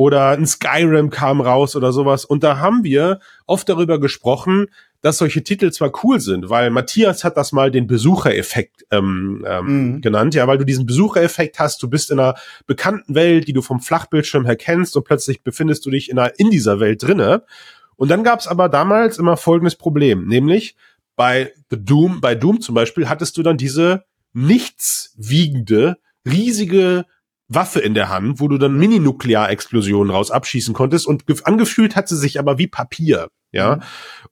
oder 0.00 0.30
ein 0.30 0.46
Skyrim 0.46 1.10
kam 1.10 1.42
raus 1.42 1.76
oder 1.76 1.92
sowas. 1.92 2.24
Und 2.24 2.42
da 2.42 2.56
haben 2.56 2.84
wir 2.84 3.20
oft 3.46 3.68
darüber 3.68 4.00
gesprochen, 4.00 4.68
dass 5.02 5.18
solche 5.18 5.44
Titel 5.44 5.70
zwar 5.72 5.92
cool 6.02 6.20
sind, 6.20 6.48
weil 6.48 6.70
Matthias 6.70 7.22
hat 7.22 7.36
das 7.36 7.52
mal 7.52 7.70
den 7.70 7.86
Besuchereffekt 7.86 8.86
ähm, 8.90 9.44
ähm, 9.46 9.66
mhm. 9.66 10.00
genannt, 10.00 10.34
ja, 10.34 10.46
weil 10.46 10.56
du 10.56 10.64
diesen 10.64 10.86
Besuchereffekt 10.86 11.58
hast, 11.58 11.82
du 11.82 11.90
bist 11.90 12.10
in 12.10 12.18
einer 12.18 12.34
bekannten 12.66 13.14
Welt, 13.14 13.46
die 13.46 13.52
du 13.52 13.60
vom 13.60 13.80
Flachbildschirm 13.80 14.46
her 14.46 14.56
kennst 14.56 14.96
und 14.96 15.04
plötzlich 15.04 15.42
befindest 15.42 15.84
du 15.84 15.90
dich 15.90 16.08
in, 16.08 16.18
einer, 16.18 16.32
in 16.38 16.48
dieser 16.48 16.80
Welt 16.80 17.02
drinne. 17.02 17.44
Und 17.96 18.10
dann 18.10 18.24
gab 18.24 18.40
es 18.40 18.46
aber 18.46 18.70
damals 18.70 19.18
immer 19.18 19.36
folgendes 19.36 19.76
Problem, 19.76 20.26
nämlich 20.26 20.76
bei 21.14 21.52
The 21.68 21.76
Doom, 21.78 22.22
bei 22.22 22.34
Doom 22.34 22.62
zum 22.62 22.74
Beispiel 22.74 23.06
hattest 23.06 23.36
du 23.36 23.42
dann 23.42 23.58
diese 23.58 24.04
nichtswiegende, 24.32 25.98
riesige 26.26 27.04
Waffe 27.50 27.80
in 27.80 27.94
der 27.94 28.08
Hand, 28.08 28.40
wo 28.40 28.46
du 28.46 28.58
dann 28.58 28.78
Mini-Nuklearexplosionen 28.78 30.14
raus 30.14 30.30
abschießen 30.30 30.72
konntest 30.72 31.06
und 31.06 31.24
angefühlt 31.44 31.96
hat 31.96 32.08
sie 32.08 32.16
sich 32.16 32.38
aber 32.38 32.58
wie 32.58 32.68
Papier, 32.68 33.28
ja. 33.50 33.76
Mhm. 33.76 33.82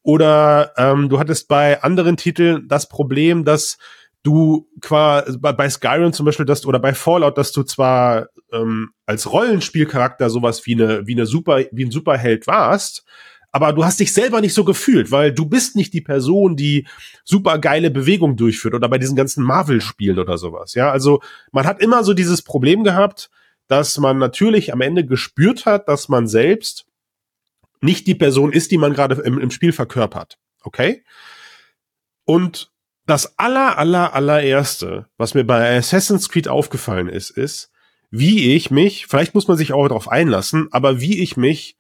Oder 0.02 0.72
ähm, 0.76 1.08
du 1.08 1.18
hattest 1.18 1.48
bei 1.48 1.82
anderen 1.82 2.16
Titeln 2.16 2.68
das 2.68 2.88
Problem, 2.88 3.44
dass 3.44 3.76
du 4.22 4.68
quasi 4.80 5.36
bei, 5.38 5.52
bei 5.52 5.68
Skyrim 5.68 6.12
zum 6.12 6.26
Beispiel, 6.26 6.46
dass 6.46 6.64
oder 6.64 6.78
bei 6.78 6.94
Fallout, 6.94 7.36
dass 7.36 7.50
du 7.50 7.64
zwar 7.64 8.28
ähm, 8.52 8.90
als 9.04 9.32
Rollenspielcharakter 9.32 10.30
sowas 10.30 10.64
wie 10.66 10.74
eine 10.74 11.06
wie 11.06 11.14
eine 11.14 11.26
super 11.26 11.60
wie 11.72 11.84
ein 11.84 11.90
Superheld 11.90 12.46
warst, 12.46 13.04
aber 13.50 13.72
du 13.72 13.84
hast 13.84 14.00
dich 14.00 14.12
selber 14.12 14.40
nicht 14.40 14.54
so 14.54 14.64
gefühlt, 14.64 15.10
weil 15.10 15.32
du 15.32 15.46
bist 15.46 15.74
nicht 15.74 15.94
die 15.94 16.00
Person, 16.00 16.56
die 16.56 16.86
super 17.24 17.58
geile 17.58 17.90
Bewegung 17.90 18.36
durchführt 18.36 18.74
oder 18.74 18.88
bei 18.88 18.98
diesen 18.98 19.16
ganzen 19.16 19.42
Marvel-Spielen 19.44 20.18
oder 20.18 20.36
sowas. 20.38 20.74
Ja, 20.74 20.90
also 20.90 21.20
man 21.52 21.66
hat 21.66 21.80
immer 21.80 22.04
so 22.04 22.14
dieses 22.14 22.42
Problem 22.42 22.84
gehabt, 22.84 23.30
dass 23.66 23.98
man 23.98 24.18
natürlich 24.18 24.72
am 24.72 24.80
Ende 24.80 25.04
gespürt 25.04 25.66
hat, 25.66 25.88
dass 25.88 26.08
man 26.08 26.26
selbst 26.26 26.86
nicht 27.80 28.06
die 28.06 28.14
Person 28.14 28.52
ist, 28.52 28.70
die 28.70 28.78
man 28.78 28.92
gerade 28.92 29.20
im, 29.22 29.38
im 29.38 29.50
Spiel 29.50 29.72
verkörpert. 29.72 30.38
Okay? 30.62 31.04
Und 32.24 32.70
das 33.06 33.38
aller, 33.38 33.78
aller, 33.78 34.14
allererste, 34.14 35.06
was 35.16 35.34
mir 35.34 35.44
bei 35.44 35.76
Assassin's 35.76 36.28
Creed 36.28 36.48
aufgefallen 36.48 37.08
ist, 37.08 37.30
ist, 37.30 37.70
wie 38.10 38.54
ich 38.54 38.70
mich, 38.70 39.06
vielleicht 39.06 39.34
muss 39.34 39.48
man 39.48 39.56
sich 39.56 39.72
auch 39.72 39.86
darauf 39.88 40.08
einlassen, 40.08 40.68
aber 40.72 41.00
wie 41.00 41.22
ich 41.22 41.36
mich 41.36 41.76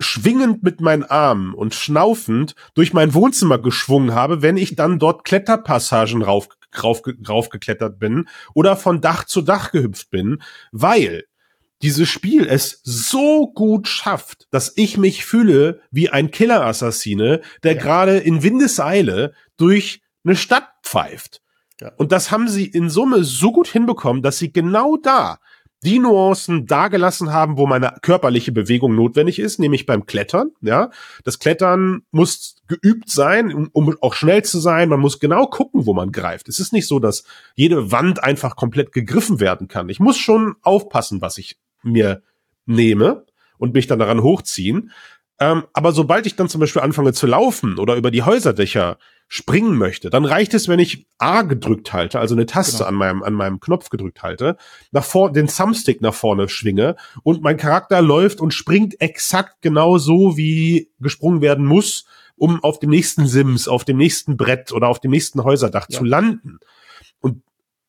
schwingend 0.00 0.62
mit 0.62 0.80
meinen 0.80 1.04
Armen 1.04 1.54
und 1.54 1.74
schnaufend 1.74 2.54
durch 2.74 2.92
mein 2.92 3.14
Wohnzimmer 3.14 3.58
geschwungen 3.58 4.14
habe, 4.14 4.42
wenn 4.42 4.56
ich 4.56 4.76
dann 4.76 4.98
dort 4.98 5.24
Kletterpassagen 5.24 6.22
rauf, 6.22 6.48
rauf, 6.82 7.02
raufgeklettert 7.28 7.98
bin 7.98 8.28
oder 8.54 8.76
von 8.76 9.00
Dach 9.00 9.24
zu 9.24 9.42
Dach 9.42 9.70
gehüpft 9.72 10.10
bin, 10.10 10.42
weil 10.72 11.24
dieses 11.82 12.08
Spiel 12.08 12.46
es 12.46 12.80
so 12.82 13.52
gut 13.52 13.86
schafft, 13.86 14.48
dass 14.50 14.72
ich 14.76 14.96
mich 14.96 15.24
fühle 15.24 15.80
wie 15.90 16.10
ein 16.10 16.30
Killer-Assassine, 16.30 17.40
der 17.62 17.74
ja. 17.74 17.80
gerade 17.80 18.18
in 18.18 18.42
Windeseile 18.42 19.32
durch 19.56 20.02
eine 20.24 20.36
Stadt 20.36 20.68
pfeift. 20.82 21.40
Ja. 21.80 21.92
Und 21.96 22.10
das 22.10 22.32
haben 22.32 22.48
sie 22.48 22.66
in 22.66 22.90
Summe 22.90 23.22
so 23.22 23.52
gut 23.52 23.68
hinbekommen, 23.68 24.22
dass 24.22 24.38
sie 24.38 24.52
genau 24.52 24.96
da 24.96 25.38
die 25.84 25.98
Nuancen 25.98 26.66
dagelassen 26.66 27.32
haben, 27.32 27.56
wo 27.56 27.66
meine 27.66 27.94
körperliche 28.02 28.50
Bewegung 28.50 28.94
notwendig 28.94 29.38
ist, 29.38 29.58
nämlich 29.58 29.86
beim 29.86 30.06
Klettern. 30.06 30.50
Ja, 30.60 30.90
das 31.24 31.38
Klettern 31.38 32.02
muss 32.10 32.56
geübt 32.66 33.08
sein, 33.10 33.52
um, 33.54 33.70
um 33.72 33.96
auch 34.00 34.14
schnell 34.14 34.44
zu 34.44 34.58
sein. 34.58 34.88
Man 34.88 35.00
muss 35.00 35.20
genau 35.20 35.46
gucken, 35.46 35.86
wo 35.86 35.94
man 35.94 36.10
greift. 36.10 36.48
Es 36.48 36.58
ist 36.58 36.72
nicht 36.72 36.88
so, 36.88 36.98
dass 36.98 37.24
jede 37.54 37.92
Wand 37.92 38.22
einfach 38.22 38.56
komplett 38.56 38.92
gegriffen 38.92 39.40
werden 39.40 39.68
kann. 39.68 39.88
Ich 39.88 40.00
muss 40.00 40.18
schon 40.18 40.56
aufpassen, 40.62 41.20
was 41.20 41.38
ich 41.38 41.58
mir 41.82 42.22
nehme 42.66 43.24
und 43.56 43.74
mich 43.74 43.86
dann 43.86 43.98
daran 43.98 44.22
hochziehen. 44.22 44.90
Ähm, 45.40 45.64
aber 45.72 45.92
sobald 45.92 46.26
ich 46.26 46.36
dann 46.36 46.48
zum 46.48 46.60
Beispiel 46.60 46.82
anfange 46.82 47.12
zu 47.12 47.26
laufen 47.26 47.78
oder 47.78 47.94
über 47.94 48.10
die 48.10 48.22
Häuserdächer 48.22 48.98
springen 49.28 49.76
möchte, 49.76 50.10
dann 50.10 50.24
reicht 50.24 50.54
es, 50.54 50.68
wenn 50.68 50.78
ich 50.78 51.06
A 51.18 51.42
gedrückt 51.42 51.92
halte, 51.92 52.18
also 52.18 52.34
eine 52.34 52.46
Taste 52.46 52.78
genau. 52.78 52.88
an 52.88 52.94
meinem, 52.94 53.22
an 53.22 53.34
meinem 53.34 53.60
Knopf 53.60 53.90
gedrückt 53.90 54.22
halte, 54.22 54.56
nach 54.90 55.04
vor, 55.04 55.30
den 55.30 55.46
Thumbstick 55.46 56.00
nach 56.00 56.14
vorne 56.14 56.48
schwinge 56.48 56.96
und 57.22 57.42
mein 57.42 57.56
Charakter 57.56 58.00
läuft 58.00 58.40
und 58.40 58.54
springt 58.54 59.00
exakt 59.00 59.60
genau 59.60 59.98
so, 59.98 60.36
wie 60.36 60.90
gesprungen 60.98 61.42
werden 61.42 61.66
muss, 61.66 62.06
um 62.36 62.62
auf 62.64 62.80
dem 62.80 62.90
nächsten 62.90 63.26
Sims, 63.26 63.68
auf 63.68 63.84
dem 63.84 63.98
nächsten 63.98 64.36
Brett 64.36 64.72
oder 64.72 64.88
auf 64.88 64.98
dem 64.98 65.10
nächsten 65.10 65.44
Häuserdach 65.44 65.86
ja. 65.88 65.98
zu 65.98 66.04
landen. 66.04 66.58
Und 67.20 67.42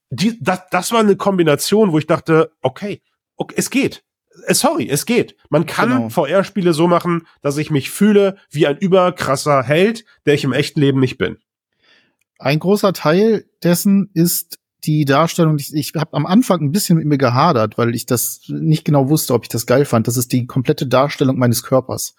die, 0.09 0.37
das, 0.41 0.67
das 0.71 0.91
war 0.91 0.99
eine 0.99 1.15
Kombination, 1.15 1.93
wo 1.93 1.99
ich 1.99 2.07
dachte, 2.07 2.51
okay, 2.61 3.01
okay, 3.37 3.55
es 3.57 3.69
geht. 3.69 4.03
Äh, 4.45 4.53
sorry, 4.53 4.89
es 4.89 5.05
geht. 5.05 5.35
Man 5.49 5.65
kann 5.65 5.89
genau. 5.89 6.09
VR-Spiele 6.09 6.73
so 6.73 6.87
machen, 6.87 7.27
dass 7.41 7.57
ich 7.57 7.71
mich 7.71 7.89
fühle 7.89 8.37
wie 8.49 8.67
ein 8.67 8.77
überkrasser 8.77 9.63
Held, 9.63 10.05
der 10.25 10.33
ich 10.33 10.43
im 10.43 10.53
echten 10.53 10.79
Leben 10.79 10.99
nicht 10.99 11.17
bin. 11.17 11.37
Ein 12.37 12.59
großer 12.59 12.93
Teil 12.93 13.45
dessen 13.63 14.09
ist 14.13 14.59
die 14.85 15.05
Darstellung, 15.05 15.57
ich, 15.57 15.73
ich 15.73 15.93
habe 15.95 16.13
am 16.13 16.25
Anfang 16.25 16.61
ein 16.61 16.71
bisschen 16.71 16.97
mit 16.97 17.05
mir 17.05 17.17
gehadert, 17.17 17.77
weil 17.77 17.93
ich 17.93 18.05
das 18.05 18.41
nicht 18.47 18.85
genau 18.85 19.09
wusste, 19.09 19.33
ob 19.33 19.43
ich 19.43 19.49
das 19.49 19.65
geil 19.65 19.85
fand. 19.85 20.07
Das 20.07 20.17
ist 20.17 20.31
die 20.31 20.47
komplette 20.47 20.87
Darstellung 20.87 21.37
meines 21.37 21.63
Körpers 21.63 22.15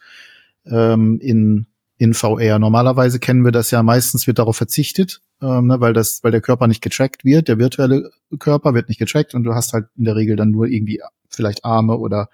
ähm, 0.66 1.18
in, 1.20 1.66
in 1.96 2.12
VR. 2.12 2.58
Normalerweise 2.58 3.18
kennen 3.18 3.44
wir 3.44 3.52
das 3.52 3.70
ja, 3.70 3.82
meistens 3.82 4.26
wird 4.26 4.38
darauf 4.38 4.56
verzichtet, 4.56 5.22
ähm, 5.40 5.68
ne, 5.68 5.80
weil 5.80 5.94
das, 5.94 6.22
weil 6.22 6.32
der 6.32 6.42
Körper 6.42 6.66
nicht 6.66 6.82
getrackt 6.82 7.24
wird, 7.24 7.48
der 7.48 7.58
virtuelle 7.58 8.10
Körper 8.38 8.74
wird 8.74 8.88
nicht 8.88 8.98
getrackt 8.98 9.34
und 9.34 9.44
du 9.44 9.54
hast 9.54 9.72
halt 9.72 9.86
in 9.96 10.04
der 10.04 10.16
Regel 10.16 10.36
dann 10.36 10.50
nur 10.50 10.66
irgendwie 10.66 11.00
vielleicht 11.30 11.64
Arme 11.64 11.96
oder 11.96 12.28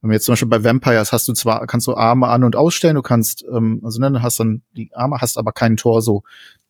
wenn 0.00 0.10
wir 0.10 0.16
jetzt 0.16 0.26
zum 0.26 0.34
Beispiel 0.34 0.48
bei 0.48 0.62
Vampires 0.62 1.12
hast 1.12 1.26
du 1.28 1.32
zwar, 1.32 1.66
kannst 1.66 1.86
du 1.86 1.94
Arme 1.94 2.28
an- 2.28 2.44
und 2.44 2.56
ausstellen, 2.56 2.96
du 2.96 3.02
kannst, 3.02 3.42
ähm, 3.50 3.80
also 3.82 4.00
ne, 4.00 4.22
hast 4.22 4.38
dann 4.38 4.62
die 4.76 4.90
Arme, 4.94 5.18
hast 5.20 5.38
aber 5.38 5.52
keinen 5.52 5.78
Torso. 5.78 6.24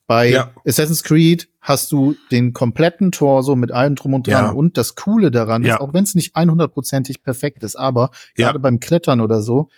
Bei 0.07 0.31
ja. 0.31 0.53
Assassin's 0.67 1.03
Creed 1.03 1.49
hast 1.61 1.91
du 1.91 2.15
den 2.31 2.53
kompletten 2.53 3.11
Torso 3.11 3.57
mit 3.57 3.73
allem 3.73 3.97
drum 3.97 4.15
und 4.15 4.27
dran. 4.27 4.45
Ja. 4.45 4.51
Und 4.51 4.77
das 4.77 4.95
Coole 4.95 5.31
daran 5.31 5.65
ja. 5.65 5.75
ist, 5.75 5.81
auch 5.81 5.95
wenn 5.95 6.05
es 6.05 6.15
nicht 6.15 6.37
100%ig 6.37 7.23
perfekt 7.23 7.65
ist, 7.65 7.75
aber 7.75 8.11
gerade 8.37 8.61
beim 8.61 8.79
Klettern 8.81 9.21
oder 9.21 9.43
so, 9.43 9.69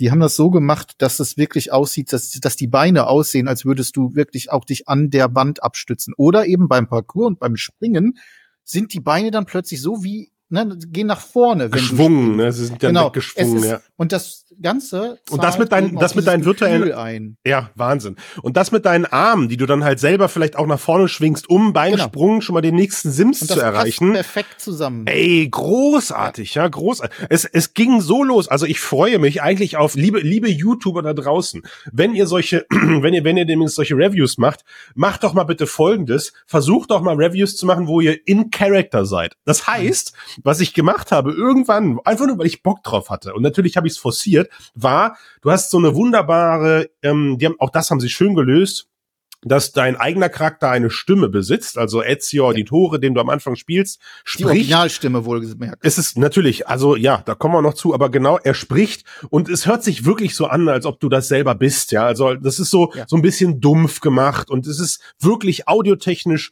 die 0.00 0.10
haben 0.10 0.20
das 0.20 0.36
so 0.36 0.50
gemacht, 0.50 0.94
dass 0.98 1.20
es 1.20 1.36
wirklich 1.36 1.72
aussieht, 1.72 2.12
dass, 2.12 2.30
dass 2.32 2.56
die 2.56 2.66
Beine 2.66 3.06
aussehen, 3.06 3.48
als 3.48 3.64
würdest 3.64 3.96
du 3.96 4.14
wirklich 4.14 4.50
auch 4.50 4.64
dich 4.64 4.88
an 4.88 5.10
der 5.10 5.34
Wand 5.34 5.62
abstützen. 5.62 6.12
Oder 6.16 6.46
eben 6.46 6.68
beim 6.68 6.88
Parcours 6.88 7.28
und 7.28 7.38
beim 7.38 7.56
Springen 7.56 8.18
sind 8.64 8.92
die 8.92 9.00
Beine 9.00 9.30
dann 9.30 9.46
plötzlich 9.46 9.80
so 9.80 10.02
wie 10.02 10.32
ne, 10.48 10.76
gehen 10.78 11.06
nach 11.06 11.20
vorne. 11.20 11.70
Geschwungen, 11.70 12.36
ne? 12.36 12.52
Sie 12.52 12.66
sind 12.66 12.82
ja 12.82 12.88
genau. 12.88 13.10
geschwungen, 13.10 13.64
ja. 13.64 13.80
Und 13.96 14.12
das 14.12 14.45
Ganze 14.60 15.18
und 15.30 15.42
das 15.42 15.58
mit 15.58 15.72
deinen, 15.72 15.96
das 15.96 16.14
mit 16.14 16.26
deinen 16.26 16.44
virtuellen, 16.44 17.36
ja, 17.44 17.70
Wahnsinn. 17.74 18.16
Und 18.42 18.56
das 18.56 18.72
mit 18.72 18.84
deinen 18.84 19.06
Armen, 19.06 19.48
die 19.48 19.56
du 19.56 19.66
dann 19.66 19.84
halt 19.84 19.98
selber 19.98 20.28
vielleicht 20.28 20.56
auch 20.56 20.66
nach 20.66 20.80
vorne 20.80 21.08
schwingst, 21.08 21.48
um 21.48 21.72
beim 21.72 21.92
genau. 21.92 22.04
Sprung 22.04 22.40
schon 22.40 22.54
mal 22.54 22.60
den 22.60 22.74
nächsten 22.74 23.10
Sims 23.10 23.46
zu 23.46 23.60
erreichen. 23.60 24.12
perfekt 24.12 24.60
zusammen. 24.60 25.06
Ey, 25.06 25.48
großartig, 25.48 26.54
ja, 26.54 26.66
ja 26.66 26.68
großartig. 26.68 27.26
Es, 27.30 27.44
es 27.44 27.74
ging 27.74 28.00
so 28.00 28.22
los. 28.22 28.48
Also 28.48 28.66
ich 28.66 28.80
freue 28.80 29.18
mich 29.18 29.42
eigentlich 29.42 29.76
auf, 29.76 29.94
liebe, 29.94 30.20
liebe 30.20 30.48
YouTuber 30.50 31.02
da 31.02 31.12
draußen, 31.12 31.62
wenn 31.92 32.14
ihr 32.14 32.26
solche, 32.26 32.66
wenn 32.70 33.14
ihr, 33.14 33.24
wenn 33.24 33.36
ihr 33.36 33.46
demnächst 33.46 33.76
solche 33.76 33.96
Reviews 33.96 34.38
macht, 34.38 34.64
macht 34.94 35.22
doch 35.22 35.34
mal 35.34 35.44
bitte 35.44 35.66
Folgendes. 35.66 36.32
Versucht 36.46 36.90
doch 36.90 37.02
mal 37.02 37.16
Reviews 37.16 37.56
zu 37.56 37.66
machen, 37.66 37.86
wo 37.86 38.00
ihr 38.00 38.26
in 38.26 38.50
Character 38.50 39.06
seid. 39.06 39.36
Das 39.44 39.66
heißt, 39.66 40.12
was 40.42 40.60
ich 40.60 40.74
gemacht 40.74 41.12
habe, 41.12 41.32
irgendwann, 41.32 41.98
einfach 42.04 42.26
nur, 42.26 42.38
weil 42.38 42.46
ich 42.46 42.62
Bock 42.62 42.82
drauf 42.82 43.10
hatte. 43.10 43.34
Und 43.34 43.42
natürlich 43.42 43.76
habe 43.76 43.86
ich 43.86 43.94
es 43.94 43.98
forciert, 43.98 44.45
war, 44.74 45.16
du 45.42 45.50
hast 45.50 45.70
so 45.70 45.78
eine 45.78 45.94
wunderbare, 45.94 46.90
ähm, 47.02 47.38
die 47.38 47.46
haben, 47.46 47.56
auch 47.58 47.70
das 47.70 47.90
haben 47.90 48.00
sie 48.00 48.08
schön 48.08 48.34
gelöst, 48.34 48.88
dass 49.46 49.72
dein 49.72 49.96
eigener 49.96 50.28
Charakter 50.28 50.70
eine 50.70 50.90
Stimme 50.90 51.28
besitzt, 51.28 51.78
also 51.78 52.02
Ezio 52.02 52.48
Auditore, 52.48 52.98
den 52.98 53.14
du 53.14 53.20
am 53.20 53.28
Anfang 53.28 53.54
spielst, 53.54 54.00
spricht. 54.24 54.40
Die 54.40 54.44
Originalstimme 54.46 55.24
wohlgemerkt. 55.24 55.78
Es 55.82 55.98
ist 55.98 56.18
natürlich, 56.18 56.66
also 56.66 56.96
ja, 56.96 57.22
da 57.24 57.34
kommen 57.34 57.54
wir 57.54 57.62
noch 57.62 57.74
zu, 57.74 57.94
aber 57.94 58.10
genau, 58.10 58.38
er 58.42 58.54
spricht 58.54 59.04
und 59.30 59.48
es 59.48 59.66
hört 59.66 59.84
sich 59.84 60.04
wirklich 60.04 60.34
so 60.34 60.46
an, 60.46 60.68
als 60.68 60.84
ob 60.84 60.98
du 60.98 61.08
das 61.08 61.28
selber 61.28 61.54
bist, 61.54 61.92
ja. 61.92 62.04
Also 62.04 62.34
das 62.34 62.58
ist 62.58 62.70
so, 62.70 62.92
ja. 62.94 63.04
so 63.06 63.16
ein 63.16 63.22
bisschen 63.22 63.60
dumpf 63.60 64.00
gemacht 64.00 64.50
und 64.50 64.66
es 64.66 64.80
ist 64.80 65.00
wirklich 65.20 65.68
audiotechnisch 65.68 66.50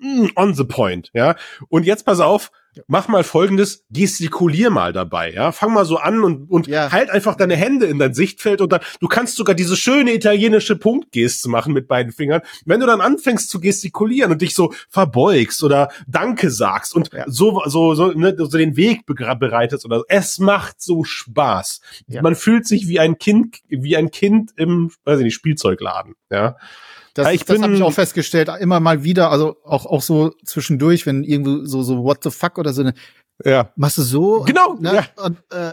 mm, 0.00 0.26
on 0.34 0.54
the 0.54 0.64
point, 0.64 1.10
ja. 1.14 1.36
Und 1.68 1.86
jetzt 1.86 2.04
pass 2.04 2.20
auf, 2.20 2.50
mach 2.86 3.08
mal 3.08 3.24
folgendes, 3.24 3.84
gestikulier 3.90 4.70
mal 4.70 4.92
dabei, 4.92 5.32
ja. 5.32 5.52
Fang 5.52 5.72
mal 5.72 5.84
so 5.84 5.96
an 5.96 6.22
und, 6.22 6.50
und 6.50 6.66
ja. 6.66 6.90
halt 6.92 7.10
einfach 7.10 7.36
deine 7.36 7.56
Hände 7.56 7.86
in 7.86 7.98
dein 7.98 8.14
Sichtfeld 8.14 8.60
und 8.60 8.72
dann, 8.72 8.80
du 9.00 9.08
kannst 9.08 9.36
sogar 9.36 9.54
diese 9.54 9.76
schöne 9.76 10.14
italienische 10.14 10.76
Punktgeste 10.76 11.48
machen 11.48 11.72
mit 11.72 11.88
beiden 11.88 12.12
Fingern. 12.12 12.42
Wenn 12.64 12.80
du 12.80 12.86
dann 12.86 13.00
anfängst 13.00 13.50
zu 13.50 13.60
gestikulieren 13.60 14.32
und 14.32 14.42
dich 14.42 14.54
so 14.54 14.72
verbeugst 14.88 15.62
oder 15.62 15.90
Danke 16.06 16.50
sagst 16.50 16.94
und 16.94 17.10
ja. 17.12 17.24
so, 17.26 17.62
so, 17.66 17.94
so, 17.94 18.12
ne, 18.12 18.34
so 18.38 18.58
den 18.58 18.76
Weg 18.76 19.06
bereitest 19.06 19.84
oder 19.84 19.98
so, 19.98 20.04
es 20.08 20.38
macht 20.38 20.80
so 20.80 21.04
Spaß. 21.04 21.80
Ja. 22.06 22.22
Man 22.22 22.34
fühlt 22.34 22.66
sich 22.66 22.88
wie 22.88 23.00
ein 23.00 23.18
Kind, 23.18 23.58
wie 23.68 23.96
ein 23.96 24.10
Kind 24.10 24.52
im, 24.56 24.90
weiß 25.04 25.18
ich 25.18 25.24
nicht, 25.24 25.34
Spielzeugladen, 25.34 26.14
ja. 26.30 26.56
Das, 27.14 27.32
ich 27.32 27.44
das 27.44 27.62
habe 27.62 27.74
ich 27.74 27.82
auch 27.82 27.92
festgestellt, 27.92 28.50
immer 28.60 28.80
mal 28.80 29.04
wieder, 29.04 29.30
also 29.30 29.56
auch, 29.64 29.86
auch 29.86 30.02
so 30.02 30.32
zwischendurch, 30.44 31.06
wenn 31.06 31.22
irgendwo 31.22 31.64
so, 31.64 31.82
so 31.82 32.02
what 32.02 32.24
the 32.24 32.30
fuck 32.30 32.58
oder 32.58 32.72
so 32.72 32.82
eine, 32.82 32.94
ja. 33.44 33.72
machst 33.76 33.98
du 33.98 34.02
so. 34.02 34.42
Genau, 34.42 34.74
ne, 34.74 34.94
ja. 34.94 35.24
Und, 35.24 35.38
äh, 35.52 35.72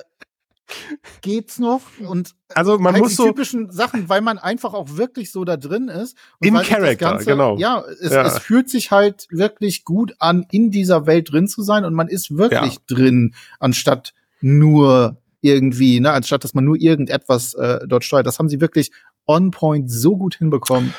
geht's 1.22 1.60
noch 1.60 1.82
und 2.08 2.34
also 2.56 2.78
man 2.78 2.94
halt 2.94 3.04
muss 3.04 3.12
die 3.12 3.18
so 3.18 3.28
typischen 3.28 3.72
Sachen, 3.72 4.08
weil 4.08 4.22
man 4.22 4.38
einfach 4.38 4.74
auch 4.74 4.96
wirklich 4.96 5.32
so 5.32 5.44
da 5.44 5.58
drin 5.58 5.90
ist. 5.90 6.16
In 6.40 6.54
Character, 6.54 6.96
Ganze, 6.96 7.26
genau. 7.26 7.58
Ja 7.58 7.84
es, 8.00 8.12
ja. 8.12 8.24
es 8.26 8.40
fühlt 8.40 8.70
sich 8.70 8.92
halt 8.92 9.28
wirklich 9.32 9.84
gut 9.84 10.14
an, 10.20 10.46
in 10.52 10.72
dieser 10.72 11.06
Welt 11.08 11.32
drin 11.32 11.48
zu 11.48 11.62
sein 11.62 11.84
und 11.84 11.94
man 11.94 12.08
ist 12.08 12.38
wirklich 12.38 12.76
ja. 12.76 12.80
drin, 12.88 13.34
anstatt 13.60 14.14
nur 14.40 15.18
irgendwie, 15.42 16.00
ne, 16.00 16.12
anstatt 16.12 16.44
dass 16.44 16.54
man 16.54 16.64
nur 16.64 16.78
irgendetwas 16.78 17.54
äh, 17.56 17.80
dort 17.88 18.04
steuert. 18.04 18.28
Das 18.28 18.40
haben 18.40 18.50
sie 18.50 18.62
wirklich 18.62 18.92
on 19.26 19.52
point 19.52 19.92
so 19.92 20.18
gut 20.18 20.36
hinbekommen. 20.36 20.94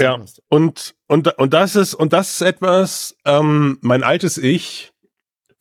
Ja, 0.00 0.18
und, 0.48 0.94
und, 1.06 1.38
und 1.38 1.52
das 1.52 1.76
ist, 1.76 1.94
und 1.94 2.12
das 2.12 2.30
ist 2.30 2.40
etwas, 2.40 3.16
ähm, 3.24 3.78
mein 3.82 4.02
altes 4.02 4.38
Ich 4.38 4.92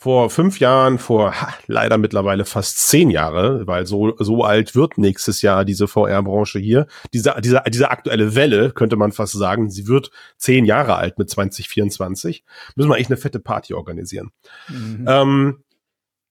vor 0.02 0.30
fünf 0.30 0.62
Jahren, 0.62 0.98
vor 0.98 1.42
ha, 1.42 1.54
leider 1.68 1.98
mittlerweile 1.98 2.46
fast 2.46 2.88
zehn 2.88 3.10
Jahre, 3.10 3.68
weil 3.68 3.86
so, 3.86 4.16
so 4.18 4.46
alt 4.46 4.74
wird 4.74 4.98
nächstes 4.98 5.42
Jahr 5.42 5.66
diese 5.66 5.90
VR-Branche 5.90 6.58
hier. 6.58 6.88
Diese, 7.14 7.36
diese, 7.44 7.62
diese 7.68 7.92
aktuelle 7.92 8.34
Welle, 8.34 8.72
könnte 8.72 8.96
man 8.96 9.12
fast 9.12 9.34
sagen, 9.34 9.70
sie 9.70 9.88
wird 9.88 10.10
zehn 10.38 10.64
Jahre 10.64 10.96
alt 10.96 11.20
mit 11.20 11.30
2024. 11.30 12.46
Müssen 12.76 12.90
wir 12.90 12.96
eigentlich 12.96 13.10
eine 13.10 13.18
fette 13.18 13.42
Party 13.42 13.74
organisieren. 13.74 14.32
Mhm. 14.70 15.06
Ähm, 15.06 15.64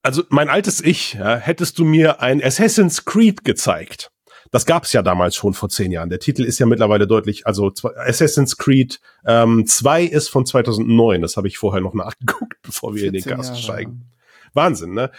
also 0.02 0.22
mein 0.30 0.48
altes 0.48 0.80
Ich, 0.80 1.14
ja, 1.14 1.36
hättest 1.36 1.78
du 1.78 1.84
mir 1.84 2.22
ein 2.22 2.42
Assassin's 2.42 3.04
Creed 3.04 3.44
gezeigt 3.44 4.10
das 4.50 4.66
gab 4.66 4.84
es 4.84 4.92
ja 4.92 5.02
damals 5.02 5.36
schon 5.36 5.54
vor 5.54 5.68
zehn 5.68 5.92
Jahren. 5.92 6.10
Der 6.10 6.18
Titel 6.18 6.44
ist 6.44 6.58
ja 6.58 6.66
mittlerweile 6.66 7.06
deutlich, 7.06 7.46
also 7.46 7.72
Assassin's 7.96 8.56
Creed 8.56 9.00
ähm, 9.26 9.66
2 9.66 10.04
ist 10.04 10.28
von 10.28 10.46
2009. 10.46 11.22
Das 11.22 11.36
habe 11.36 11.48
ich 11.48 11.58
vorher 11.58 11.80
noch 11.80 11.94
nachgeguckt, 11.94 12.60
bevor 12.62 12.94
wir 12.94 13.04
in 13.04 13.12
den 13.12 13.24
Cast 13.24 13.60
steigen. 13.62 14.10
Wahnsinn, 14.54 14.92
ne? 14.92 15.10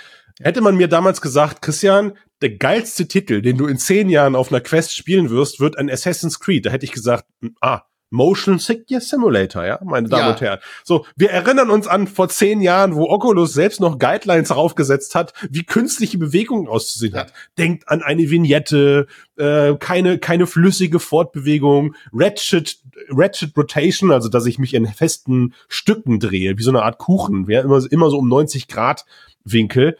Hätte 0.41 0.61
man 0.61 0.77
mir 0.77 0.87
damals 0.87 1.19
gesagt, 1.19 1.61
Christian, 1.61 2.13
der 2.41 2.51
geilste 2.51 3.07
Titel, 3.07 3.41
den 3.41 3.57
du 3.57 3.67
in 3.67 3.77
zehn 3.77 4.09
Jahren 4.09 4.35
auf 4.35 4.51
einer 4.51 4.61
Quest 4.61 4.95
spielen 4.95 5.29
wirst, 5.29 5.59
wird 5.59 5.77
ein 5.77 5.89
Assassin's 5.89 6.39
Creed. 6.39 6.65
Da 6.65 6.69
hätte 6.69 6.85
ich 6.85 6.93
gesagt, 6.93 7.25
ah, 7.59 7.81
Motion 8.09 8.59
Sickness 8.59 9.09
Simulator, 9.09 9.65
ja, 9.65 9.79
meine 9.83 10.09
Damen 10.09 10.23
ja. 10.23 10.31
und 10.31 10.41
Herren. 10.41 10.59
So, 10.83 11.05
wir 11.15 11.29
erinnern 11.31 11.69
uns 11.69 11.87
an 11.87 12.07
vor 12.07 12.29
zehn 12.29 12.61
Jahren, 12.61 12.95
wo 12.95 13.09
Oculus 13.09 13.53
selbst 13.53 13.79
noch 13.79 13.99
Guidelines 13.99 14.49
draufgesetzt 14.49 15.15
hat, 15.15 15.33
wie 15.49 15.63
künstliche 15.63 16.17
Bewegungen 16.17 16.67
auszusehen 16.67 17.13
ja. 17.13 17.21
hat. 17.21 17.33
Denkt 17.57 17.87
an 17.87 18.01
eine 18.01 18.29
Vignette, 18.29 19.07
äh, 19.37 19.75
keine 19.75 20.17
keine 20.17 20.47
flüssige 20.47 20.99
Fortbewegung, 20.99 21.95
Ratchet 22.13 22.79
Ratchet 23.09 23.55
Rotation, 23.55 24.11
also 24.11 24.29
dass 24.29 24.45
ich 24.45 24.59
mich 24.59 24.73
in 24.73 24.87
festen 24.87 25.53
Stücken 25.67 26.19
drehe, 26.19 26.57
wie 26.57 26.63
so 26.63 26.71
eine 26.71 26.83
Art 26.83 26.97
Kuchen, 26.97 27.45
ja, 27.49 27.61
immer 27.61 27.81
immer 27.91 28.09
so 28.09 28.17
um 28.17 28.27
90 28.27 28.67
Grad 28.67 29.05
Winkel. 29.43 29.97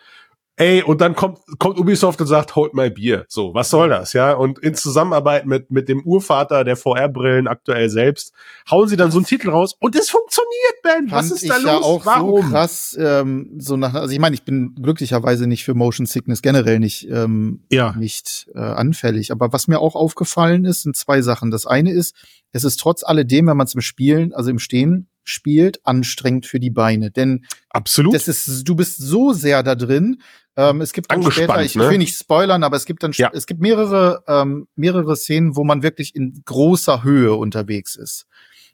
Ey, 0.60 0.84
und 0.84 1.00
dann 1.00 1.16
kommt, 1.16 1.40
kommt 1.58 1.80
Ubisoft 1.80 2.20
und 2.20 2.28
sagt, 2.28 2.58
holt 2.58 2.74
mal 2.74 2.92
Bier. 2.92 3.24
So, 3.30 3.54
was 3.54 3.70
soll 3.70 3.88
das, 3.88 4.12
ja? 4.12 4.34
Und 4.34 4.60
in 4.60 4.76
Zusammenarbeit 4.76 5.46
mit, 5.46 5.72
mit 5.72 5.88
dem 5.88 6.02
Urvater 6.04 6.66
der 6.66 6.76
VR-Brillen 6.76 7.48
aktuell 7.48 7.90
selbst, 7.90 8.34
hauen 8.70 8.90
sie 8.90 8.98
dann 8.98 9.10
so 9.10 9.20
einen 9.20 9.26
Titel 9.26 9.52
raus 9.52 9.78
und 9.80 9.96
es 9.96 10.10
funktioniert, 10.10 10.82
Ben. 10.84 11.12
Was 11.12 11.32
ist 11.32 11.50
da 11.50 11.56
los? 11.56 11.64
Ja 11.64 11.78
auch 11.78 12.06
Warum? 12.06 12.42
So 12.42 12.50
krass, 12.50 12.98
ähm, 13.00 13.56
so 13.58 13.78
nach, 13.78 13.94
also 13.94 14.14
ich 14.14 14.20
meine, 14.20 14.36
ich 14.36 14.44
bin 14.44 14.76
glücklicherweise 14.76 15.48
nicht 15.48 15.64
für 15.64 15.76
Motion 15.76 16.06
Sickness 16.06 16.42
generell 16.42 16.80
nicht, 16.80 17.08
ähm, 17.10 17.64
ja. 17.72 17.96
nicht 17.98 18.50
äh, 18.54 18.60
anfällig. 18.60 19.32
Aber 19.32 19.54
was 19.54 19.70
mir 19.70 19.80
auch 19.80 19.96
aufgefallen 19.96 20.66
ist, 20.66 20.82
sind 20.82 20.98
zwei 20.98 21.22
Sachen. 21.22 21.52
Das 21.52 21.68
eine 21.68 21.94
ist, 21.94 22.14
es 22.52 22.66
ist 22.66 22.82
trotz 22.82 23.06
alledem, 23.06 23.48
wenn 23.48 23.56
man 23.56 23.68
es 23.68 23.76
im 23.76 23.82
Spielen, 23.82 24.34
also 24.34 24.50
im 24.50 24.60
Stehen 24.60 25.08
spielt, 25.24 25.86
anstrengend 25.86 26.46
für 26.46 26.60
die 26.60 26.72
Beine. 26.72 27.12
Denn 27.12 27.46
absolut, 27.70 28.14
das 28.14 28.28
ist, 28.28 28.68
du 28.68 28.76
bist 28.76 28.98
so 28.98 29.32
sehr 29.32 29.64
da 29.64 29.76
drin. 29.76 30.22
Ähm, 30.60 30.82
es 30.82 30.92
gibt 30.92 31.10
dann 31.10 31.24
später, 31.32 31.64
ich, 31.64 31.76
ne? 31.76 31.90
will 31.90 31.98
nicht 31.98 32.18
spoilern, 32.18 32.64
aber 32.64 32.76
es 32.76 32.86
gibt 32.86 33.04
dann, 33.04 33.14
ja. 33.14 33.32
es 33.34 33.46
gibt 33.46 33.62
mehrere, 33.62 34.26
ähm, 34.28 34.68
mehrere 34.76 35.16
Szenen, 35.16 35.56
wo 35.56 35.64
man 35.64 35.84
wirklich 35.84 36.18
in 36.18 36.42
großer 36.44 37.02
Höhe 37.02 37.34
unterwegs 37.34 37.96
ist 37.96 38.26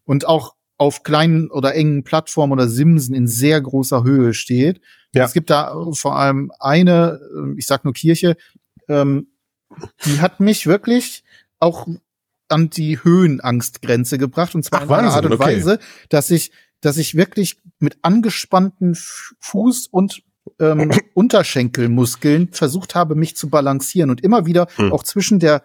und 0.04 0.26
auch 0.26 0.56
auf 0.80 1.04
kleinen 1.04 1.52
oder 1.52 1.76
engen 1.76 2.04
Plattformen 2.04 2.54
oder 2.54 2.68
Simsen 2.68 3.14
in 3.14 3.28
sehr 3.28 3.62
großer 3.62 4.04
Höhe 4.04 4.34
steht. 4.34 4.82
Ja. 5.14 5.26
Es 5.26 5.34
gibt 5.34 5.52
da 5.52 5.76
vor 5.94 6.18
allem 6.18 6.52
eine, 6.60 7.20
ähm, 7.38 7.56
ich 7.56 7.68
sag 7.68 7.86
nur 7.86 7.94
Kirche, 7.94 8.36
ähm, 8.88 9.28
die 10.06 10.22
hat 10.22 10.40
mich 10.40 10.66
wirklich 10.66 11.24
auch 11.60 11.88
an 12.48 12.72
die 12.72 13.04
Höhenangstgrenze 13.04 14.18
gebracht 14.18 14.56
und 14.56 14.64
zwar 14.64 14.80
Ach, 14.80 14.86
in 14.86 14.92
einer 14.92 15.12
Art 15.12 15.26
und 15.26 15.34
okay. 15.34 15.58
Weise, 15.58 15.78
dass 16.10 16.32
ich, 16.32 16.52
dass 16.82 16.98
ich 16.98 17.14
wirklich 17.14 17.62
mit 17.78 18.00
angespannten 18.02 18.98
Fuß 19.40 19.86
und 19.86 20.24
ähm, 20.60 20.92
Unterschenkelmuskeln 21.14 22.50
versucht 22.52 22.96
habe, 22.96 23.16
mich 23.16 23.36
zu 23.36 23.50
balancieren 23.50 24.10
und 24.10 24.22
immer 24.22 24.46
wieder 24.46 24.68
hm. 24.76 24.92
auch 24.92 25.04
zwischen 25.04 25.40
der 25.40 25.64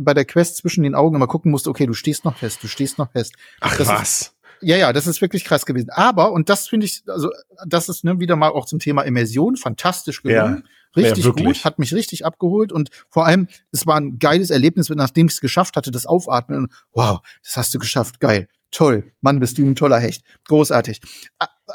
bei 0.00 0.14
der 0.14 0.24
Quest 0.24 0.56
zwischen 0.56 0.84
den 0.84 0.94
Augen 0.94 1.16
immer 1.16 1.26
gucken 1.26 1.50
musste, 1.50 1.68
okay, 1.68 1.84
du 1.84 1.92
stehst 1.92 2.24
noch 2.24 2.38
fest, 2.38 2.62
du 2.62 2.66
stehst 2.66 2.96
noch 2.96 3.12
fest. 3.12 3.34
Ach 3.60 3.76
das 3.76 3.88
was. 3.88 4.20
Ist, 4.20 4.36
ja, 4.62 4.76
ja, 4.76 4.92
das 4.92 5.06
ist 5.06 5.20
wirklich 5.20 5.44
krass 5.44 5.66
gewesen. 5.66 5.90
Aber, 5.90 6.32
und 6.32 6.48
das 6.48 6.68
finde 6.68 6.86
ich, 6.86 7.02
also 7.06 7.30
das 7.66 7.88
ist 7.88 8.04
ne, 8.04 8.18
wieder 8.18 8.36
mal 8.36 8.48
auch 8.48 8.64
zum 8.64 8.78
Thema 8.78 9.02
Immersion, 9.02 9.56
fantastisch 9.56 10.22
gelungen. 10.22 10.62
Ja. 10.64 11.02
Richtig 11.02 11.26
ja, 11.26 11.30
gut, 11.30 11.64
hat 11.64 11.78
mich 11.78 11.92
richtig 11.92 12.24
abgeholt 12.24 12.72
und 12.72 12.88
vor 13.10 13.26
allem, 13.26 13.48
es 13.70 13.86
war 13.86 13.96
ein 13.96 14.18
geiles 14.18 14.48
Erlebnis, 14.48 14.88
nachdem 14.88 15.26
ich 15.26 15.34
es 15.34 15.40
geschafft 15.42 15.76
hatte, 15.76 15.90
das 15.90 16.06
Aufatmen. 16.06 16.60
Und, 16.60 16.72
wow, 16.92 17.20
das 17.44 17.58
hast 17.58 17.74
du 17.74 17.78
geschafft, 17.78 18.18
geil, 18.18 18.48
toll, 18.70 19.12
Mann, 19.20 19.38
bist 19.38 19.58
du 19.58 19.66
ein 19.66 19.74
toller 19.74 19.98
Hecht, 19.98 20.24
großartig. 20.44 21.02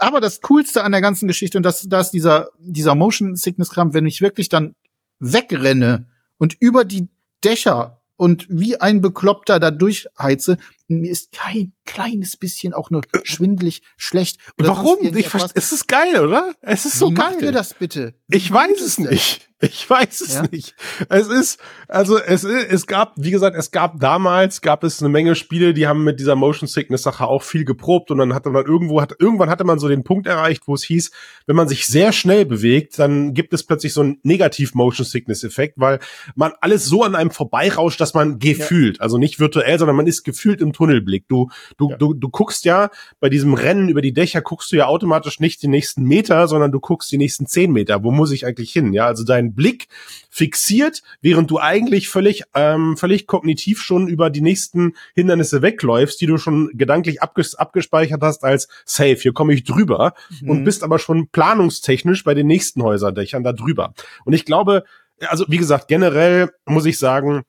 Aber 0.01 0.19
das 0.19 0.41
Coolste 0.41 0.83
an 0.83 0.91
der 0.91 1.01
ganzen 1.01 1.27
Geschichte 1.27 1.59
und 1.59 1.63
das, 1.63 1.87
das 1.87 2.09
dieser 2.09 2.49
dieser 2.57 2.95
Motion 2.95 3.35
Sickness 3.35 3.69
Kram, 3.69 3.93
wenn 3.93 4.07
ich 4.07 4.19
wirklich 4.19 4.49
dann 4.49 4.73
wegrenne 5.19 6.07
und 6.39 6.57
über 6.59 6.85
die 6.85 7.07
Dächer 7.43 8.01
und 8.17 8.47
wie 8.49 8.81
ein 8.81 9.01
Bekloppter 9.01 9.59
da 9.59 9.69
durchheize, 9.69 10.57
mir 10.87 11.11
ist 11.11 11.31
kein 11.31 11.73
kleines 11.85 12.35
bisschen 12.35 12.73
auch 12.73 12.89
nur 12.89 13.03
schwindelig 13.23 13.83
schlecht. 13.95 14.39
Oder 14.57 14.69
Warum? 14.69 14.97
Ich 15.15 15.29
verstehe, 15.29 15.51
es 15.53 15.71
ist 15.71 15.87
geil, 15.87 16.19
oder? 16.19 16.55
Es 16.61 16.85
ist 16.85 16.97
so 16.97 17.11
Wie 17.11 17.13
geil. 17.13 17.33
Macht 17.33 17.41
ihr 17.43 17.51
das 17.51 17.75
bitte? 17.75 18.15
Wie 18.27 18.37
ich 18.37 18.51
weiß 18.51 18.81
es 18.81 18.97
nicht. 18.97 19.50
Ich 19.61 19.87
weiß 19.87 20.21
es 20.21 20.35
ja? 20.35 20.43
nicht. 20.51 20.75
Es 21.09 21.27
ist, 21.27 21.59
also 21.87 22.17
es, 22.17 22.43
es 22.43 22.87
gab, 22.87 23.13
wie 23.17 23.29
gesagt, 23.29 23.55
es 23.55 23.69
gab 23.69 23.99
damals, 23.99 24.61
gab 24.61 24.83
es 24.83 25.01
eine 25.01 25.09
Menge 25.09 25.35
Spiele, 25.35 25.75
die 25.75 25.87
haben 25.87 26.03
mit 26.03 26.19
dieser 26.19 26.35
Motion 26.35 26.67
Sickness 26.67 27.03
Sache 27.03 27.27
auch 27.27 27.43
viel 27.43 27.63
geprobt 27.63 28.09
und 28.09 28.17
dann 28.17 28.33
hatte 28.33 28.49
man 28.49 28.65
irgendwo, 28.65 29.01
hat, 29.01 29.13
irgendwann 29.19 29.51
hatte 29.51 29.63
man 29.63 29.77
so 29.77 29.87
den 29.87 30.03
Punkt 30.03 30.25
erreicht, 30.25 30.63
wo 30.65 30.73
es 30.73 30.83
hieß, 30.83 31.11
wenn 31.45 31.55
man 31.55 31.67
sich 31.67 31.85
sehr 31.85 32.11
schnell 32.11 32.45
bewegt, 32.45 32.97
dann 32.97 33.35
gibt 33.35 33.53
es 33.53 33.63
plötzlich 33.63 33.93
so 33.93 34.01
einen 34.01 34.19
Negativ 34.23 34.73
Motion 34.73 35.05
Sickness 35.05 35.43
Effekt, 35.43 35.75
weil 35.77 35.99
man 36.33 36.53
alles 36.59 36.85
so 36.85 37.03
an 37.03 37.15
einem 37.15 37.29
vorbeirauscht, 37.29 38.01
dass 38.01 38.15
man 38.15 38.39
gefühlt, 38.39 38.97
ja. 38.97 39.03
also 39.03 39.19
nicht 39.19 39.39
virtuell, 39.39 39.77
sondern 39.77 39.95
man 39.95 40.07
ist 40.07 40.23
gefühlt 40.23 40.59
im 40.61 40.73
Tunnelblick. 40.73 41.27
Du, 41.27 41.49
du, 41.77 41.91
ja. 41.91 41.97
du, 41.97 42.15
du 42.15 42.29
guckst 42.29 42.65
ja 42.65 42.89
bei 43.19 43.29
diesem 43.29 43.53
Rennen 43.53 43.89
über 43.89 44.01
die 44.01 44.13
Dächer 44.13 44.41
guckst 44.41 44.71
du 44.71 44.77
ja 44.77 44.87
automatisch 44.87 45.39
nicht 45.39 45.61
die 45.61 45.67
nächsten 45.67 46.03
Meter, 46.03 46.47
sondern 46.47 46.71
du 46.71 46.79
guckst 46.79 47.11
die 47.11 47.17
nächsten 47.17 47.45
zehn 47.45 47.71
Meter. 47.71 48.03
Wo 48.03 48.11
muss 48.11 48.31
ich 48.31 48.45
eigentlich 48.45 48.71
hin? 48.71 48.93
Ja, 48.93 49.05
also 49.05 49.23
dein 49.23 49.50
Blick 49.53 49.87
fixiert, 50.29 51.01
während 51.21 51.51
du 51.51 51.59
eigentlich 51.59 52.09
völlig, 52.09 52.43
ähm, 52.55 52.97
völlig 52.97 53.27
kognitiv 53.27 53.81
schon 53.81 54.07
über 54.07 54.29
die 54.29 54.41
nächsten 54.41 54.93
Hindernisse 55.13 55.61
wegläufst, 55.61 56.21
die 56.21 56.25
du 56.25 56.37
schon 56.37 56.71
gedanklich 56.73 57.21
abges 57.21 57.55
abgespeichert 57.55 58.21
hast 58.21 58.43
als 58.43 58.67
safe. 58.85 59.17
Hier 59.17 59.33
komme 59.33 59.53
ich 59.53 59.63
drüber 59.63 60.13
mhm. 60.41 60.49
und 60.49 60.63
bist 60.63 60.83
aber 60.83 60.99
schon 60.99 61.27
planungstechnisch 61.29 62.23
bei 62.23 62.33
den 62.33 62.47
nächsten 62.47 62.83
Häuserdächern 62.83 63.43
da 63.43 63.53
drüber. 63.53 63.93
Und 64.25 64.33
ich 64.33 64.45
glaube, 64.45 64.83
also 65.27 65.45
wie 65.47 65.57
gesagt, 65.57 65.87
generell 65.87 66.49
muss 66.65 66.85
ich 66.85 66.97
sagen, 66.97 67.43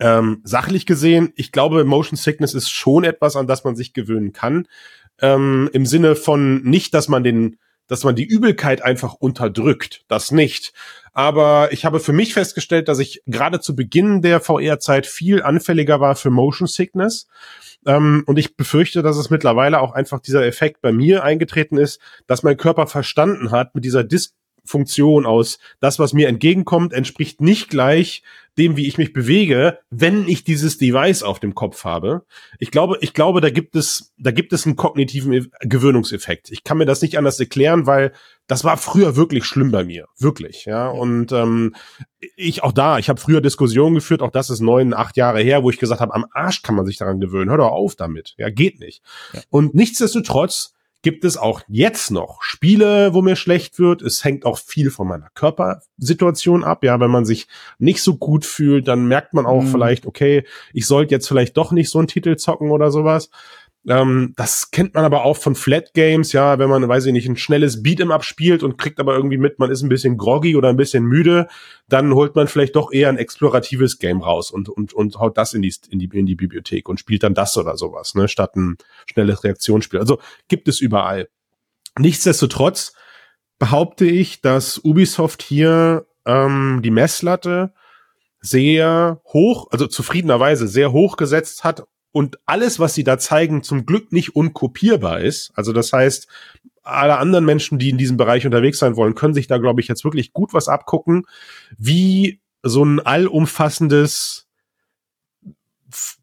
ähm, 0.00 0.40
sachlich 0.44 0.86
gesehen, 0.86 1.32
ich 1.36 1.52
glaube, 1.52 1.84
Motion 1.84 2.16
Sickness 2.16 2.54
ist 2.54 2.70
schon 2.70 3.04
etwas, 3.04 3.36
an 3.36 3.46
das 3.46 3.64
man 3.64 3.76
sich 3.76 3.92
gewöhnen 3.92 4.32
kann. 4.32 4.66
Ähm, 5.20 5.70
Im 5.72 5.86
Sinne 5.86 6.16
von 6.16 6.62
nicht, 6.62 6.94
dass 6.94 7.08
man 7.08 7.22
den 7.22 7.58
dass 7.86 8.04
man 8.04 8.16
die 8.16 8.24
Übelkeit 8.24 8.82
einfach 8.82 9.14
unterdrückt. 9.14 10.04
Das 10.08 10.30
nicht. 10.30 10.72
Aber 11.12 11.72
ich 11.72 11.84
habe 11.84 12.00
für 12.00 12.12
mich 12.12 12.34
festgestellt, 12.34 12.88
dass 12.88 12.98
ich 12.98 13.22
gerade 13.26 13.60
zu 13.60 13.76
Beginn 13.76 14.20
der 14.20 14.40
VR-Zeit 14.40 15.06
viel 15.06 15.42
anfälliger 15.42 16.00
war 16.00 16.16
für 16.16 16.30
Motion 16.30 16.66
Sickness. 16.66 17.28
Ähm, 17.86 18.24
und 18.26 18.38
ich 18.38 18.56
befürchte, 18.56 19.02
dass 19.02 19.16
es 19.16 19.30
mittlerweile 19.30 19.80
auch 19.80 19.92
einfach 19.92 20.20
dieser 20.20 20.44
Effekt 20.44 20.80
bei 20.80 20.92
mir 20.92 21.22
eingetreten 21.22 21.76
ist, 21.76 22.00
dass 22.26 22.42
mein 22.42 22.56
Körper 22.56 22.86
verstanden 22.86 23.50
hat, 23.50 23.74
mit 23.74 23.84
dieser 23.84 24.02
Dis 24.02 24.34
Funktion 24.64 25.26
aus. 25.26 25.58
Das, 25.80 25.98
was 25.98 26.12
mir 26.12 26.28
entgegenkommt, 26.28 26.92
entspricht 26.92 27.40
nicht 27.40 27.68
gleich 27.68 28.22
dem, 28.56 28.76
wie 28.76 28.86
ich 28.86 28.98
mich 28.98 29.12
bewege, 29.12 29.78
wenn 29.90 30.28
ich 30.28 30.44
dieses 30.44 30.78
Device 30.78 31.22
auf 31.22 31.40
dem 31.40 31.54
Kopf 31.54 31.84
habe. 31.84 32.24
Ich 32.58 32.70
glaube, 32.70 32.98
ich 33.00 33.12
glaube, 33.12 33.40
da 33.40 33.50
gibt 33.50 33.74
es, 33.74 34.12
da 34.16 34.30
gibt 34.30 34.52
es 34.52 34.64
einen 34.64 34.76
kognitiven 34.76 35.50
Gewöhnungseffekt. 35.60 36.50
Ich 36.50 36.62
kann 36.62 36.78
mir 36.78 36.86
das 36.86 37.02
nicht 37.02 37.18
anders 37.18 37.40
erklären, 37.40 37.86
weil 37.86 38.12
das 38.46 38.62
war 38.62 38.76
früher 38.76 39.16
wirklich 39.16 39.44
schlimm 39.44 39.70
bei 39.70 39.84
mir, 39.84 40.06
wirklich, 40.18 40.66
ja. 40.66 40.88
Und 40.88 41.32
ähm, 41.32 41.74
ich 42.36 42.62
auch 42.62 42.72
da, 42.72 42.98
ich 42.98 43.08
habe 43.08 43.20
früher 43.20 43.40
Diskussionen 43.40 43.96
geführt, 43.96 44.22
auch 44.22 44.30
das 44.30 44.50
ist 44.50 44.60
neun, 44.60 44.94
acht 44.94 45.16
Jahre 45.16 45.40
her, 45.40 45.62
wo 45.62 45.70
ich 45.70 45.78
gesagt 45.78 46.00
habe, 46.00 46.14
am 46.14 46.26
Arsch 46.32 46.62
kann 46.62 46.74
man 46.74 46.86
sich 46.86 46.96
daran 46.96 47.20
gewöhnen. 47.20 47.50
Hör 47.50 47.58
doch 47.58 47.72
auf 47.72 47.96
damit, 47.96 48.34
ja, 48.36 48.50
geht 48.50 48.78
nicht. 48.80 49.02
Ja. 49.32 49.40
Und 49.50 49.74
nichtsdestotrotz 49.74 50.73
gibt 51.04 51.24
es 51.24 51.36
auch 51.36 51.60
jetzt 51.68 52.10
noch 52.10 52.42
Spiele, 52.42 53.12
wo 53.12 53.20
mir 53.20 53.36
schlecht 53.36 53.78
wird. 53.78 54.00
Es 54.02 54.24
hängt 54.24 54.46
auch 54.46 54.58
viel 54.58 54.90
von 54.90 55.06
meiner 55.06 55.28
Körpersituation 55.34 56.64
ab. 56.64 56.82
Ja, 56.82 56.98
wenn 56.98 57.10
man 57.10 57.26
sich 57.26 57.46
nicht 57.78 58.02
so 58.02 58.16
gut 58.16 58.46
fühlt, 58.46 58.88
dann 58.88 59.06
merkt 59.06 59.34
man 59.34 59.44
auch 59.44 59.62
mhm. 59.62 59.68
vielleicht, 59.68 60.06
okay, 60.06 60.44
ich 60.72 60.86
sollte 60.86 61.14
jetzt 61.14 61.28
vielleicht 61.28 61.56
doch 61.58 61.72
nicht 61.72 61.90
so 61.90 61.98
einen 61.98 62.08
Titel 62.08 62.36
zocken 62.36 62.70
oder 62.70 62.90
sowas. 62.90 63.28
Ähm, 63.86 64.32
das 64.36 64.70
kennt 64.70 64.94
man 64.94 65.04
aber 65.04 65.24
auch 65.24 65.36
von 65.36 65.54
Flat 65.54 65.92
Games, 65.92 66.32
ja, 66.32 66.58
wenn 66.58 66.70
man, 66.70 66.88
weiß 66.88 67.04
ich 67.06 67.12
nicht, 67.12 67.28
ein 67.28 67.36
schnelles 67.36 67.82
Beat'em 67.82 68.12
Up 68.12 68.24
spielt 68.24 68.62
und 68.62 68.78
kriegt 68.78 68.98
aber 68.98 69.14
irgendwie 69.14 69.36
mit, 69.36 69.58
man 69.58 69.70
ist 69.70 69.82
ein 69.82 69.90
bisschen 69.90 70.16
groggy 70.16 70.56
oder 70.56 70.70
ein 70.70 70.76
bisschen 70.76 71.04
müde, 71.04 71.48
dann 71.88 72.14
holt 72.14 72.34
man 72.34 72.48
vielleicht 72.48 72.76
doch 72.76 72.92
eher 72.92 73.10
ein 73.10 73.18
exploratives 73.18 73.98
Game 73.98 74.22
raus 74.22 74.50
und, 74.50 74.70
und, 74.70 74.94
und 74.94 75.18
haut 75.18 75.36
das 75.36 75.52
in 75.52 75.60
die, 75.60 75.74
in 75.90 75.98
die, 75.98 76.08
in 76.12 76.24
die 76.24 76.34
Bibliothek 76.34 76.88
und 76.88 76.98
spielt 76.98 77.22
dann 77.22 77.34
das 77.34 77.56
oder 77.58 77.76
sowas, 77.76 78.14
ne, 78.14 78.26
statt 78.26 78.56
ein 78.56 78.78
schnelles 79.06 79.44
Reaktionsspiel. 79.44 80.00
Also 80.00 80.18
gibt 80.48 80.66
es 80.68 80.80
überall. 80.80 81.28
Nichtsdestotrotz 81.98 82.94
behaupte 83.58 84.06
ich, 84.06 84.40
dass 84.40 84.78
Ubisoft 84.78 85.42
hier 85.42 86.06
ähm, 86.24 86.80
die 86.82 86.90
Messlatte 86.90 87.74
sehr 88.40 89.20
hoch, 89.26 89.68
also 89.70 89.86
zufriedenerweise 89.86 90.68
sehr 90.68 90.92
hoch 90.92 91.16
gesetzt 91.16 91.64
hat 91.64 91.84
und 92.14 92.38
alles, 92.46 92.78
was 92.78 92.94
sie 92.94 93.02
da 93.02 93.18
zeigen, 93.18 93.64
zum 93.64 93.86
Glück 93.86 94.12
nicht 94.12 94.36
unkopierbar 94.36 95.20
ist. 95.20 95.50
Also 95.56 95.72
das 95.72 95.92
heißt, 95.92 96.28
alle 96.84 97.18
anderen 97.18 97.44
Menschen, 97.44 97.80
die 97.80 97.90
in 97.90 97.98
diesem 97.98 98.16
Bereich 98.16 98.46
unterwegs 98.46 98.78
sein 98.78 98.94
wollen, 98.94 99.16
können 99.16 99.34
sich 99.34 99.48
da, 99.48 99.58
glaube 99.58 99.80
ich, 99.80 99.88
jetzt 99.88 100.04
wirklich 100.04 100.32
gut 100.32 100.54
was 100.54 100.68
abgucken, 100.68 101.26
wie 101.76 102.40
so 102.62 102.84
ein 102.84 103.00
allumfassendes 103.00 104.43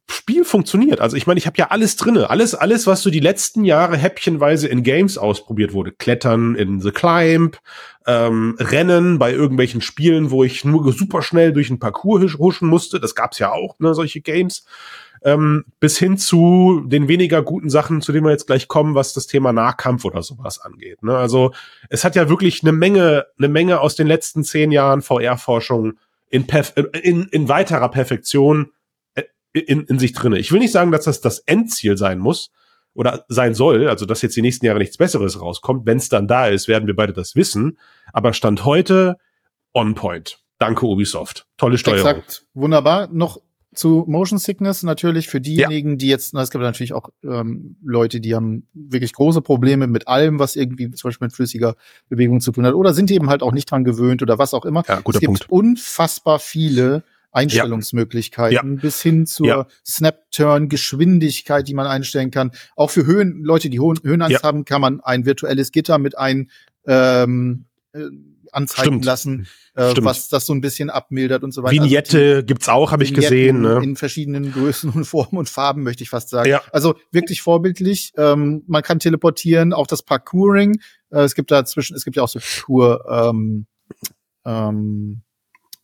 Spiel 0.10 0.44
funktioniert. 0.44 1.00
Also 1.00 1.16
ich 1.16 1.26
meine, 1.26 1.38
ich 1.38 1.48
habe 1.48 1.58
ja 1.58 1.68
alles 1.68 1.96
drinne, 1.96 2.30
alles, 2.30 2.54
alles, 2.54 2.86
was 2.86 3.02
so 3.02 3.10
die 3.10 3.20
letzten 3.20 3.64
Jahre 3.64 3.98
häppchenweise 3.98 4.68
in 4.68 4.84
Games 4.84 5.18
ausprobiert 5.18 5.74
wurde. 5.74 5.92
Klettern 5.92 6.56
in 6.56 6.82
The 6.82 6.92
Climb, 6.92 7.58
ähm, 8.06 8.56
Rennen 8.60 9.20
bei 9.20 9.32
irgendwelchen 9.32 9.82
Spielen, 9.82 10.30
wo 10.30 10.44
ich 10.44 10.66
nur 10.66 10.92
super 10.94 11.22
schnell 11.22 11.54
durch 11.54 11.70
ein 11.70 11.80
Parcours 11.80 12.38
huschen 12.38 12.68
musste. 12.68 13.00
Das 13.00 13.16
gab's 13.16 13.40
ja 13.40 13.52
auch, 13.52 13.80
ne, 13.80 13.94
solche 13.94 14.22
Games. 14.22 14.66
Ähm, 15.24 15.66
bis 15.80 16.00
hin 16.00 16.18
zu 16.18 16.84
den 16.88 17.08
weniger 17.08 17.44
guten 17.44 17.70
Sachen, 17.70 18.02
zu 18.02 18.12
denen 18.12 18.26
wir 18.26 18.32
jetzt 18.32 18.48
gleich 18.48 18.68
kommen, 18.68 18.96
was 18.96 19.14
das 19.14 19.28
Thema 19.28 19.54
Nahkampf 19.54 20.04
oder 20.04 20.24
sowas 20.24 20.60
angeht. 20.60 21.04
Ne? 21.04 21.16
Also 21.16 21.54
es 21.90 22.04
hat 22.04 22.16
ja 22.16 22.28
wirklich 22.28 22.64
eine 22.64 22.72
Menge, 22.72 23.28
eine 23.38 23.48
Menge 23.48 23.82
aus 23.82 23.96
den 23.96 24.08
letzten 24.08 24.44
zehn 24.44 24.72
Jahren 24.72 25.04
VR-Forschung 25.04 25.94
in, 26.32 26.48
in, 27.04 27.28
in 27.28 27.50
weiterer 27.50 27.90
Perfektion 27.90 28.72
in, 29.54 29.84
in 29.86 30.00
sich 30.00 30.14
drinne. 30.14 30.40
Ich 30.40 30.52
will 30.52 30.60
nicht 30.60 30.72
sagen, 30.72 30.92
dass 30.92 31.06
das 31.06 31.22
das 31.22 31.40
Endziel 31.40 31.98
sein 31.98 32.20
muss 32.20 32.52
oder 32.94 33.26
sein 33.28 33.54
soll, 33.54 33.88
also 33.88 34.06
dass 34.06 34.22
jetzt 34.22 34.36
die 34.36 34.42
nächsten 34.42 34.66
Jahre 34.66 34.80
nichts 34.80 34.98
Besseres 34.98 35.40
rauskommt. 35.40 35.86
Wenn 35.86 35.98
es 35.98 36.10
dann 36.10 36.28
da 36.28 36.48
ist, 36.48 36.68
werden 36.68 36.88
wir 36.88 36.96
beide 36.96 37.14
das 37.14 37.36
wissen. 37.36 37.78
Aber 38.14 38.34
Stand 38.34 38.66
heute 38.66 39.18
on 39.74 39.96
point. 39.96 40.40
Danke 40.60 40.86
Ubisoft. 40.86 41.48
Tolle 41.58 41.78
Steuerung. 41.78 42.08
Exakt. 42.08 42.46
Wunderbar. 42.54 43.10
Noch 43.12 43.42
zu 43.74 44.04
Motion 44.08 44.38
Sickness 44.38 44.84
natürlich 44.84 45.30
für 45.30 45.40
diejenigen, 45.40 45.92
ja. 45.92 45.96
die 45.96 46.08
jetzt, 46.08 46.34
na, 46.34 46.42
es 46.42 46.52
gibt 46.52 46.62
natürlich 46.62 46.94
auch 46.94 47.10
ähm, 47.24 47.78
Leute, 47.82 48.20
die 48.20 48.36
haben 48.36 48.68
wirklich 48.74 49.14
große 49.14 49.42
Probleme 49.42 49.88
mit 49.88 50.08
allem, 50.10 50.40
was 50.40 50.58
irgendwie 50.58 50.92
zum 50.92 51.08
Beispiel 51.08 51.28
mit 51.28 51.36
flüssiger 51.36 51.76
Bewegung 52.10 52.42
zu 52.42 52.52
tun 52.52 52.66
hat, 52.66 52.74
oder 52.74 52.94
sind 52.94 53.10
eben 53.12 53.30
halt 53.30 53.44
auch 53.44 53.54
nicht 53.54 53.72
dran 53.72 53.86
gewöhnt 53.86 54.22
oder 54.22 54.38
was 54.38 54.54
auch 54.54 54.66
immer. 54.66 54.84
Ja, 54.88 55.00
guter 55.00 55.18
es 55.18 55.22
gibt 55.22 55.48
Punkt. 55.48 55.50
unfassbar 55.50 56.40
viele 56.40 57.04
Einstellungsmöglichkeiten 57.32 58.76
ja. 58.76 58.82
bis 58.82 59.02
hin 59.02 59.26
zur 59.26 59.48
ja. 59.48 59.68
Snap-Turn-Geschwindigkeit, 59.86 61.68
die 61.68 61.74
man 61.74 61.88
einstellen 61.88 62.32
kann. 62.32 62.52
Auch 62.76 62.90
für 62.90 63.06
Höhen, 63.06 63.44
Leute, 63.44 63.70
die 63.70 63.80
hohen 63.80 64.00
Höhenangst 64.04 64.42
ja. 64.42 64.44
haben, 64.44 64.66
kann 64.66 64.82
man 64.82 65.02
ein 65.02 65.26
virtuelles 65.26 65.72
Gitter 65.72 65.98
mit 65.98 66.18
ein 66.18 66.50
ähm, 66.86 67.66
äh, 67.94 68.02
anzeigen 68.52 68.94
Stimmt. 68.94 69.06
lassen, 69.06 69.48
äh, 69.76 69.94
was 69.98 70.30
das 70.30 70.46
so 70.46 70.54
ein 70.54 70.62
bisschen 70.62 70.90
abmildert 70.90 71.44
und 71.44 71.54
so 71.54 71.64
weiter. 71.64 71.84
Vignette 71.84 72.36
also 72.36 72.46
gibt's 72.46 72.70
auch, 72.70 72.92
habe 72.92 73.04
ich 73.04 73.14
gesehen. 73.14 73.62
Ne? 73.62 73.80
In 73.82 73.96
verschiedenen 73.96 74.52
Größen 74.52 74.90
und 74.90 75.06
Formen 75.06 75.38
und 75.38 75.50
Farben, 75.50 75.84
möchte 75.84 76.04
ich 76.04 76.10
fast 76.10 76.30
sagen. 76.30 76.50
Ja. 76.50 76.62
Also 76.72 76.96
wirklich 77.12 77.42
vorbildlich. 77.42 78.14
Ähm, 78.18 78.64
man 78.68 78.84
kann 78.84 79.00
teleportieren, 79.00 79.74
auch 79.74 79.88
das 79.88 80.04
Parkouring. 80.04 80.80
Äh, 81.12 81.22
es 81.22 81.36
gibt 81.36 81.52
da 81.52 81.66
zwischen, 81.66 81.96
es 81.96 82.04
gibt 82.04 82.18
ja 82.18 82.24
auch 82.24 82.30
so 82.30 82.40
Tour, 82.40 83.06
ähm, 83.10 83.68
ähm, 84.46 85.22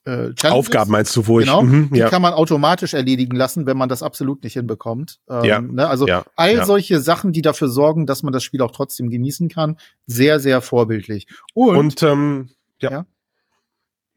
äh, 0.08 0.34
Aufgaben 0.50 0.92
meinst 0.92 1.16
du, 1.18 1.28
wo 1.28 1.36
genau, 1.36 1.62
ich, 1.62 1.68
mhm, 1.68 1.90
die 1.92 2.00
ja. 2.00 2.10
kann 2.10 2.22
man 2.22 2.34
automatisch 2.34 2.94
erledigen 2.94 3.36
lassen, 3.36 3.66
wenn 3.66 3.76
man 3.76 3.90
das 3.90 4.04
absolut 4.04 4.42
nicht 4.44 4.54
hinbekommt. 4.54 5.20
Ähm, 5.30 5.44
ja. 5.44 5.60
Ne? 5.60 5.88
Also 5.88 6.08
ja. 6.08 6.24
all 6.38 6.56
ja. 6.56 6.66
solche 6.66 7.02
Sachen, 7.02 7.34
die 7.34 7.42
dafür 7.42 7.68
sorgen, 7.68 8.06
dass 8.06 8.24
man 8.24 8.32
das 8.32 8.44
Spiel 8.44 8.62
auch 8.62 8.72
trotzdem 8.72 9.10
genießen 9.10 9.50
kann, 9.50 9.78
sehr, 10.06 10.40
sehr 10.40 10.62
vorbildlich. 10.62 11.28
Und, 11.54 11.78
Und 11.78 12.04
ähm, 12.04 12.50
ja. 12.80 13.06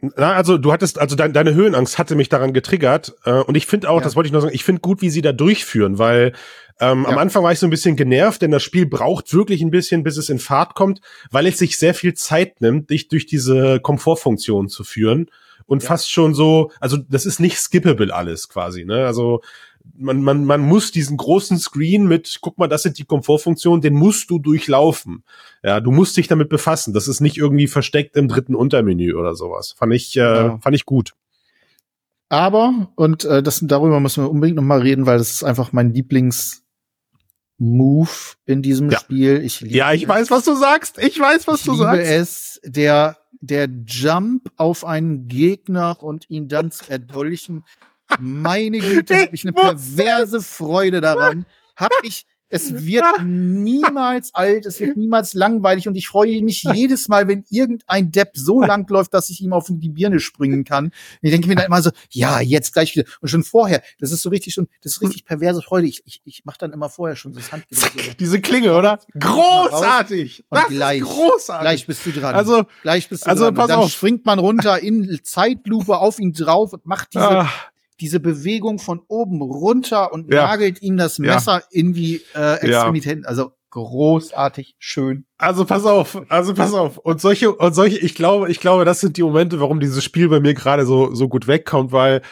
Na, 0.00 0.32
also 0.32 0.56
du 0.56 0.72
hattest, 0.72 0.98
also 0.98 1.14
dein, 1.14 1.32
deine 1.32 1.54
Höhenangst 1.54 1.98
hatte 1.98 2.14
mich 2.14 2.28
daran 2.28 2.54
getriggert. 2.54 3.14
Äh, 3.24 3.32
und 3.32 3.56
ich 3.56 3.66
finde 3.66 3.90
auch, 3.90 3.98
ja. 3.98 4.04
das 4.04 4.14
wollte 4.14 4.28
ich 4.28 4.32
nur 4.32 4.40
sagen, 4.40 4.54
ich 4.54 4.64
finde 4.64 4.80
gut, 4.80 5.02
wie 5.02 5.10
sie 5.10 5.22
da 5.22 5.32
durchführen, 5.32 5.98
weil 5.98 6.34
ähm, 6.78 7.02
ja. 7.02 7.08
am 7.08 7.18
Anfang 7.18 7.42
war 7.42 7.52
ich 7.52 7.58
so 7.58 7.66
ein 7.66 7.70
bisschen 7.70 7.96
genervt, 7.96 8.42
denn 8.42 8.52
das 8.52 8.62
Spiel 8.62 8.86
braucht 8.86 9.34
wirklich 9.34 9.60
ein 9.60 9.70
bisschen, 9.70 10.04
bis 10.04 10.16
es 10.16 10.30
in 10.30 10.38
Fahrt 10.38 10.74
kommt, 10.74 11.00
weil 11.32 11.46
es 11.46 11.58
sich 11.58 11.78
sehr 11.78 11.94
viel 11.94 12.14
Zeit 12.14 12.60
nimmt, 12.60 12.90
dich 12.90 13.08
durch 13.08 13.26
diese 13.26 13.80
Komfortfunktion 13.80 14.68
zu 14.68 14.84
führen 14.84 15.28
und 15.70 15.84
ja. 15.84 15.88
fast 15.88 16.10
schon 16.10 16.34
so, 16.34 16.72
also 16.80 16.96
das 16.96 17.24
ist 17.24 17.38
nicht 17.38 17.56
skippable 17.56 18.12
alles 18.12 18.48
quasi, 18.48 18.84
ne? 18.84 19.06
Also 19.06 19.40
man, 19.96 20.20
man, 20.20 20.44
man 20.44 20.60
muss 20.60 20.90
diesen 20.90 21.16
großen 21.16 21.58
Screen 21.58 22.08
mit, 22.08 22.38
guck 22.40 22.58
mal, 22.58 22.66
das 22.66 22.82
sind 22.82 22.98
die 22.98 23.04
Komfortfunktionen, 23.04 23.80
den 23.80 23.94
musst 23.94 24.30
du 24.30 24.40
durchlaufen. 24.40 25.22
Ja, 25.62 25.78
du 25.80 25.92
musst 25.92 26.16
dich 26.16 26.26
damit 26.26 26.48
befassen. 26.48 26.92
Das 26.92 27.06
ist 27.06 27.20
nicht 27.20 27.38
irgendwie 27.38 27.68
versteckt 27.68 28.16
im 28.16 28.26
dritten 28.26 28.56
Untermenü 28.56 29.14
oder 29.14 29.36
sowas. 29.36 29.72
Fand 29.78 29.94
ich, 29.94 30.16
äh, 30.16 30.20
ja. 30.20 30.58
fand 30.58 30.74
ich 30.74 30.86
gut. 30.86 31.12
Aber, 32.28 32.90
und 32.96 33.24
äh, 33.24 33.40
das, 33.40 33.60
darüber 33.62 34.00
müssen 34.00 34.24
wir 34.24 34.30
unbedingt 34.30 34.56
noch 34.56 34.64
mal 34.64 34.80
reden, 34.80 35.06
weil 35.06 35.18
das 35.18 35.30
ist 35.30 35.44
einfach 35.44 35.72
mein 35.72 35.92
Lieblings- 35.92 36.62
Move 37.60 38.08
in 38.46 38.62
diesem 38.62 38.90
ja. 38.90 38.98
Spiel. 38.98 39.42
Ich 39.44 39.60
ja, 39.60 39.92
ich 39.92 40.08
weiß, 40.08 40.30
was 40.30 40.44
du 40.44 40.56
sagst. 40.56 40.98
Ich 40.98 41.20
weiß, 41.20 41.46
was 41.46 41.60
ich 41.60 41.66
du 41.66 41.72
liebe 41.72 41.84
sagst. 41.84 42.10
es, 42.10 42.60
der 42.64 43.18
der 43.42 43.68
Jump 43.86 44.50
auf 44.56 44.84
einen 44.84 45.28
Gegner 45.28 46.02
und 46.02 46.28
ihn 46.30 46.48
dann 46.48 46.70
zu 46.70 46.90
erdolchen. 46.90 47.64
Meine 48.18 48.78
Güte, 48.78 49.14
habe 49.14 49.34
ich 49.34 49.44
eine 49.44 49.52
perverse 49.52 50.40
Freude 50.40 51.00
daran. 51.00 51.46
Hab 51.76 51.92
ich 52.02 52.26
es 52.50 52.84
wird 52.84 53.04
niemals 53.24 54.34
alt, 54.34 54.66
es 54.66 54.80
wird 54.80 54.96
niemals 54.96 55.34
langweilig 55.34 55.88
und 55.88 55.94
ich 55.94 56.08
freue 56.08 56.42
mich 56.42 56.62
jedes 56.74 57.08
Mal, 57.08 57.28
wenn 57.28 57.44
irgendein 57.48 58.10
Depp 58.10 58.32
so 58.34 58.60
lang 58.70 58.88
läuft, 58.90 59.14
dass 59.14 59.30
ich 59.30 59.40
ihm 59.40 59.52
auf 59.52 59.68
die 59.70 59.88
Birne 59.88 60.20
springen 60.20 60.64
kann. 60.64 60.86
Und 60.86 60.92
ich 61.22 61.30
denke 61.30 61.48
mir 61.48 61.54
dann 61.54 61.66
immer 61.66 61.80
so, 61.80 61.90
ja, 62.10 62.40
jetzt 62.40 62.72
gleich 62.72 62.94
wieder. 62.94 63.08
Und 63.20 63.28
schon 63.28 63.44
vorher, 63.44 63.82
das 63.98 64.10
ist 64.10 64.22
so 64.22 64.28
richtig 64.28 64.54
schon, 64.54 64.68
das 64.82 64.92
ist 64.92 65.02
richtig 65.02 65.24
perverse 65.24 65.62
Freude. 65.62 65.86
Ich, 65.86 66.02
ich, 66.04 66.20
ich 66.24 66.44
mache 66.44 66.58
dann 66.58 66.72
immer 66.72 66.88
vorher 66.88 67.16
schon 67.16 67.32
das 67.32 67.52
Handgelenk. 67.52 68.18
Diese 68.18 68.40
Klinge, 68.40 68.76
oder? 68.76 68.98
Großartig! 69.18 70.44
Und 70.48 70.58
das 70.58 70.68
gleich, 70.68 71.02
großartig. 71.02 71.62
Gleich 71.62 71.86
bist 71.86 72.06
du 72.06 72.12
dran. 72.12 72.34
Also, 72.34 72.64
gleich 72.82 73.08
bist 73.08 73.24
du 73.24 73.30
also, 73.30 73.44
dran. 73.44 73.54
Pass 73.54 73.64
und 73.64 73.70
dann 73.70 73.78
auf. 73.80 73.92
springt 73.92 74.26
man 74.26 74.38
runter 74.38 74.80
in 74.80 75.20
Zeitlupe 75.22 75.98
auf 75.98 76.18
ihn 76.18 76.32
drauf 76.32 76.72
und 76.72 76.84
macht 76.84 77.14
diese, 77.14 77.28
ah 77.28 77.52
diese 78.00 78.20
Bewegung 78.20 78.78
von 78.78 79.00
oben 79.08 79.42
runter 79.42 80.12
und 80.12 80.32
ja. 80.32 80.46
nagelt 80.46 80.82
ihm 80.82 80.96
das 80.96 81.18
Messer 81.18 81.58
ja. 81.58 81.62
in 81.70 81.92
die 81.92 82.22
äh, 82.34 82.54
Extremitäten. 82.60 83.22
Ja. 83.22 83.28
Also 83.28 83.52
großartig 83.70 84.74
schön. 84.78 85.26
Also 85.38 85.64
pass 85.64 85.84
auf, 85.84 86.20
also 86.28 86.54
pass 86.54 86.74
auf. 86.74 86.98
Und 86.98 87.20
solche 87.20 87.52
und 87.52 87.74
solche, 87.74 87.98
ich 87.98 88.14
glaube, 88.14 88.50
ich 88.50 88.60
glaube, 88.60 88.84
das 88.84 89.00
sind 89.00 89.16
die 89.16 89.22
Momente, 89.22 89.60
warum 89.60 89.80
dieses 89.80 90.02
Spiel 90.02 90.28
bei 90.28 90.40
mir 90.40 90.54
gerade 90.54 90.84
so 90.84 91.14
so 91.14 91.28
gut 91.28 91.46
wegkommt, 91.46 91.92
weil 91.92 92.22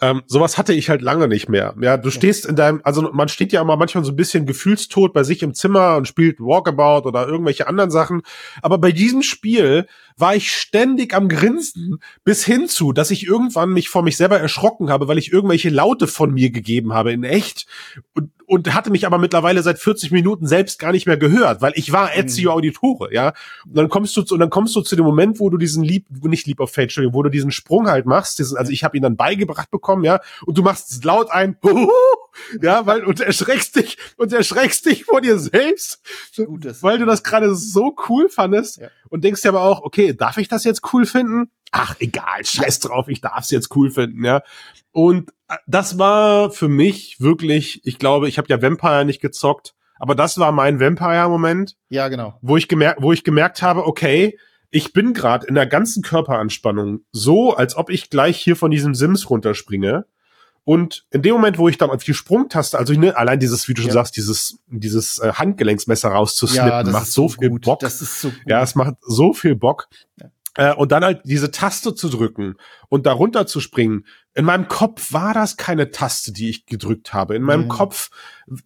ähm, 0.00 0.22
sowas 0.26 0.58
hatte 0.58 0.72
ich 0.72 0.90
halt 0.90 1.02
lange 1.02 1.28
nicht 1.28 1.48
mehr. 1.48 1.74
Ja, 1.80 1.96
du 1.96 2.10
stehst 2.10 2.46
in 2.46 2.56
deinem, 2.56 2.80
also 2.84 3.02
man 3.12 3.28
steht 3.28 3.52
ja 3.52 3.60
immer 3.60 3.76
manchmal 3.76 4.04
so 4.04 4.12
ein 4.12 4.16
bisschen 4.16 4.46
gefühlstot 4.46 5.12
bei 5.12 5.24
sich 5.24 5.42
im 5.42 5.54
Zimmer 5.54 5.96
und 5.96 6.06
spielt 6.06 6.40
Walkabout 6.40 7.06
oder 7.06 7.26
irgendwelche 7.26 7.66
anderen 7.66 7.90
Sachen. 7.90 8.22
Aber 8.62 8.78
bei 8.78 8.92
diesem 8.92 9.22
Spiel 9.22 9.86
war 10.18 10.34
ich 10.34 10.52
ständig 10.52 11.14
am 11.14 11.28
Grinsen 11.28 11.98
bis 12.24 12.44
hin 12.44 12.68
zu, 12.68 12.92
dass 12.92 13.10
ich 13.10 13.26
irgendwann 13.26 13.70
mich 13.70 13.88
vor 13.88 14.02
mich 14.02 14.16
selber 14.16 14.38
erschrocken 14.38 14.90
habe, 14.90 15.08
weil 15.08 15.18
ich 15.18 15.32
irgendwelche 15.32 15.70
Laute 15.70 16.06
von 16.06 16.32
mir 16.32 16.50
gegeben 16.50 16.92
habe 16.92 17.12
in 17.12 17.24
echt 17.24 17.66
und, 18.14 18.30
und 18.46 18.74
hatte 18.74 18.90
mich 18.90 19.06
aber 19.06 19.18
mittlerweile 19.18 19.62
seit 19.62 19.78
40 19.78 20.10
Minuten 20.10 20.46
selbst 20.46 20.78
gar 20.78 20.92
nicht 20.92 21.06
mehr 21.06 21.16
gehört, 21.16 21.62
weil 21.62 21.72
ich 21.76 21.92
war 21.92 22.16
Ezio 22.16 22.50
mhm. 22.50 22.56
Auditore, 22.56 23.12
ja. 23.12 23.32
Und 23.66 23.76
dann 23.76 23.88
kommst 23.88 24.16
du 24.16 24.22
zu, 24.22 24.34
und 24.34 24.40
dann 24.40 24.50
kommst 24.50 24.74
du 24.74 24.80
zu 24.80 24.96
dem 24.96 25.04
Moment, 25.04 25.38
wo 25.38 25.50
du 25.50 25.58
diesen 25.58 25.84
Lieb, 25.84 26.06
nicht 26.24 26.46
Leap 26.46 26.60
of 26.60 26.70
Fate, 26.70 26.84
Entschuldigung, 26.84 27.14
wo 27.14 27.22
du 27.22 27.30
diesen 27.30 27.50
Sprung 27.50 27.88
halt 27.88 28.06
machst, 28.06 28.38
diesen, 28.38 28.56
also 28.56 28.72
ich 28.72 28.84
habe 28.84 28.96
ihn 28.96 29.02
dann 29.02 29.16
beigebracht 29.16 29.70
bekommen, 29.70 30.04
ja, 30.04 30.20
und 30.46 30.58
du 30.58 30.62
machst 30.62 31.04
laut 31.04 31.30
ein, 31.30 31.56
ja, 32.62 32.86
weil 32.86 33.04
und 33.04 33.20
erschreckst 33.20 33.76
dich 33.76 33.98
und 34.16 34.32
erschreckst 34.32 34.86
dich 34.86 35.04
vor 35.04 35.20
dir 35.20 35.38
selbst, 35.38 36.00
Gutes. 36.36 36.82
weil 36.82 36.98
du 36.98 37.04
das 37.04 37.22
gerade 37.22 37.54
so 37.54 37.94
cool 38.08 38.28
fandest 38.28 38.78
ja. 38.78 38.88
und 39.08 39.24
denkst 39.24 39.42
dir 39.42 39.50
aber 39.50 39.62
auch, 39.62 39.82
okay, 39.82 40.07
darf 40.16 40.36
ich 40.38 40.48
das 40.48 40.64
jetzt 40.64 40.92
cool 40.92 41.06
finden? 41.06 41.50
Ach, 41.70 41.96
egal, 41.98 42.44
scheiß 42.44 42.80
drauf, 42.80 43.08
ich 43.08 43.20
darf 43.20 43.44
es 43.44 43.50
jetzt 43.50 43.74
cool 43.76 43.90
finden, 43.90 44.24
ja. 44.24 44.42
Und 44.92 45.30
äh, 45.48 45.56
das 45.66 45.98
war 45.98 46.50
für 46.50 46.68
mich 46.68 47.20
wirklich, 47.20 47.80
ich 47.84 47.98
glaube, 47.98 48.28
ich 48.28 48.38
habe 48.38 48.48
ja 48.48 48.62
Vampire 48.62 49.04
nicht 49.04 49.20
gezockt, 49.20 49.74
aber 49.98 50.14
das 50.14 50.38
war 50.38 50.52
mein 50.52 50.80
Vampire-Moment. 50.80 51.76
Ja, 51.88 52.08
genau. 52.08 52.38
Wo 52.40 52.56
ich 52.56 52.68
gemerkt, 52.68 53.02
wo 53.02 53.12
ich 53.12 53.24
gemerkt 53.24 53.62
habe, 53.62 53.86
okay, 53.86 54.38
ich 54.70 54.92
bin 54.92 55.14
gerade 55.14 55.46
in 55.46 55.54
der 55.54 55.66
ganzen 55.66 56.02
Körperanspannung 56.02 57.00
so, 57.10 57.54
als 57.54 57.76
ob 57.76 57.90
ich 57.90 58.10
gleich 58.10 58.38
hier 58.38 58.56
von 58.56 58.70
diesem 58.70 58.94
Sims 58.94 59.30
runterspringe. 59.30 60.06
Und 60.68 61.06
in 61.10 61.22
dem 61.22 61.32
Moment, 61.32 61.56
wo 61.56 61.70
ich 61.70 61.78
dann 61.78 61.88
auf 61.88 62.04
die 62.04 62.12
Sprungtaste, 62.12 62.78
also 62.78 62.92
ne, 62.92 63.16
allein 63.16 63.40
dieses, 63.40 63.68
wie 63.68 63.72
du 63.72 63.80
schon 63.80 63.88
ja. 63.88 63.94
sagst, 63.94 64.18
dieses, 64.18 64.58
dieses 64.66 65.18
äh, 65.18 65.32
Handgelenksmesser 65.32 66.10
rauszusnippen, 66.10 66.68
ja, 66.68 66.82
macht 66.82 67.06
so, 67.06 67.26
so 67.26 67.40
viel 67.40 67.48
gut. 67.48 67.62
Bock. 67.62 67.78
Das 67.78 68.02
ist 68.02 68.20
so 68.20 68.28
gut. 68.28 68.38
Ja, 68.46 68.62
es 68.62 68.74
macht 68.74 68.96
so 69.00 69.32
viel 69.32 69.54
Bock. 69.54 69.88
Ja. 70.20 70.30
Äh, 70.58 70.74
und 70.74 70.92
dann 70.92 71.04
halt 71.04 71.22
diese 71.24 71.50
Taste 71.50 71.94
zu 71.94 72.10
drücken 72.10 72.56
und 72.90 73.06
darunter 73.06 73.46
zu 73.46 73.60
springen. 73.60 74.04
In 74.34 74.44
meinem 74.44 74.68
Kopf 74.68 75.10
war 75.10 75.32
das 75.32 75.56
keine 75.56 75.90
Taste, 75.90 76.32
die 76.32 76.50
ich 76.50 76.66
gedrückt 76.66 77.14
habe. 77.14 77.34
In 77.34 77.44
meinem 77.44 77.64
mhm. 77.64 77.68
Kopf, 77.68 78.10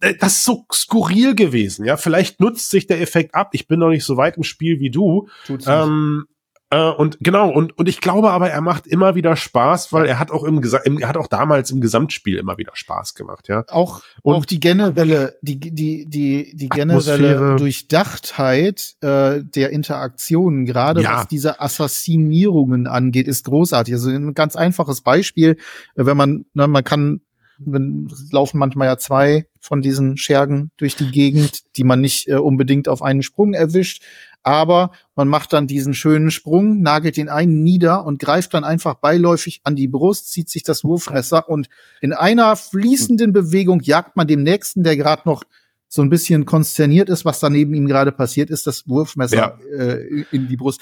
äh, 0.01 0.13
das 0.19 0.33
ist 0.33 0.43
so 0.43 0.65
skurril 0.73 1.35
gewesen. 1.35 1.85
Ja, 1.85 1.95
vielleicht 1.95 2.41
nutzt 2.41 2.69
sich 2.69 2.85
der 2.85 2.99
Effekt 2.99 3.33
ab. 3.33 3.51
Ich 3.53 3.69
bin 3.69 3.79
noch 3.79 3.87
nicht 3.87 4.03
so 4.03 4.17
weit 4.17 4.35
im 4.35 4.43
Spiel 4.43 4.81
wie 4.81 4.91
du. 4.91 5.29
Tut's 5.47 5.67
ähm, 5.69 6.25
äh, 6.73 6.89
und 6.89 7.17
genau, 7.19 7.49
und, 7.51 7.77
und 7.77 7.87
ich 7.87 8.01
glaube 8.01 8.31
aber, 8.31 8.49
er 8.49 8.61
macht 8.61 8.87
immer 8.87 9.13
wieder 9.13 9.35
Spaß, 9.35 9.93
weil 9.93 10.07
er 10.07 10.17
hat 10.17 10.31
auch 10.31 10.43
im, 10.43 10.59
im 10.85 10.99
er 10.99 11.07
hat 11.07 11.17
auch 11.17 11.27
damals 11.27 11.69
im 11.69 11.81
Gesamtspiel 11.81 12.37
immer 12.37 12.57
wieder 12.57 12.71
Spaß 12.73 13.13
gemacht, 13.13 13.47
ja. 13.47 13.63
Auch, 13.67 14.01
und 14.23 14.35
auch 14.35 14.45
die 14.45 14.59
generelle, 14.59 15.37
die, 15.41 15.59
die, 15.59 16.05
die, 16.07 16.55
die 16.55 16.69
generelle 16.69 17.35
Atmosphäre. 17.35 17.55
Durchdachtheit 17.57 18.95
äh, 19.01 19.43
der 19.43 19.69
Interaktionen, 19.69 20.65
gerade 20.65 21.03
ja. 21.03 21.17
was 21.17 21.27
diese 21.27 21.61
Assassinierungen 21.61 22.87
angeht, 22.87 23.27
ist 23.27 23.45
großartig. 23.45 23.93
Also 23.93 24.09
ein 24.09 24.33
ganz 24.33 24.55
einfaches 24.55 25.01
Beispiel, 25.01 25.57
wenn 25.95 26.17
man, 26.17 26.45
ne, 26.53 26.67
man 26.67 26.83
kann 26.83 27.21
wenn, 27.57 28.11
laufen 28.31 28.57
manchmal 28.57 28.87
ja 28.87 28.97
zwei 28.97 29.45
von 29.59 29.81
diesen 29.81 30.17
Schergen 30.17 30.71
durch 30.77 30.95
die 30.95 31.11
Gegend, 31.11 31.61
die 31.75 31.83
man 31.83 32.01
nicht 32.01 32.27
äh, 32.27 32.35
unbedingt 32.35 32.87
auf 32.87 33.01
einen 33.01 33.23
Sprung 33.23 33.53
erwischt. 33.53 34.03
Aber 34.43 34.91
man 35.15 35.29
macht 35.29 35.53
dann 35.53 35.67
diesen 35.67 35.93
schönen 35.93 36.29
Sprung, 36.29 36.81
nagelt 36.81 37.15
den 37.15 37.29
einen 37.29 37.63
nieder 37.63 38.05
und 38.05 38.19
greift 38.19 38.53
dann 38.53 38.65
einfach 38.65 38.95
beiläufig 38.95 39.61
an 39.63 39.75
die 39.75 39.87
Brust, 39.87 40.31
zieht 40.31 40.49
sich 40.49 40.63
das 40.63 40.83
Wurfmesser 40.83 41.47
und 41.47 41.69
in 42.01 42.11
einer 42.11 42.55
fließenden 42.57 43.31
Bewegung 43.31 43.79
jagt 43.81 44.17
man 44.17 44.27
dem 44.27 44.43
nächsten, 44.43 44.83
der 44.83 44.97
gerade 44.97 45.21
noch 45.25 45.43
so 45.87 46.01
ein 46.01 46.09
bisschen 46.09 46.45
konsterniert 46.45 47.07
ist, 47.07 47.23
was 47.23 47.39
da 47.39 47.49
neben 47.49 47.73
ihm 47.75 47.87
gerade 47.87 48.11
passiert 48.11 48.49
ist, 48.49 48.67
das 48.67 48.87
Wurfmesser 48.87 49.37
ja. 49.37 49.77
äh, 49.77 50.25
in 50.31 50.47
die 50.47 50.57
Brust 50.57 50.81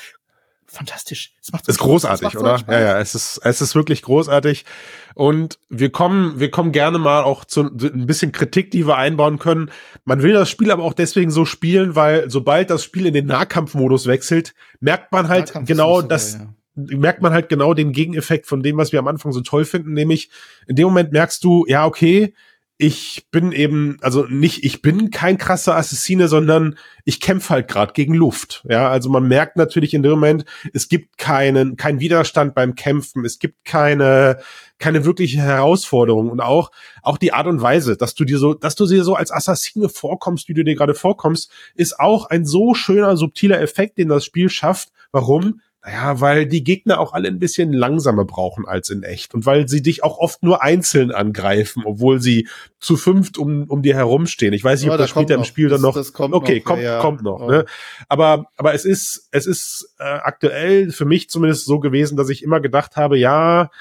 fantastisch. 0.71 1.34
Es 1.41 1.51
macht 1.51 1.65
so 1.65 1.71
ist 1.71 1.79
großartig, 1.79 2.38
oder? 2.38 2.60
Ja, 2.67 2.79
ja, 2.79 2.99
es 2.99 3.13
ist, 3.13 3.39
es 3.43 3.62
ist 3.62 3.75
wirklich 3.75 4.01
großartig. 4.01 4.65
Und 5.13 5.60
wir 5.69 5.91
kommen, 5.91 6.39
wir 6.39 6.49
kommen 6.49 6.71
gerne 6.71 6.97
mal 6.97 7.23
auch 7.23 7.45
zu 7.45 7.63
ein 7.63 8.05
bisschen 8.05 8.31
Kritik, 8.31 8.71
die 8.71 8.88
wir 8.88 8.97
einbauen 8.97 9.38
können. 9.38 9.69
Man 10.05 10.21
will 10.23 10.34
das 10.34 10.49
Spiel 10.49 10.71
aber 10.71 10.84
auch 10.84 10.93
deswegen 10.93 11.31
so 11.31 11.45
spielen, 11.45 11.95
weil 11.95 12.29
sobald 12.29 12.69
das 12.69 12.84
Spiel 12.84 13.05
in 13.05 13.13
den 13.13 13.25
Nahkampfmodus 13.25 14.07
wechselt, 14.07 14.53
merkt 14.79 15.12
man 15.12 15.27
halt 15.27 15.47
Nahkampf 15.47 15.67
genau 15.67 16.01
das, 16.01 16.34
ja. 16.36 16.53
merkt 16.75 17.21
man 17.21 17.34
halt 17.34 17.49
genau 17.49 17.73
den 17.73 17.91
Gegeneffekt 17.91 18.47
von 18.47 18.63
dem, 18.63 18.77
was 18.77 18.91
wir 18.91 18.99
am 18.99 19.07
Anfang 19.07 19.34
so 19.34 19.41
toll 19.41 19.65
finden, 19.65 19.93
nämlich 19.93 20.29
in 20.67 20.75
dem 20.75 20.88
Moment 20.88 21.12
merkst 21.12 21.43
du, 21.43 21.65
ja, 21.67 21.86
okay, 21.86 22.34
ich 22.82 23.28
bin 23.30 23.52
eben, 23.52 23.98
also 24.02 24.26
nicht, 24.26 24.63
ich 24.63 24.82
bin 24.82 25.12
kein 25.12 25.38
krasser 25.38 25.76
Assassine, 25.76 26.28
sondern 26.28 26.80
ich 27.06 27.22
kämpfe 27.22 27.52
halt 27.52 27.67
gerade 27.67 27.94
gegen 27.94 28.15
Luft. 28.15 28.65
Ja, 28.67 28.89
also 28.89 29.08
man 29.12 29.28
merkt 29.28 29.56
natürlich 29.56 29.94
in 29.94 30.02
dem 30.02 30.13
Moment, 30.13 30.46
es 30.74 30.89
gibt 30.89 31.20
keinen, 31.20 31.78
keinen 31.78 32.00
Widerstand 32.00 32.56
beim 32.56 32.74
Kämpfen, 32.74 33.24
es 33.24 33.38
gibt 33.38 33.65
keine, 33.65 34.39
keine 34.80 35.06
wirkliche 35.06 35.38
Herausforderung 35.38 36.32
und 36.32 36.39
auch, 36.41 36.72
auch 37.04 37.20
die 37.20 37.34
Art 37.34 37.46
und 37.46 37.62
Weise, 37.62 37.98
dass 37.98 38.15
du 38.15 38.26
dir 38.26 38.39
so, 38.39 38.56
dass 38.56 38.74
du 38.74 38.88
dir 38.88 39.04
so 39.04 39.13
als 39.13 39.32
Assassine 39.32 39.88
vorkommst, 39.88 40.50
wie 40.50 40.56
du 40.56 40.63
dir 40.63 40.74
gerade 40.74 40.96
vorkommst, 40.96 41.52
ist 41.76 42.00
auch 42.00 42.32
ein 42.32 42.48
so 42.48 42.74
schöner, 42.74 43.15
subtiler 43.15 43.62
Effekt, 43.62 44.00
den 44.00 44.10
das 44.10 44.26
Spiel 44.26 44.50
schafft. 44.50 44.89
Warum? 45.12 45.62
Naja, 45.84 46.22
weil 46.22 46.46
die 46.46 46.63
Gegner 46.63 47.00
auch 47.00 47.13
alle 47.13 47.28
ein 47.28 47.39
bisschen 47.39 47.74
langsamer 47.74 48.24
brauchen 48.24 48.67
als 48.67 48.91
in 48.91 49.02
echt 49.02 49.34
und 49.34 49.48
weil 49.48 49.67
sie 49.67 49.82
dich 49.82 50.04
auch 50.04 50.20
oft 50.20 50.44
nur 50.44 50.62
einzeln 50.62 51.12
angreifen, 51.12 51.84
obwohl 51.86 52.22
sie 52.22 52.48
zu 52.80 52.98
fünft 52.98 53.39
um, 53.39 53.63
um 53.63 53.82
dir 53.82 53.96
herumstehen. 53.96 54.54
Ich 54.54 54.63
weiß 54.63 54.82
nicht, 54.82 54.91
oh, 54.91 54.94
ob 54.94 55.00
das 55.00 55.10
später 55.10 55.34
im 55.34 55.44
Spiel 55.44 55.70
dann 55.70 55.82
noch. 55.82 55.96
Das 55.96 56.13
kommt 56.13 56.36
okay, 56.36 56.60
noch, 56.60 56.65
kommt, 56.65 56.84
ja. 56.84 57.00
kommt 57.00 57.24
noch. 57.24 57.41
Oh. 57.41 57.50
Ne? 57.50 57.65
Aber, 58.10 58.46
aber 58.58 58.76
es 58.76 58.86
ist, 58.86 59.28
es 59.32 59.48
ist 59.48 59.96
äh, 59.98 60.04
aktuell 60.04 60.91
für 60.91 61.06
mich 61.06 61.32
zumindest 61.32 61.65
so 61.65 61.80
gewesen, 61.80 62.15
dass 62.15 62.30
ich 62.30 62.44
immer 62.44 62.60
gedacht 62.60 62.96
habe, 62.96 63.17
ja, 63.17 63.72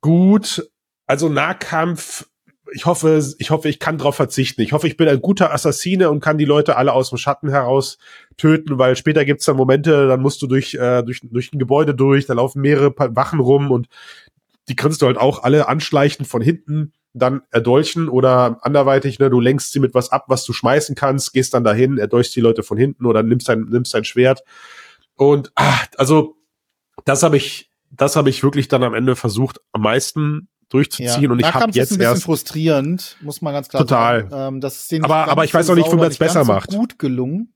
gut, 0.00 0.68
also 1.06 1.28
Nahkampf 1.28 2.26
ich 2.72 2.86
hoffe, 2.86 3.22
ich 3.38 3.50
hoffe, 3.50 3.68
ich 3.68 3.78
kann 3.78 3.98
darauf 3.98 4.16
verzichten. 4.16 4.62
Ich 4.62 4.72
hoffe, 4.72 4.86
ich 4.86 4.96
bin 4.96 5.08
ein 5.08 5.20
guter 5.20 5.52
Assassine 5.52 6.10
und 6.10 6.20
kann 6.20 6.38
die 6.38 6.44
Leute 6.44 6.76
alle 6.76 6.92
aus 6.92 7.10
dem 7.10 7.18
Schatten 7.18 7.48
heraus 7.48 7.98
töten, 8.36 8.78
weil 8.78 8.96
später 8.96 9.24
gibt's 9.24 9.44
dann 9.44 9.56
Momente, 9.56 10.08
dann 10.08 10.20
musst 10.20 10.42
du 10.42 10.46
durch, 10.46 10.74
äh, 10.74 11.02
durch, 11.02 11.20
durch 11.22 11.52
ein 11.52 11.58
Gebäude 11.58 11.94
durch, 11.94 12.26
da 12.26 12.34
laufen 12.34 12.60
mehrere 12.60 12.94
Wachen 12.96 13.40
rum 13.40 13.70
und 13.70 13.88
die 14.68 14.76
kannst 14.76 15.02
du 15.02 15.06
halt 15.06 15.18
auch 15.18 15.44
alle 15.44 15.68
anschleichen 15.68 16.24
von 16.24 16.42
hinten, 16.42 16.92
dann 17.14 17.42
erdolchen 17.50 18.08
oder 18.08 18.58
anderweitig, 18.62 19.18
ne, 19.18 19.30
du 19.30 19.40
lenkst 19.40 19.72
sie 19.72 19.80
mit 19.80 19.94
was 19.94 20.10
ab, 20.10 20.24
was 20.28 20.44
du 20.44 20.52
schmeißen 20.52 20.94
kannst, 20.94 21.32
gehst 21.32 21.54
dann 21.54 21.64
dahin, 21.64 21.98
erdolchst 21.98 22.36
die 22.36 22.40
Leute 22.40 22.62
von 22.62 22.76
hinten 22.76 23.06
oder 23.06 23.22
nimmst 23.22 23.48
dein, 23.48 23.62
nimmst 23.62 23.94
dein 23.94 24.04
Schwert. 24.04 24.42
Und 25.14 25.50
ah, 25.54 25.78
also 25.96 26.36
das 27.04 27.22
habe 27.22 27.36
ich, 27.36 27.70
das 27.90 28.16
habe 28.16 28.28
ich 28.28 28.42
wirklich 28.42 28.68
dann 28.68 28.82
am 28.82 28.92
Ende 28.92 29.16
versucht, 29.16 29.60
am 29.72 29.82
meisten 29.82 30.48
durchzuziehen 30.68 31.22
ja, 31.22 31.30
und 31.30 31.38
ich 31.38 31.46
habe 31.46 31.66
jetzt 31.66 31.76
ein 31.92 31.98
bisschen 31.98 32.00
erst 32.00 32.24
frustrierend, 32.24 33.16
muss 33.20 33.40
man 33.40 33.52
ganz 33.52 33.68
klar 33.68 33.82
total. 33.82 34.28
sagen. 34.28 34.54
Ähm, 34.56 34.60
das 34.60 34.90
ist 34.90 35.04
aber 35.04 35.28
aber 35.28 35.44
ich 35.44 35.54
weiß 35.54 35.70
auch 35.70 35.74
nicht, 35.74 35.90
wie 35.90 35.96
man 35.96 36.10
es 36.10 36.18
besser 36.18 36.44
macht. 36.44 36.72
So 36.72 36.78
gut 36.78 36.98
gelungen. 36.98 37.52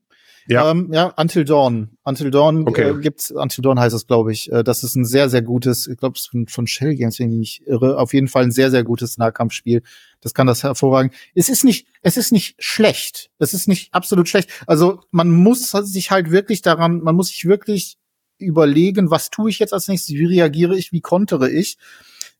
Ja. 0.47 0.71
Ähm, 0.71 0.89
ja, 0.91 1.13
Until 1.17 1.45
Dawn. 1.45 1.97
Until 2.03 2.31
Dawn 2.31 2.67
okay. 2.67 2.89
äh, 2.89 2.99
gibt's, 2.99 3.31
Until 3.31 3.61
Dawn 3.61 3.79
heißt 3.79 3.95
es, 3.95 4.07
glaube 4.07 4.31
ich. 4.31 4.51
Äh, 4.51 4.63
das 4.63 4.83
ist 4.83 4.95
ein 4.95 5.05
sehr, 5.05 5.29
sehr 5.29 5.41
gutes, 5.41 5.87
ich 5.87 5.97
glaube, 5.97 6.17
es 6.17 6.25
von, 6.25 6.47
von 6.47 6.67
Shell 6.67 6.95
Games, 6.95 7.19
wenn 7.19 7.31
ich 7.31 7.37
mich 7.37 7.67
irre, 7.67 7.97
auf 7.97 8.13
jeden 8.13 8.27
Fall 8.27 8.43
ein 8.43 8.51
sehr, 8.51 8.71
sehr 8.71 8.83
gutes 8.83 9.17
Nahkampfspiel. 9.17 9.83
Das 10.19 10.33
kann 10.33 10.47
das 10.47 10.63
hervorragend. 10.63 11.13
Es 11.35 11.49
ist 11.49 11.63
nicht, 11.63 11.87
es 12.01 12.17
ist 12.17 12.31
nicht 12.31 12.55
schlecht. 12.59 13.29
Es 13.37 13.53
ist 13.53 13.67
nicht 13.67 13.93
absolut 13.93 14.27
schlecht. 14.27 14.49
Also 14.67 15.01
man 15.11 15.31
muss 15.31 15.71
sich 15.71 16.11
halt 16.11 16.31
wirklich 16.31 16.61
daran, 16.61 17.01
man 17.01 17.15
muss 17.15 17.27
sich 17.27 17.45
wirklich 17.45 17.97
überlegen, 18.37 19.11
was 19.11 19.29
tue 19.29 19.49
ich 19.49 19.59
jetzt 19.59 19.73
als 19.73 19.87
nächstes, 19.87 20.15
wie 20.15 20.25
reagiere 20.25 20.75
ich, 20.75 20.91
wie 20.91 21.01
kontere 21.01 21.49
ich. 21.49 21.77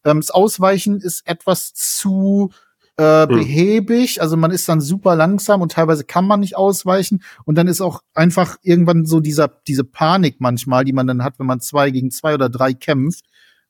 Ähm, 0.05 0.19
das 0.19 0.31
Ausweichen 0.31 0.99
ist 0.99 1.27
etwas 1.27 1.73
zu 1.73 2.51
äh, 2.97 3.27
hm. 3.27 3.29
behäbig, 3.29 4.21
also 4.21 4.37
man 4.37 4.51
ist 4.51 4.67
dann 4.69 4.81
super 4.81 5.15
langsam 5.15 5.61
und 5.61 5.71
teilweise 5.71 6.03
kann 6.03 6.25
man 6.25 6.41
nicht 6.41 6.57
ausweichen 6.57 7.23
und 7.45 7.55
dann 7.55 7.67
ist 7.67 7.81
auch 7.81 8.01
einfach 8.13 8.57
irgendwann 8.61 9.05
so 9.05 9.19
dieser 9.19 9.47
diese 9.67 9.83
Panik 9.83 10.35
manchmal, 10.39 10.83
die 10.83 10.93
man 10.93 11.07
dann 11.07 11.23
hat, 11.23 11.39
wenn 11.39 11.47
man 11.47 11.61
zwei 11.61 11.89
gegen 11.91 12.11
zwei 12.11 12.33
oder 12.33 12.49
drei 12.49 12.73
kämpft. 12.73 13.25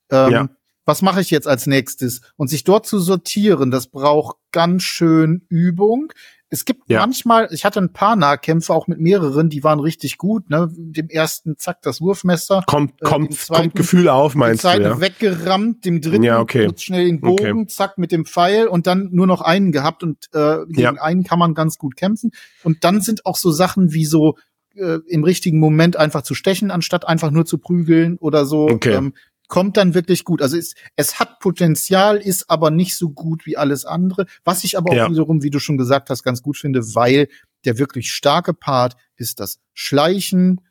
Ähm, 0.10 0.32
ja. 0.32 0.50
Was 0.86 1.02
mache 1.02 1.22
ich 1.22 1.30
jetzt 1.30 1.48
als 1.48 1.68
nächstes? 1.68 2.22
Und 2.36 2.50
sich 2.50 2.64
dort 2.64 2.88
zu 2.88 3.00
sortieren, 3.00 3.70
das 3.70 3.88
braucht 3.88 4.38
ganz 4.52 4.84
schön 4.84 5.46
Übung. 5.48 6.12
Es 6.54 6.66
gibt 6.66 6.90
ja. 6.90 7.00
manchmal, 7.00 7.48
ich 7.52 7.64
hatte 7.64 7.80
ein 7.80 7.94
paar 7.94 8.18
Nahkämpfe 8.18 8.74
auch 8.74 8.88
mit 8.88 9.00
mehreren, 9.00 9.48
die 9.48 9.64
waren 9.64 9.80
richtig 9.80 10.18
gut. 10.18 10.50
Ne? 10.50 10.70
Dem 10.70 11.08
ersten, 11.08 11.58
zack, 11.58 11.82
das 11.82 12.02
Wurfmesser. 12.02 12.64
Kommt, 12.68 13.02
äh, 13.02 13.06
kommt, 13.06 13.34
zweiten, 13.34 13.62
kommt 13.62 13.76
Gefühl 13.76 14.10
auf, 14.10 14.36
meinst 14.36 14.66
du? 14.66 14.68
Ja? 14.68 15.00
weggerammt, 15.00 15.86
dem 15.86 16.02
dritten 16.02 16.24
ja, 16.24 16.42
okay. 16.42 16.70
schnell 16.76 17.06
den 17.06 17.22
Bogen, 17.22 17.62
okay. 17.62 17.68
zack, 17.68 17.98
mit 17.98 18.12
dem 18.12 18.26
Pfeil 18.26 18.68
und 18.68 18.86
dann 18.86 19.08
nur 19.14 19.28
noch 19.28 19.40
einen 19.40 19.72
gehabt 19.72 20.04
und 20.04 20.18
äh, 20.34 20.58
gegen 20.68 20.82
ja. 20.82 20.92
einen 20.96 21.24
kann 21.24 21.40
man 21.40 21.54
ganz 21.54 21.78
gut 21.78 21.96
kämpfen. 21.96 22.32
Und 22.64 22.84
dann 22.84 23.00
sind 23.00 23.26
auch 23.26 23.38
so 23.38 23.50
Sachen 23.50 23.94
wie 23.94 24.06
so 24.06 24.36
äh, 24.76 25.00
im 25.08 25.24
richtigen 25.24 25.58
Moment 25.58 25.96
einfach 25.96 26.22
zu 26.22 26.34
stechen, 26.34 26.70
anstatt 26.70 27.08
einfach 27.08 27.32
nur 27.32 27.46
zu 27.46 27.60
prügeln 27.60 28.18
oder 28.18 28.46
so. 28.46 28.68
Okay. 28.68 28.94
Ähm, 28.94 29.14
kommt 29.52 29.76
dann 29.76 29.94
wirklich 29.94 30.24
gut. 30.24 30.42
Also 30.42 30.58
es, 30.58 30.76
es 30.96 31.20
hat 31.20 31.40
Potenzial, 31.40 32.18
ist 32.18 32.50
aber 32.50 32.72
nicht 32.72 32.96
so 32.96 33.10
gut 33.10 33.46
wie 33.46 33.58
alles 33.58 33.84
andere. 33.84 34.26
Was 34.46 34.64
ich 34.64 34.78
aber 34.78 34.92
auch 34.92 35.10
wiederum, 35.10 35.44
wie 35.44 35.50
du 35.50 35.60
schon 35.60 35.78
gesagt 35.78 36.10
hast, 36.10 36.24
ganz 36.24 36.42
gut 36.42 36.58
finde, 36.58 36.96
weil 36.96 37.28
der 37.66 37.78
wirklich 37.78 38.14
starke 38.14 38.54
Part 38.54 38.96
ist 39.18 39.42
das 39.42 39.60
Schleichen 39.74 40.62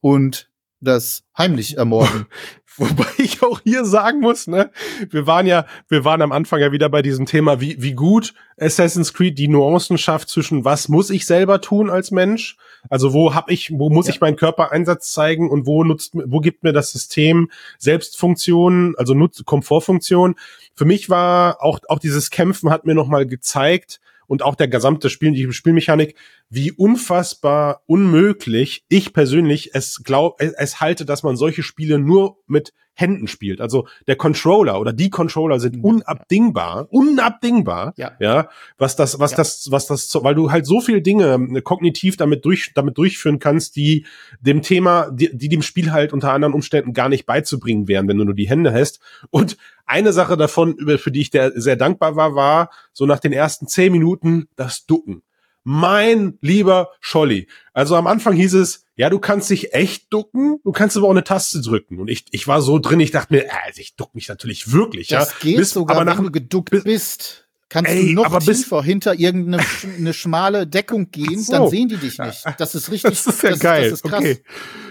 und 0.00 0.50
das 0.80 1.24
heimlich 1.36 1.78
ermorden. 1.78 2.26
Wobei 2.78 3.06
ich 3.18 3.42
auch 3.42 3.60
hier 3.64 3.84
sagen 3.84 4.20
muss, 4.20 4.46
ne, 4.46 4.70
wir 5.10 5.26
waren 5.26 5.46
ja, 5.46 5.66
wir 5.88 6.04
waren 6.04 6.22
am 6.22 6.32
Anfang 6.32 6.60
ja 6.60 6.70
wieder 6.70 6.88
bei 6.88 7.02
diesem 7.02 7.26
Thema, 7.26 7.60
wie, 7.60 7.82
wie 7.82 7.92
gut 7.92 8.34
Assassin's 8.56 9.12
Creed 9.12 9.38
die 9.38 9.48
Nuancen 9.48 9.98
schafft 9.98 10.28
zwischen 10.28 10.64
was 10.64 10.88
muss 10.88 11.10
ich 11.10 11.26
selber 11.26 11.60
tun 11.60 11.90
als 11.90 12.10
Mensch, 12.10 12.56
also 12.88 13.12
wo 13.12 13.34
hab 13.34 13.50
ich, 13.50 13.72
wo 13.72 13.90
muss 13.90 14.06
ja. 14.06 14.14
ich 14.14 14.20
meinen 14.20 14.36
Körpereinsatz 14.36 15.10
zeigen 15.10 15.50
und 15.50 15.66
wo 15.66 15.82
nutzt, 15.82 16.12
wo 16.14 16.38
gibt 16.38 16.62
mir 16.62 16.72
das 16.72 16.92
System 16.92 17.50
Selbstfunktionen, 17.78 18.94
also 18.96 19.14
Nutz, 19.14 19.44
Komfortfunktion. 19.44 20.36
Für 20.74 20.84
mich 20.84 21.10
war 21.10 21.62
auch, 21.62 21.80
auch 21.88 21.98
dieses 21.98 22.30
Kämpfen 22.30 22.70
hat 22.70 22.86
mir 22.86 22.94
nochmal 22.94 23.26
gezeigt, 23.26 24.00
und 24.28 24.42
auch 24.42 24.54
der 24.54 24.68
gesamte 24.68 25.10
Spiel, 25.10 25.32
die 25.32 25.50
Spielmechanik, 25.52 26.14
wie 26.50 26.72
unfassbar 26.72 27.82
unmöglich 27.86 28.84
ich 28.88 29.12
persönlich 29.12 29.74
es 29.74 30.02
glaub, 30.02 30.40
es 30.40 30.80
halte, 30.80 31.04
dass 31.04 31.22
man 31.22 31.36
solche 31.36 31.62
Spiele 31.62 31.98
nur 31.98 32.38
mit 32.46 32.72
Händen 32.98 33.28
spielt. 33.28 33.60
Also 33.60 33.86
der 34.08 34.16
Controller 34.16 34.80
oder 34.80 34.92
die 34.92 35.08
Controller 35.08 35.60
sind 35.60 35.84
unabdingbar, 35.84 36.88
unabdingbar. 36.90 37.94
Ja. 37.96 38.12
ja 38.18 38.48
was 38.76 38.96
das, 38.96 39.20
was 39.20 39.32
ja. 39.32 39.36
das, 39.36 39.68
was 39.70 39.86
das, 39.86 40.12
weil 40.20 40.34
du 40.34 40.50
halt 40.50 40.66
so 40.66 40.80
viele 40.80 41.00
Dinge 41.00 41.34
äh, 41.54 41.60
kognitiv 41.60 42.16
damit 42.16 42.44
durch, 42.44 42.72
damit 42.74 42.98
durchführen 42.98 43.38
kannst, 43.38 43.76
die 43.76 44.04
dem 44.40 44.62
Thema, 44.62 45.10
die, 45.12 45.30
die 45.32 45.48
dem 45.48 45.62
Spiel 45.62 45.92
halt 45.92 46.12
unter 46.12 46.32
anderen 46.32 46.54
Umständen 46.54 46.92
gar 46.92 47.08
nicht 47.08 47.24
beizubringen 47.24 47.86
wären, 47.86 48.08
wenn 48.08 48.18
du 48.18 48.24
nur 48.24 48.34
die 48.34 48.48
Hände 48.48 48.72
hast. 48.72 48.98
Und 49.30 49.56
eine 49.86 50.12
Sache 50.12 50.36
davon, 50.36 50.76
für 50.98 51.12
die 51.12 51.20
ich 51.20 51.30
sehr 51.30 51.76
dankbar 51.76 52.16
war, 52.16 52.34
war 52.34 52.70
so 52.92 53.06
nach 53.06 53.20
den 53.20 53.32
ersten 53.32 53.68
zehn 53.68 53.92
Minuten 53.92 54.48
das 54.56 54.86
Ducken. 54.86 55.22
Mein 55.64 56.38
lieber 56.40 56.90
Scholli. 57.00 57.48
Also 57.72 57.96
am 57.96 58.06
Anfang 58.06 58.34
hieß 58.34 58.54
es, 58.54 58.84
ja, 58.96 59.10
du 59.10 59.18
kannst 59.18 59.48
dich 59.50 59.74
echt 59.74 60.12
ducken, 60.12 60.58
du 60.64 60.72
kannst 60.72 60.96
aber 60.96 61.06
auch 61.06 61.12
eine 61.12 61.24
Taste 61.24 61.60
drücken. 61.60 62.00
Und 62.00 62.08
ich, 62.08 62.24
ich 62.32 62.48
war 62.48 62.62
so 62.62 62.78
drin, 62.78 63.00
ich 63.00 63.12
dachte 63.12 63.32
mir, 63.32 63.44
äh, 63.44 63.72
ich 63.76 63.94
duck 63.94 64.14
mich 64.14 64.28
natürlich 64.28 64.72
wirklich. 64.72 65.08
Das 65.08 65.30
ja. 65.30 65.36
geht 65.40 65.56
bis, 65.58 65.70
sogar, 65.70 65.96
aber 65.96 66.04
nach, 66.04 66.18
wenn 66.18 66.24
du 66.24 66.32
geduckt 66.32 66.70
bis, 66.70 66.84
bist. 66.84 67.48
Kannst 67.68 67.90
ey, 67.90 68.06
du 68.06 68.12
noch 68.14 68.24
aber 68.24 68.40
tiefer 68.40 68.82
hinter 68.82 69.14
irgendeine 69.14 69.62
eine 69.98 70.14
schmale 70.14 70.66
Deckung 70.66 71.10
gehen, 71.10 71.38
so. 71.38 71.52
dann 71.52 71.68
sehen 71.68 71.88
die 71.88 71.98
dich 71.98 72.18
nicht. 72.18 72.44
Das 72.56 72.74
ist 72.74 72.90
richtig. 72.90 73.10
Das 73.10 73.26
ist 73.26 73.42
ja 73.42 73.50
das 73.50 73.60
geil. 73.60 73.84
Ist, 73.84 73.92
das 73.92 74.00
ist 74.00 74.10
krass. 74.10 74.20
Okay. 74.20 74.42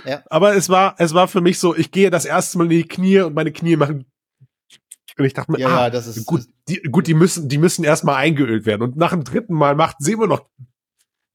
Ja. 0.06 0.23
Aber 0.30 0.56
es 0.56 0.69
war, 0.69 0.95
es 1.00 1.13
war 1.13 1.27
für 1.27 1.41
mich 1.41 1.60
so, 1.60 1.75
ich 1.75 1.91
gehe 1.91 2.12
das 2.12 2.25
erste 2.25 2.60
Mal 2.60 2.65
in 2.65 2.69
die 2.69 2.87
Knie 2.87 3.19
und 3.21 3.33
meine 3.33 3.52
Knie 3.52 3.75
machen 3.75 4.06
und 5.17 5.25
ich 5.25 5.33
dachte 5.33 5.51
mir, 5.51 5.59
ja, 5.59 5.85
ah, 5.85 5.89
das 5.89 6.07
ist 6.07 6.25
gut, 6.25 6.41
die, 6.67 6.81
gut, 6.83 7.07
die 7.07 7.13
müssen, 7.13 7.49
die 7.49 7.57
müssen 7.57 7.83
erstmal 7.83 8.15
eingeölt 8.15 8.65
werden. 8.65 8.83
Und 8.83 8.97
nach 8.97 9.11
dem 9.11 9.23
dritten 9.23 9.53
Mal 9.53 9.75
macht 9.75 9.97
sie 9.99 10.13
immer 10.13 10.27
noch 10.27 10.45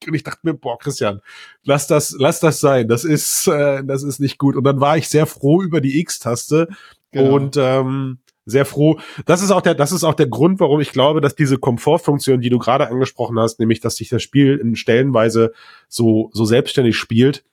und 0.07 0.13
ich 0.13 0.23
dachte 0.23 0.39
mir, 0.43 0.53
boah, 0.53 0.77
Christian, 0.77 1.21
lass 1.63 1.87
das, 1.87 2.15
lass 2.17 2.39
das 2.39 2.59
sein. 2.59 2.87
Das 2.87 3.03
ist, 3.03 3.47
äh, 3.47 3.83
das 3.83 4.03
ist 4.03 4.19
nicht 4.19 4.37
gut. 4.37 4.55
Und 4.55 4.63
dann 4.63 4.79
war 4.79 4.97
ich 4.97 5.07
sehr 5.07 5.25
froh 5.25 5.61
über 5.61 5.81
die 5.81 5.99
X-Taste 5.99 6.67
genau. 7.11 7.35
und 7.35 7.57
ähm, 7.57 8.19
sehr 8.45 8.65
froh. 8.65 8.99
Das 9.25 9.41
ist 9.41 9.51
auch 9.51 9.61
der, 9.61 9.75
das 9.75 9.91
ist 9.91 10.03
auch 10.03 10.13
der 10.13 10.27
Grund, 10.27 10.59
warum 10.59 10.81
ich 10.81 10.91
glaube, 10.91 11.21
dass 11.21 11.35
diese 11.35 11.57
Komfortfunktion, 11.57 12.41
die 12.41 12.49
du 12.49 12.59
gerade 12.59 12.87
angesprochen 12.87 13.39
hast, 13.39 13.59
nämlich, 13.59 13.79
dass 13.79 13.95
sich 13.95 14.09
das 14.09 14.21
Spiel 14.21 14.57
in 14.57 14.75
Stellenweise 14.75 15.53
so, 15.87 16.29
so 16.33 16.45
selbstständig 16.45 16.97
spielt, 16.97 17.45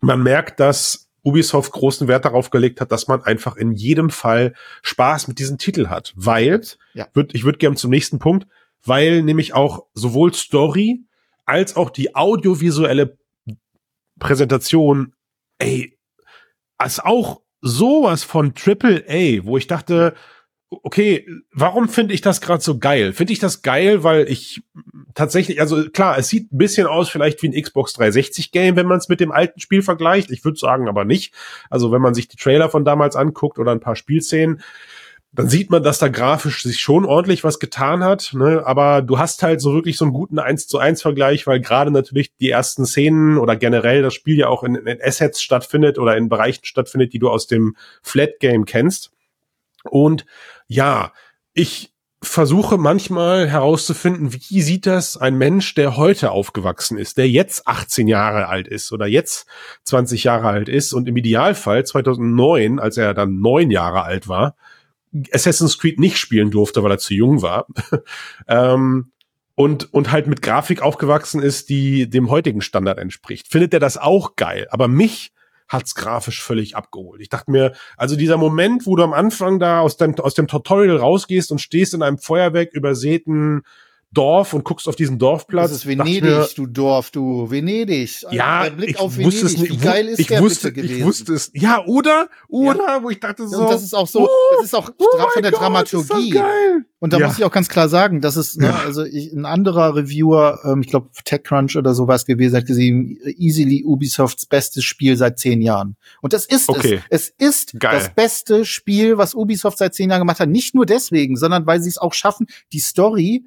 man 0.00 0.22
merkt, 0.22 0.60
dass 0.60 1.03
Ubisoft 1.24 1.72
großen 1.72 2.06
Wert 2.06 2.24
darauf 2.24 2.50
gelegt 2.50 2.80
hat, 2.80 2.92
dass 2.92 3.08
man 3.08 3.22
einfach 3.22 3.56
in 3.56 3.72
jedem 3.72 4.10
Fall 4.10 4.54
Spaß 4.82 5.26
mit 5.28 5.38
diesem 5.38 5.58
Titel 5.58 5.88
hat, 5.88 6.12
weil, 6.16 6.60
ja. 6.92 7.08
würd, 7.14 7.34
ich 7.34 7.44
würde 7.44 7.58
gerne 7.58 7.76
zum 7.76 7.90
nächsten 7.90 8.18
Punkt, 8.18 8.46
weil 8.84 9.22
nämlich 9.22 9.54
auch 9.54 9.86
sowohl 9.94 10.34
Story 10.34 11.04
als 11.46 11.76
auch 11.76 11.90
die 11.90 12.14
audiovisuelle 12.14 13.18
Präsentation, 14.18 15.14
ey, 15.58 15.98
als 16.78 17.00
auch 17.00 17.40
sowas 17.60 18.24
von 18.24 18.54
Triple 18.54 19.04
A, 19.08 19.44
wo 19.44 19.56
ich 19.56 19.66
dachte, 19.66 20.14
okay, 20.82 21.26
warum 21.52 21.88
finde 21.88 22.14
ich 22.14 22.20
das 22.20 22.40
gerade 22.40 22.62
so 22.62 22.78
geil? 22.78 23.12
Finde 23.12 23.32
ich 23.32 23.38
das 23.38 23.62
geil, 23.62 24.02
weil 24.02 24.28
ich 24.28 24.62
tatsächlich, 25.14 25.60
also 25.60 25.88
klar, 25.90 26.18
es 26.18 26.28
sieht 26.28 26.52
ein 26.52 26.58
bisschen 26.58 26.86
aus 26.86 27.08
vielleicht 27.08 27.42
wie 27.42 27.48
ein 27.48 27.62
Xbox 27.62 27.92
360 27.94 28.52
Game, 28.52 28.76
wenn 28.76 28.86
man 28.86 28.98
es 28.98 29.08
mit 29.08 29.20
dem 29.20 29.32
alten 29.32 29.60
Spiel 29.60 29.82
vergleicht. 29.82 30.30
Ich 30.30 30.44
würde 30.44 30.58
sagen, 30.58 30.88
aber 30.88 31.04
nicht. 31.04 31.34
Also 31.70 31.92
wenn 31.92 32.02
man 32.02 32.14
sich 32.14 32.28
die 32.28 32.36
Trailer 32.36 32.68
von 32.68 32.84
damals 32.84 33.16
anguckt 33.16 33.58
oder 33.58 33.72
ein 33.72 33.80
paar 33.80 33.96
Spielszenen, 33.96 34.60
dann 35.34 35.48
sieht 35.48 35.68
man, 35.70 35.82
dass 35.82 35.98
da 35.98 36.08
grafisch 36.08 36.62
sich 36.62 36.78
schon 36.78 37.04
ordentlich 37.04 37.42
was 37.42 37.58
getan 37.58 38.04
hat, 38.04 38.30
ne? 38.34 38.62
aber 38.64 39.02
du 39.02 39.18
hast 39.18 39.42
halt 39.42 39.60
so 39.60 39.74
wirklich 39.74 39.96
so 39.96 40.04
einen 40.04 40.14
guten 40.14 40.38
1 40.38 40.68
zu 40.68 40.78
1 40.78 41.02
Vergleich, 41.02 41.46
weil 41.48 41.60
gerade 41.60 41.90
natürlich 41.90 42.36
die 42.36 42.50
ersten 42.50 42.86
Szenen 42.86 43.38
oder 43.38 43.56
generell 43.56 44.02
das 44.02 44.14
Spiel 44.14 44.38
ja 44.38 44.46
auch 44.46 44.62
in, 44.62 44.76
in 44.76 45.02
Assets 45.02 45.42
stattfindet 45.42 45.98
oder 45.98 46.16
in 46.16 46.28
Bereichen 46.28 46.64
stattfindet, 46.64 47.12
die 47.12 47.18
du 47.18 47.30
aus 47.30 47.48
dem 47.48 47.74
Flat 48.00 48.38
Game 48.38 48.64
kennst. 48.64 49.10
Und 49.90 50.24
ja, 50.66 51.12
ich 51.52 51.94
versuche 52.22 52.78
manchmal 52.78 53.48
herauszufinden, 53.48 54.32
wie 54.32 54.62
sieht 54.62 54.86
das 54.86 55.16
ein 55.16 55.36
Mensch, 55.36 55.74
der 55.74 55.96
heute 55.96 56.30
aufgewachsen 56.30 56.98
ist, 56.98 57.18
der 57.18 57.28
jetzt 57.28 57.66
18 57.66 58.08
Jahre 58.08 58.48
alt 58.48 58.66
ist 58.66 58.92
oder 58.92 59.06
jetzt 59.06 59.46
20 59.84 60.24
Jahre 60.24 60.48
alt 60.48 60.68
ist 60.68 60.92
und 60.92 61.06
im 61.06 61.16
Idealfall 61.16 61.84
2009, 61.84 62.78
als 62.78 62.96
er 62.96 63.14
dann 63.14 63.40
neun 63.40 63.70
Jahre 63.70 64.02
alt 64.02 64.28
war, 64.28 64.56
Assassin's 65.32 65.78
Creed 65.78 66.00
nicht 66.00 66.18
spielen 66.18 66.50
durfte, 66.50 66.82
weil 66.82 66.90
er 66.90 66.98
zu 66.98 67.14
jung 67.14 67.42
war. 67.42 67.66
ähm, 68.48 69.12
und, 69.54 69.92
und 69.94 70.10
halt 70.10 70.26
mit 70.26 70.42
Grafik 70.42 70.82
aufgewachsen 70.82 71.40
ist, 71.40 71.68
die 71.68 72.10
dem 72.10 72.28
heutigen 72.28 72.60
Standard 72.60 72.98
entspricht. 72.98 73.46
Findet 73.48 73.72
er 73.72 73.78
das 73.78 73.96
auch 73.96 74.34
geil? 74.34 74.66
Aber 74.70 74.88
mich 74.88 75.32
hat's 75.68 75.94
grafisch 75.94 76.42
völlig 76.42 76.76
abgeholt. 76.76 77.20
Ich 77.20 77.28
dachte 77.28 77.50
mir, 77.50 77.72
also 77.96 78.16
dieser 78.16 78.36
Moment, 78.36 78.86
wo 78.86 78.96
du 78.96 79.02
am 79.02 79.12
Anfang 79.12 79.58
da 79.58 79.80
aus 79.80 79.96
dem, 79.96 80.14
aus 80.18 80.34
dem 80.34 80.46
Tutorial 80.46 80.96
rausgehst 80.96 81.50
und 81.50 81.58
stehst 81.58 81.94
in 81.94 82.02
einem 82.02 82.18
Feuerwerk 82.18 82.72
übersäten 82.72 83.62
Dorf 84.14 84.54
und 84.54 84.64
guckst 84.64 84.88
auf 84.88 84.96
diesen 84.96 85.18
Dorfplatz. 85.18 85.70
Das 85.70 85.78
ist 85.78 85.86
Venedig, 85.86 86.22
mir, 86.22 86.48
du 86.54 86.66
Dorf, 86.66 87.10
du 87.10 87.50
Venedig. 87.50 88.24
Ja, 88.30 88.66
ich 88.66 88.98
wusste 88.98 89.46
es 89.46 89.58
nicht. 89.58 89.72
Wie 89.72 89.76
geil 89.76 90.08
ist 90.08 90.20
ich 90.20 90.28
der 90.28 90.40
wusste, 90.40 90.72
gewesen? 90.72 90.98
Ich 90.98 91.04
wusste 91.04 91.34
es. 91.34 91.50
Ja, 91.54 91.84
oder? 91.84 92.28
Oder? 92.48 92.86
Ja. 92.86 93.02
Wo 93.02 93.10
ich 93.10 93.20
dachte 93.20 93.46
so. 93.48 93.62
Und 93.62 93.70
das 93.70 93.82
ist 93.82 93.94
auch 93.94 94.06
so, 94.06 94.26
oh, 94.26 94.54
das 94.56 94.66
ist 94.66 94.74
auch 94.74 94.90
oh 94.96 95.04
von 95.32 95.42
der 95.42 95.50
Gott, 95.50 95.60
Dramaturgie. 95.60 96.40
Und 97.00 97.12
da 97.12 97.18
ja. 97.18 97.26
muss 97.26 97.36
ich 97.36 97.44
auch 97.44 97.50
ganz 97.50 97.68
klar 97.68 97.90
sagen, 97.90 98.22
das 98.22 98.36
ist, 98.38 98.58
ne, 98.58 98.74
also 98.74 99.04
ich, 99.04 99.32
ein 99.32 99.44
anderer 99.44 99.94
Reviewer, 99.94 100.60
ähm, 100.64 100.80
ich 100.80 100.88
glaube 100.88 101.10
TechCrunch 101.24 101.76
oder 101.76 101.92
sowas 101.92 102.24
gewesen, 102.24 102.56
hat 102.56 102.66
gesehen, 102.66 103.18
easily 103.36 103.84
Ubisofts 103.84 104.46
bestes 104.46 104.84
Spiel 104.84 105.16
seit 105.16 105.38
zehn 105.38 105.60
Jahren. 105.60 105.96
Und 106.22 106.32
das 106.32 106.46
ist 106.46 106.68
okay. 106.68 107.02
es. 107.10 107.34
Es 107.38 107.48
ist 107.50 107.78
geil. 107.78 107.98
das 107.98 108.14
beste 108.14 108.64
Spiel, 108.64 109.18
was 109.18 109.34
Ubisoft 109.34 109.78
seit 109.78 109.94
zehn 109.94 110.08
Jahren 110.08 110.20
gemacht 110.20 110.40
hat. 110.40 110.48
Nicht 110.48 110.74
nur 110.74 110.86
deswegen, 110.86 111.36
sondern 111.36 111.66
weil 111.66 111.82
sie 111.82 111.90
es 111.90 111.98
auch 111.98 112.14
schaffen, 112.14 112.46
die 112.72 112.80
Story 112.80 113.44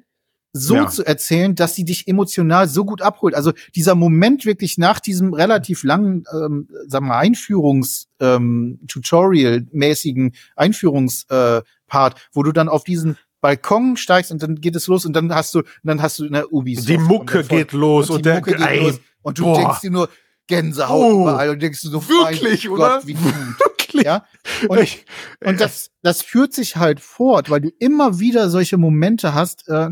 so 0.52 0.74
ja. 0.74 0.88
zu 0.88 1.04
erzählen, 1.04 1.54
dass 1.54 1.74
sie 1.74 1.84
dich 1.84 2.08
emotional 2.08 2.68
so 2.68 2.84
gut 2.84 3.02
abholt. 3.02 3.34
Also 3.34 3.52
dieser 3.74 3.94
Moment 3.94 4.44
wirklich 4.44 4.78
nach 4.78 5.00
diesem 5.00 5.34
relativ 5.34 5.84
langen, 5.84 6.24
ähm, 6.32 6.68
sagen 6.86 7.06
wir, 7.06 7.16
Einführungs 7.16 8.08
ähm, 8.20 8.80
Einführungspart, 10.56 12.14
äh, 12.14 12.20
wo 12.32 12.42
du 12.42 12.52
dann 12.52 12.68
auf 12.68 12.84
diesen 12.84 13.16
Balkon 13.40 13.96
steigst 13.96 14.32
und 14.32 14.42
dann 14.42 14.56
geht 14.56 14.74
es 14.74 14.86
los 14.88 15.06
und 15.06 15.12
dann 15.14 15.32
hast 15.34 15.54
du, 15.54 15.62
dann 15.84 16.02
hast 16.02 16.18
du 16.18 16.26
eine 16.26 16.48
Ubisoft. 16.48 16.88
Die 16.88 16.98
Mucke 16.98 17.44
geht 17.44 17.72
los 17.72 18.10
und, 18.10 18.16
und 18.16 18.26
der 18.26 18.36
Mucke 18.36 18.56
geht 18.56 18.80
los 18.80 19.00
und 19.22 19.38
du 19.38 19.44
boah. 19.44 19.58
denkst 19.58 19.80
dir 19.82 19.90
nur 19.90 20.08
Gänsehaut 20.48 21.12
oh, 21.12 21.22
überall 21.22 21.50
und 21.50 21.62
denkst 21.62 21.82
du 21.82 21.88
so, 21.90 22.08
wirklich, 22.08 22.68
oder? 22.68 22.96
Gott, 22.96 23.06
wie 23.06 23.14
gut. 23.14 23.34
Wirklich. 23.88 24.04
Ja? 24.04 24.24
Und, 24.68 24.80
ich, 24.80 25.04
und 25.44 25.60
das, 25.60 25.90
das 26.02 26.22
führt 26.22 26.52
sich 26.52 26.76
halt 26.76 27.00
fort, 27.00 27.50
weil 27.50 27.60
du 27.60 27.70
immer 27.78 28.18
wieder 28.18 28.50
solche 28.50 28.76
Momente 28.76 29.34
hast. 29.34 29.68
Äh, 29.68 29.90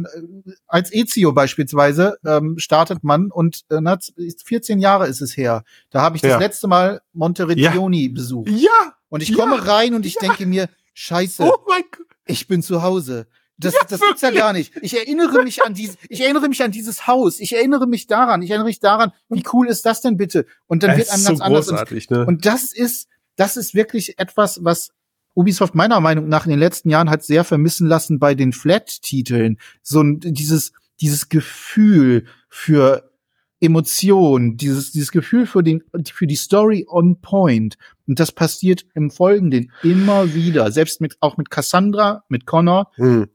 als 0.66 0.92
Ezio 0.92 1.32
beispielsweise 1.32 2.18
ähm, 2.24 2.58
startet 2.58 3.04
man 3.04 3.30
und 3.30 3.64
äh, 3.70 3.96
14 4.44 4.78
Jahre 4.78 5.06
ist 5.06 5.20
es 5.20 5.36
her. 5.36 5.64
Da 5.90 6.02
habe 6.02 6.16
ich 6.16 6.22
das 6.22 6.32
ja. 6.32 6.38
letzte 6.38 6.68
Mal 6.68 7.00
Monteriggioni 7.12 8.06
ja. 8.06 8.12
besucht. 8.12 8.50
Ja. 8.50 8.94
Und 9.08 9.22
ich 9.22 9.34
komme 9.34 9.56
ja. 9.56 9.62
rein 9.62 9.94
und 9.94 10.04
ich 10.06 10.16
denke 10.16 10.46
mir, 10.46 10.68
Scheiße, 10.94 11.42
oh 11.44 11.58
ich 12.26 12.48
bin 12.48 12.62
zu 12.62 12.82
Hause. 12.82 13.26
Das, 13.58 13.72
ja, 13.72 13.80
das 13.88 14.00
gibt's 14.00 14.20
ja 14.20 14.30
gar 14.30 14.52
nicht. 14.52 14.74
Ich 14.82 14.94
erinnere 14.96 15.42
mich 15.42 15.62
an 15.62 15.72
dieses, 15.72 15.96
ich 16.10 16.20
erinnere 16.20 16.48
mich 16.48 16.62
an 16.62 16.72
dieses 16.72 17.06
Haus. 17.06 17.40
Ich 17.40 17.54
erinnere 17.54 17.86
mich 17.86 18.06
daran. 18.06 18.42
Ich 18.42 18.50
erinnere 18.50 18.66
mich 18.66 18.80
daran, 18.80 19.12
wie 19.30 19.44
cool 19.52 19.68
ist 19.68 19.86
das 19.86 20.02
denn 20.02 20.18
bitte? 20.18 20.46
Und 20.66 20.82
dann 20.82 20.90
es 20.90 20.98
wird 20.98 21.10
einem 21.10 21.24
ganz 21.24 21.38
so 21.38 21.44
anders. 21.44 21.68
Und, 21.68 22.10
ne? 22.10 22.26
und 22.26 22.44
das 22.44 22.72
ist, 22.72 23.08
das 23.36 23.56
ist 23.56 23.74
wirklich 23.74 24.18
etwas, 24.18 24.64
was 24.64 24.90
Ubisoft 25.34 25.74
meiner 25.74 26.00
Meinung 26.00 26.28
nach 26.28 26.46
in 26.46 26.50
den 26.50 26.58
letzten 26.58 26.88
Jahren 26.88 27.10
hat 27.10 27.22
sehr 27.22 27.44
vermissen 27.44 27.86
lassen 27.86 28.18
bei 28.18 28.34
den 28.34 28.52
Flat-Titeln. 28.52 29.58
So 29.82 30.02
ein, 30.02 30.18
dieses, 30.20 30.72
dieses 30.98 31.28
Gefühl 31.28 32.24
für 32.48 33.10
Emotion, 33.60 34.56
dieses, 34.56 34.92
dieses 34.92 35.12
Gefühl 35.12 35.46
für 35.46 35.62
den, 35.62 35.82
für 36.10 36.26
die 36.26 36.36
Story 36.36 36.86
on 36.88 37.20
point. 37.20 37.76
Und 38.06 38.18
das 38.18 38.32
passiert 38.32 38.86
im 38.94 39.10
Folgenden 39.10 39.72
immer 39.82 40.34
wieder. 40.34 40.72
Selbst 40.72 41.00
mit, 41.02 41.16
auch 41.20 41.36
mit 41.36 41.50
Cassandra, 41.50 42.24
mit 42.28 42.46
Connor. 42.46 42.90
Hm. 42.94 43.28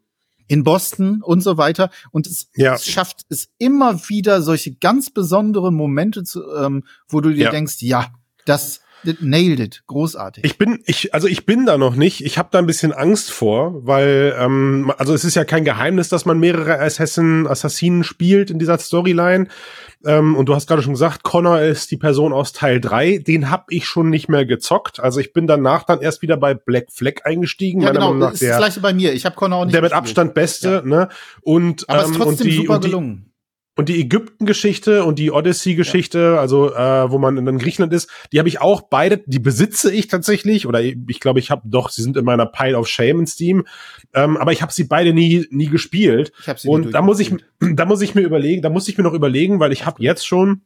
In 0.47 0.65
Boston 0.65 1.21
und 1.21 1.39
so 1.39 1.57
weiter. 1.57 1.91
Und 2.11 2.27
es, 2.27 2.49
ja. 2.55 2.73
es, 2.73 2.85
schafft 2.85 3.21
es 3.29 3.49
immer 3.57 4.09
wieder 4.09 4.41
solche 4.41 4.75
ganz 4.75 5.09
besondere 5.09 5.71
Momente 5.71 6.23
zu, 6.23 6.43
ähm, 6.53 6.83
wo 7.07 7.21
du 7.21 7.29
dir 7.29 7.45
ja. 7.45 7.51
denkst, 7.51 7.77
ja, 7.79 8.11
das, 8.45 8.81
nailed 9.19 9.59
it, 9.59 9.83
großartig. 9.87 10.43
Ich 10.43 10.57
bin, 10.57 10.81
ich, 10.85 11.13
also 11.13 11.27
ich 11.27 11.45
bin 11.45 11.65
da 11.65 11.77
noch 11.77 11.95
nicht. 11.95 12.23
Ich 12.25 12.37
habe 12.37 12.49
da 12.51 12.59
ein 12.59 12.65
bisschen 12.65 12.93
Angst 12.93 13.31
vor, 13.31 13.85
weil, 13.85 14.35
ähm, 14.37 14.91
also 14.97 15.13
es 15.13 15.23
ist 15.23 15.35
ja 15.35 15.45
kein 15.45 15.65
Geheimnis, 15.65 16.09
dass 16.09 16.25
man 16.25 16.39
mehrere 16.39 16.79
Assassin, 16.79 17.47
Assassinen 17.47 18.03
spielt 18.03 18.49
in 18.49 18.59
dieser 18.59 18.77
Storyline. 18.77 19.47
Ähm, 20.05 20.35
und 20.35 20.47
du 20.47 20.55
hast 20.55 20.67
gerade 20.67 20.81
schon 20.81 20.93
gesagt, 20.93 21.23
Connor 21.23 21.61
ist 21.61 21.91
die 21.91 21.97
Person 21.97 22.33
aus 22.33 22.53
Teil 22.53 22.81
3. 22.81 23.19
Den 23.19 23.49
habe 23.49 23.65
ich 23.69 23.85
schon 23.85 24.09
nicht 24.09 24.29
mehr 24.29 24.45
gezockt. 24.45 24.99
Also 24.99 25.19
ich 25.19 25.33
bin 25.33 25.47
danach 25.47 25.83
dann 25.83 26.01
erst 26.01 26.21
wieder 26.21 26.37
bei 26.37 26.53
Black 26.53 26.91
Flag 26.91 27.23
eingestiegen. 27.23 27.81
Ja, 27.81 27.91
genau, 27.91 28.17
das 28.19 28.33
ist 28.33 28.43
das 28.43 28.57
gleiche 28.57 28.79
bei 28.79 28.93
mir. 28.93 29.13
Ich 29.13 29.25
habe 29.25 29.35
Connor 29.35 29.59
auch 29.59 29.65
nicht 29.65 29.73
Der 29.75 29.81
mit 29.81 29.93
Abstand 29.93 30.33
beste, 30.33 30.69
ja. 30.69 30.81
ne? 30.81 31.09
Und, 31.41 31.89
Aber 31.89 32.03
ähm, 32.03 32.11
ist 32.11 32.17
trotzdem 32.17 32.27
und 32.29 32.43
die, 32.45 32.57
super 32.57 32.79
gelungen. 32.79 33.30
Und 33.77 33.87
die 33.87 34.01
Ägypten-Geschichte 34.01 35.05
und 35.05 35.17
die 35.17 35.31
Odyssey-Geschichte, 35.31 36.19
ja. 36.19 36.39
also 36.39 36.73
äh, 36.73 37.09
wo 37.09 37.17
man 37.17 37.37
in 37.37 37.57
Griechenland 37.57 37.93
ist, 37.93 38.09
die 38.33 38.39
habe 38.39 38.49
ich 38.49 38.59
auch 38.59 38.81
beide, 38.81 39.23
die 39.25 39.39
besitze 39.39 39.93
ich 39.93 40.07
tatsächlich 40.07 40.67
oder 40.67 40.81
ich 40.81 41.19
glaube, 41.21 41.39
ich 41.39 41.51
habe 41.51 41.61
doch, 41.65 41.89
sie 41.89 42.01
sind 42.01 42.17
in 42.17 42.25
meiner 42.25 42.45
Pile 42.45 42.77
of 42.77 42.89
Shame 42.89 43.21
in 43.21 43.27
Steam, 43.27 43.65
ähm, 44.13 44.35
aber 44.35 44.51
ich 44.51 44.61
habe 44.61 44.73
sie 44.73 44.83
beide 44.83 45.13
nie 45.13 45.47
nie 45.51 45.67
gespielt. 45.67 46.33
Ich 46.41 46.49
hab 46.49 46.59
sie 46.59 46.67
und 46.67 46.93
da 46.93 47.01
muss 47.01 47.19
ich 47.21 47.33
da 47.59 47.85
muss 47.85 48.01
ich 48.01 48.13
mir 48.13 48.21
überlegen, 48.21 48.61
da 48.61 48.69
muss 48.69 48.89
ich 48.89 48.97
mir 48.97 49.05
noch 49.05 49.13
überlegen, 49.13 49.61
weil 49.61 49.71
ich 49.71 49.85
habe 49.85 50.03
jetzt 50.03 50.27
schon 50.27 50.63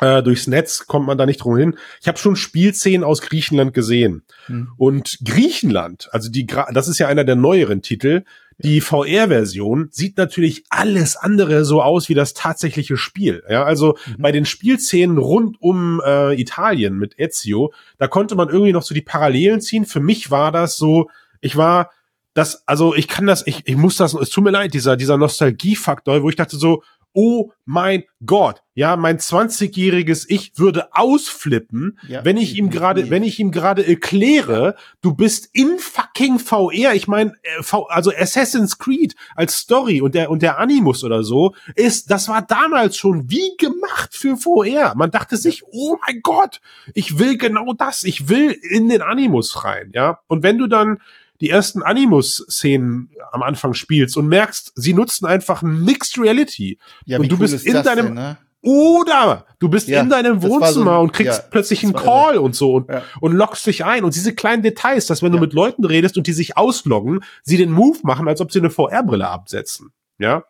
äh, 0.00 0.22
durchs 0.22 0.46
Netz 0.46 0.86
kommt 0.86 1.06
man 1.06 1.18
da 1.18 1.26
nicht 1.26 1.38
drum 1.38 1.56
hin. 1.56 1.76
Ich 2.00 2.08
habe 2.08 2.18
schon 2.18 2.36
Spielszenen 2.36 3.04
aus 3.04 3.20
Griechenland 3.20 3.74
gesehen. 3.74 4.22
Hm. 4.46 4.68
Und 4.76 5.18
Griechenland, 5.24 6.08
also 6.12 6.30
die, 6.30 6.46
das 6.46 6.88
ist 6.88 6.98
ja 6.98 7.08
einer 7.08 7.24
der 7.24 7.36
neueren 7.36 7.82
Titel, 7.82 8.24
die 8.60 8.80
VR-Version 8.80 9.88
sieht 9.92 10.16
natürlich 10.16 10.64
alles 10.68 11.16
andere 11.16 11.64
so 11.64 11.80
aus 11.80 12.08
wie 12.08 12.14
das 12.14 12.34
tatsächliche 12.34 12.96
Spiel. 12.96 13.44
Ja, 13.48 13.62
also 13.62 13.96
mhm. 14.06 14.16
bei 14.20 14.32
den 14.32 14.44
Spielszenen 14.44 15.16
rund 15.18 15.62
um 15.62 16.02
äh, 16.04 16.34
Italien 16.40 16.98
mit 16.98 17.18
Ezio, 17.18 17.72
da 17.98 18.08
konnte 18.08 18.34
man 18.34 18.48
irgendwie 18.48 18.72
noch 18.72 18.82
so 18.82 18.94
die 18.94 19.00
Parallelen 19.00 19.60
ziehen. 19.60 19.86
Für 19.86 20.00
mich 20.00 20.32
war 20.32 20.50
das 20.50 20.76
so, 20.76 21.08
ich 21.40 21.56
war 21.56 21.92
das, 22.34 22.66
also 22.66 22.96
ich 22.96 23.06
kann 23.06 23.26
das, 23.26 23.46
ich, 23.46 23.62
ich 23.66 23.76
muss 23.76 23.96
das, 23.96 24.14
es 24.14 24.30
tut 24.30 24.42
mir 24.42 24.50
leid, 24.50 24.74
dieser, 24.74 24.96
dieser 24.96 25.16
Nostalgiefaktor, 25.16 26.22
wo 26.24 26.28
ich 26.28 26.36
dachte 26.36 26.56
so, 26.56 26.82
oh 27.12 27.52
mein 27.64 28.04
Gott, 28.24 28.62
ja, 28.74 28.96
mein 28.96 29.18
20-jähriges 29.18 30.26
Ich 30.28 30.52
würde 30.56 30.94
ausflippen, 30.94 31.98
ja, 32.08 32.24
wenn 32.24 32.36
ich 32.36 32.56
ihm 32.56 32.70
gerade, 32.70 33.10
wenn 33.10 33.22
ich 33.22 33.38
ihm 33.38 33.50
gerade 33.50 33.86
erkläre, 33.86 34.76
du 35.00 35.14
bist 35.14 35.48
in 35.52 35.78
fucking 35.78 36.38
VR. 36.38 36.94
Ich 36.94 37.08
meine, 37.08 37.32
äh, 37.42 37.76
also 37.88 38.12
Assassin's 38.16 38.78
Creed 38.78 39.14
als 39.34 39.58
Story 39.58 40.00
und 40.00 40.14
der 40.14 40.30
und 40.30 40.42
der 40.42 40.58
Animus 40.58 41.04
oder 41.04 41.22
so 41.22 41.54
ist, 41.74 42.10
das 42.10 42.28
war 42.28 42.42
damals 42.42 42.96
schon 42.96 43.30
wie 43.30 43.56
gemacht 43.58 44.14
für 44.14 44.36
VR. 44.36 44.94
Man 44.96 45.10
dachte 45.10 45.36
sich, 45.36 45.64
oh 45.70 45.96
mein 46.06 46.20
Gott, 46.22 46.60
ich 46.94 47.18
will 47.18 47.36
genau 47.36 47.72
das, 47.72 48.04
ich 48.04 48.28
will 48.28 48.50
in 48.50 48.88
den 48.88 49.02
Animus 49.02 49.64
rein, 49.64 49.90
ja. 49.94 50.20
Und 50.28 50.42
wenn 50.42 50.58
du 50.58 50.66
dann 50.66 50.98
die 51.40 51.50
ersten 51.50 51.82
Animus-Szenen 51.82 53.10
am 53.32 53.42
Anfang 53.42 53.74
spielst 53.74 54.16
und 54.16 54.26
merkst, 54.28 54.72
sie 54.74 54.94
nutzen 54.94 55.26
einfach 55.26 55.62
Mixed 55.62 56.18
Reality. 56.18 56.78
Ja, 57.04 57.18
und 57.18 57.28
du 57.30 57.36
cool 57.36 57.40
bist 57.40 57.54
ist 57.54 57.66
in 57.66 57.82
deinem 57.82 58.06
denn, 58.06 58.14
ne? 58.14 58.38
oder 58.60 59.46
du 59.60 59.68
bist 59.68 59.88
Ja, 59.88 60.00
in 60.00 60.10
deinem 60.10 60.42
Wohnzimmer 60.42 60.94
so- 60.96 61.00
und 61.00 61.12
kriegst 61.12 61.38
ja, 61.38 61.44
plötzlich 61.50 61.84
einen 61.84 61.92
Call 61.92 62.38
und 62.38 62.56
so 62.56 62.74
und, 62.74 62.88
Ja. 62.90 63.02
und 63.20 63.32
loggst 63.32 63.66
dich 63.66 63.84
ein. 63.84 64.04
Und 64.04 64.14
diese 64.14 64.34
kleinen 64.34 64.62
Details, 64.62 65.06
dass 65.06 65.22
wenn 65.22 65.32
du 65.32 65.38
mit 65.38 65.52
Leuten 65.52 65.84
redest 65.84 66.16
und 66.16 66.26
die 66.26 66.32
sich 66.32 66.56
ausloggen, 66.56 67.20
sie 67.42 67.56
den 67.56 67.70
Move 67.70 67.98
machen, 68.02 68.26
als 68.26 68.40
ob 68.40 68.50
sie 68.52 68.58
eine 68.58 68.70
VR-Brille 68.70 69.28
absetzen. 69.28 69.92
Ja. 70.18 70.42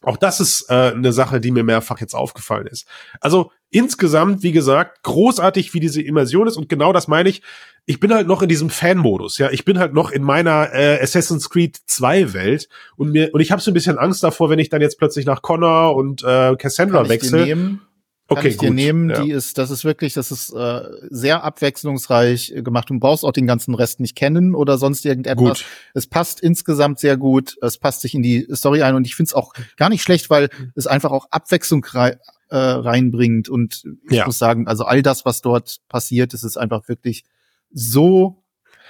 Auch 0.00 0.16
das 0.16 0.40
ist 0.40 0.66
äh, 0.68 0.92
eine 0.94 1.12
Sache, 1.12 1.40
die 1.40 1.50
mir 1.50 1.62
mehrfach 1.62 2.00
jetzt 2.00 2.14
aufgefallen 2.14 2.66
ist. 2.66 2.86
Also 3.20 3.52
insgesamt, 3.72 4.42
wie 4.44 4.52
gesagt, 4.52 5.02
großartig, 5.02 5.74
wie 5.74 5.80
diese 5.80 6.00
Immersion 6.00 6.46
ist 6.46 6.56
und 6.56 6.68
genau 6.68 6.92
das 6.92 7.08
meine 7.08 7.28
ich. 7.28 7.42
Ich 7.84 7.98
bin 7.98 8.14
halt 8.14 8.28
noch 8.28 8.42
in 8.42 8.48
diesem 8.48 8.70
Fan-Modus, 8.70 9.38
ja. 9.38 9.50
Ich 9.50 9.64
bin 9.64 9.80
halt 9.80 9.92
noch 9.92 10.12
in 10.12 10.22
meiner 10.22 10.72
äh, 10.72 11.00
Assassin's 11.02 11.50
Creed 11.50 11.80
2 11.86 12.32
Welt 12.32 12.68
und 12.96 13.10
mir 13.10 13.30
und 13.32 13.40
ich 13.40 13.50
habe 13.50 13.60
so 13.60 13.72
ein 13.72 13.74
bisschen 13.74 13.98
Angst 13.98 14.22
davor, 14.22 14.50
wenn 14.50 14.60
ich 14.60 14.68
dann 14.68 14.80
jetzt 14.82 14.98
plötzlich 14.98 15.26
nach 15.26 15.42
Connor 15.42 15.96
und 15.96 16.22
äh, 16.22 16.54
Cassandra 16.56 17.08
wechsle. 17.08 17.80
Kann 18.28 18.38
Okay, 18.38 18.48
ich 18.48 18.56
dir 18.56 18.68
gut. 18.68 18.76
nehmen, 18.76 19.10
ja. 19.10 19.22
die 19.22 19.30
ist, 19.30 19.58
das 19.58 19.70
ist 19.70 19.84
wirklich, 19.84 20.14
das 20.14 20.30
ist 20.30 20.50
äh, 20.54 20.82
sehr 21.10 21.44
abwechslungsreich 21.44 22.52
äh, 22.52 22.62
gemacht. 22.62 22.88
Du 22.88 22.98
brauchst 22.98 23.24
auch 23.24 23.32
den 23.32 23.46
ganzen 23.46 23.74
Rest 23.74 24.00
nicht 24.00 24.16
kennen 24.16 24.54
oder 24.54 24.78
sonst 24.78 25.04
irgendetwas. 25.04 25.58
Gut. 25.58 25.64
Es 25.92 26.06
passt 26.06 26.40
insgesamt 26.40 26.98
sehr 27.00 27.16
gut. 27.16 27.56
Es 27.60 27.78
passt 27.78 28.00
sich 28.00 28.14
in 28.14 28.22
die 28.22 28.46
Story 28.54 28.82
ein 28.82 28.94
und 28.94 29.06
ich 29.06 29.16
finde 29.16 29.28
es 29.28 29.34
auch 29.34 29.52
gar 29.76 29.88
nicht 29.90 30.02
schlecht, 30.02 30.30
weil 30.30 30.48
es 30.76 30.86
einfach 30.86 31.10
auch 31.10 31.26
Abwechslung 31.30 31.84
rei 31.84 32.16
äh, 32.48 32.56
reinbringt. 32.56 33.48
Und 33.48 33.82
ich 34.08 34.16
Ja. 34.16 34.24
muss 34.26 34.38
sagen, 34.38 34.66
also 34.68 34.84
all 34.84 35.02
das, 35.02 35.24
was 35.24 35.42
dort 35.42 35.78
passiert, 35.88 36.32
es 36.32 36.42
ist 36.44 36.56
einfach 36.56 36.88
wirklich 36.88 37.24
so 37.70 38.42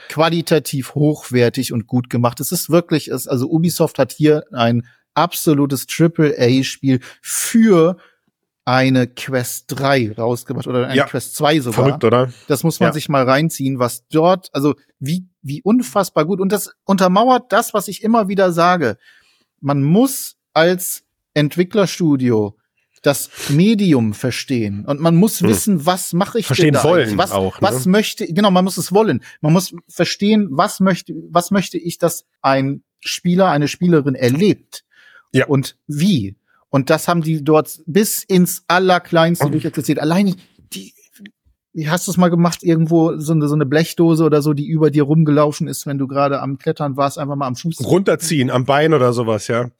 qualitativ 0.08 0.94
hochwertig 0.94 1.72
und 1.72 1.86
gut 1.86 2.10
gemacht. 2.10 2.38
Es 2.40 2.52
ist 2.52 2.70
wirklich, 2.70 3.08
es, 3.08 3.26
also 3.26 3.48
Ubisoft 3.48 3.98
hat 3.98 4.12
hier 4.12 4.44
ein 4.52 4.86
absolutes 5.14 5.86
Triple-A-Spiel 5.86 7.00
für 7.20 7.96
eine 8.64 9.08
Quest 9.08 9.64
3 9.68 10.12
rausgebracht 10.16 10.66
oder 10.68 10.86
eine 10.86 10.94
Ja. 10.96 11.06
Quest 11.06 11.34
2 11.36 11.60
sogar. 11.60 11.84
Verrückt, 11.84 12.04
oder? 12.04 12.32
Das 12.46 12.62
muss 12.62 12.78
man 12.80 12.90
Ja. 12.90 12.92
sich 12.92 13.08
mal 13.08 13.28
reinziehen, 13.28 13.78
was 13.78 14.06
dort, 14.08 14.48
also 14.52 14.74
wie, 15.00 15.26
wie 15.42 15.62
unfassbar 15.62 16.24
gut. 16.26 16.40
Und 16.40 16.52
das 16.52 16.70
untermauert 16.84 17.52
das, 17.52 17.74
was 17.74 17.88
ich 17.88 18.02
immer 18.04 18.28
wieder 18.28 18.52
sage. 18.52 18.98
Man 19.60 19.82
muss 19.82 20.36
als 20.54 21.02
Entwicklerstudio 21.34 22.56
das 23.02 23.30
Medium 23.48 24.14
verstehen 24.14 24.84
und 24.84 25.00
man 25.00 25.16
muss 25.16 25.40
Hm. 25.40 25.48
wissen, 25.48 25.86
was 25.86 26.12
mache 26.12 26.38
ich 26.38 26.46
Verstehen 26.46 26.66
denn 26.66 26.74
da 26.74 26.84
wollen 26.84 27.02
eigentlich? 27.02 27.18
was, 27.18 27.32
auch, 27.32 27.60
ne? 27.60 27.66
was 27.68 27.84
möchte 27.86 28.26
genau, 28.32 28.52
man 28.52 28.64
muss 28.64 28.76
es 28.76 28.92
wollen. 28.92 29.24
Man 29.40 29.52
muss 29.52 29.74
verstehen, 29.88 30.46
was 30.52 30.78
möchte 30.78 31.12
was 31.30 31.50
möchte 31.50 31.78
ich, 31.78 31.98
dass 31.98 32.26
ein 32.42 32.84
Spieler, 33.00 33.50
eine 33.50 33.66
Spielerin 33.66 34.14
erlebt 34.14 34.84
Ja. 35.32 35.46
und 35.46 35.76
wie. 35.88 36.36
Und 36.74 36.88
das 36.88 37.06
haben 37.06 37.20
die 37.20 37.44
dort 37.44 37.80
bis 37.86 38.24
ins 38.24 38.64
Allerkleinste 38.66 39.44
Und- 39.44 39.52
durchexerziert. 39.52 39.98
Allein 39.98 40.34
die, 40.72 40.94
wie 41.74 41.88
hast 41.90 42.06
du 42.06 42.10
es 42.10 42.16
mal 42.16 42.30
gemacht, 42.30 42.62
irgendwo 42.62 43.18
so 43.18 43.32
eine, 43.34 43.46
so 43.46 43.54
eine 43.54 43.66
Blechdose 43.66 44.24
oder 44.24 44.40
so, 44.40 44.54
die 44.54 44.66
über 44.66 44.90
dir 44.90 45.02
rumgelaufen 45.02 45.68
ist, 45.68 45.86
wenn 45.86 45.98
du 45.98 46.06
gerade 46.08 46.40
am 46.40 46.56
Klettern 46.56 46.96
warst, 46.96 47.18
einfach 47.18 47.36
mal 47.36 47.46
am 47.46 47.56
Fuß. 47.56 47.84
Runterziehen 47.84 48.50
am 48.50 48.64
Bein 48.64 48.94
oder 48.94 49.12
sowas, 49.12 49.48
ja. 49.48 49.70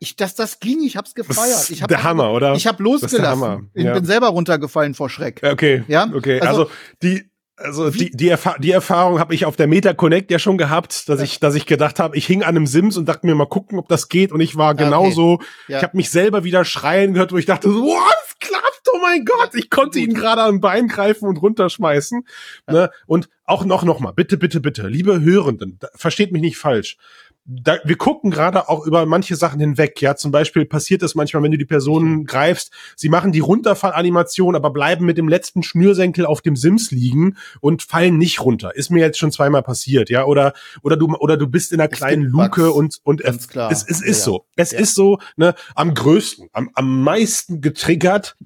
Ich, 0.00 0.16
das, 0.16 0.34
das 0.34 0.60
ging, 0.60 0.82
ich 0.84 0.96
hab's 0.96 1.14
gefeiert. 1.14 1.70
Ich 1.70 1.80
hab, 1.80 1.88
der 1.88 2.02
Hammer, 2.02 2.32
oder? 2.32 2.54
Ich 2.56 2.66
Hammer, 2.66 2.78
losgelassen. 2.80 3.70
Ich 3.72 3.84
ja. 3.84 3.94
bin 3.94 4.04
selber 4.04 4.28
runtergefallen 4.28 4.94
vor 4.94 5.08
Schreck. 5.08 5.40
Okay. 5.44 5.84
Ja, 5.88 6.10
Okay. 6.12 6.40
also- 6.40 6.62
Also, 6.64 6.70
die, 7.02 7.24
also 7.62 7.90
die, 7.90 8.10
die, 8.10 8.28
Erfa 8.28 8.56
die 8.58 8.70
Erfahrung 8.70 9.18
habe 9.18 9.34
ich 9.34 9.44
auf 9.46 9.56
der 9.56 9.66
Meta 9.66 9.94
Connect 9.94 10.30
ja 10.30 10.38
schon 10.38 10.58
gehabt, 10.58 11.08
dass 11.08 11.18
Ja. 11.20 11.24
ich, 11.24 11.40
dass 11.40 11.54
ich 11.54 11.66
gedacht 11.66 11.98
habe, 11.98 12.16
ich 12.16 12.26
hing 12.26 12.42
an 12.42 12.50
einem 12.50 12.66
Sims 12.66 12.96
und 12.96 13.06
dachte 13.08 13.26
mir 13.26 13.34
mal 13.34 13.46
gucken, 13.46 13.78
ob 13.78 13.88
das 13.88 14.08
geht. 14.08 14.32
Und 14.32 14.40
ich 14.40 14.56
war 14.56 14.74
okay. 14.74 14.84
genauso. 14.84 15.40
Ja. 15.68 15.78
Ich 15.78 15.82
habe 15.82 15.96
mich 15.96 16.10
selber 16.10 16.44
wieder 16.44 16.64
schreien 16.64 17.14
gehört, 17.14 17.32
wo 17.32 17.38
ich 17.38 17.46
dachte, 17.46 17.68
so, 17.70 17.82
wow, 17.82 18.12
es 18.26 18.38
klappt, 18.38 18.82
oh 18.92 18.98
mein 19.00 19.24
Gott, 19.24 19.54
ich 19.54 19.70
konnte 19.70 19.98
ihn 19.98 20.14
gerade 20.14 20.42
am 20.42 20.60
Bein 20.60 20.88
greifen 20.88 21.28
und 21.28 21.38
runterschmeißen. 21.38 22.26
Ne? 22.70 22.90
Und 23.06 23.28
auch 23.44 23.64
noch, 23.64 23.84
noch 23.84 24.00
mal, 24.00 24.12
bitte, 24.12 24.36
bitte, 24.36 24.60
bitte, 24.60 24.88
liebe 24.88 25.20
Hörenden, 25.20 25.78
versteht 25.94 26.32
mich 26.32 26.42
nicht 26.42 26.58
falsch. 26.58 26.96
Da, 27.44 27.78
wir 27.82 27.96
gucken 27.96 28.30
gerade 28.30 28.68
auch 28.68 28.86
über 28.86 29.04
manche 29.04 29.34
Sachen 29.34 29.58
hinweg. 29.58 30.00
Ja, 30.00 30.14
zum 30.14 30.30
Beispiel 30.30 30.64
passiert 30.64 31.02
es 31.02 31.16
manchmal, 31.16 31.42
wenn 31.42 31.50
du 31.50 31.58
die 31.58 31.64
Personen 31.64 32.24
greifst, 32.24 32.70
sie 32.94 33.08
machen 33.08 33.32
die 33.32 33.40
Runterfallanimation, 33.40 34.54
aber 34.54 34.70
bleiben 34.70 35.04
mit 35.04 35.18
dem 35.18 35.26
letzten 35.28 35.64
Schnürsenkel 35.64 36.24
auf 36.24 36.40
dem 36.40 36.54
Sims 36.54 36.92
liegen 36.92 37.36
und 37.60 37.82
fallen 37.82 38.16
nicht 38.16 38.40
runter. 38.42 38.76
Ist 38.76 38.90
mir 38.90 39.00
jetzt 39.00 39.18
schon 39.18 39.32
zweimal 39.32 39.64
passiert, 39.64 40.08
ja, 40.08 40.24
oder 40.24 40.52
oder 40.82 40.96
du 40.96 41.12
oder 41.16 41.36
du 41.36 41.48
bist 41.48 41.72
in 41.72 41.80
einer 41.80 41.90
Es 41.90 41.98
kleinen 41.98 42.22
Luke 42.22 42.60
Bugs, 42.62 42.76
und 42.76 43.00
und 43.02 43.22
ganz 43.22 43.48
klar. 43.48 43.72
es, 43.72 43.82
es 43.82 44.00
ist 44.00 44.18
Ja. 44.18 44.24
so. 44.24 44.44
Es 44.54 44.70
Ja. 44.70 44.78
ist 44.78 44.94
so, 44.94 45.18
ne, 45.36 45.54
am 45.74 45.94
größten, 45.94 46.48
am, 46.52 46.70
am 46.74 47.02
meisten 47.02 47.60
getriggert 47.60 48.36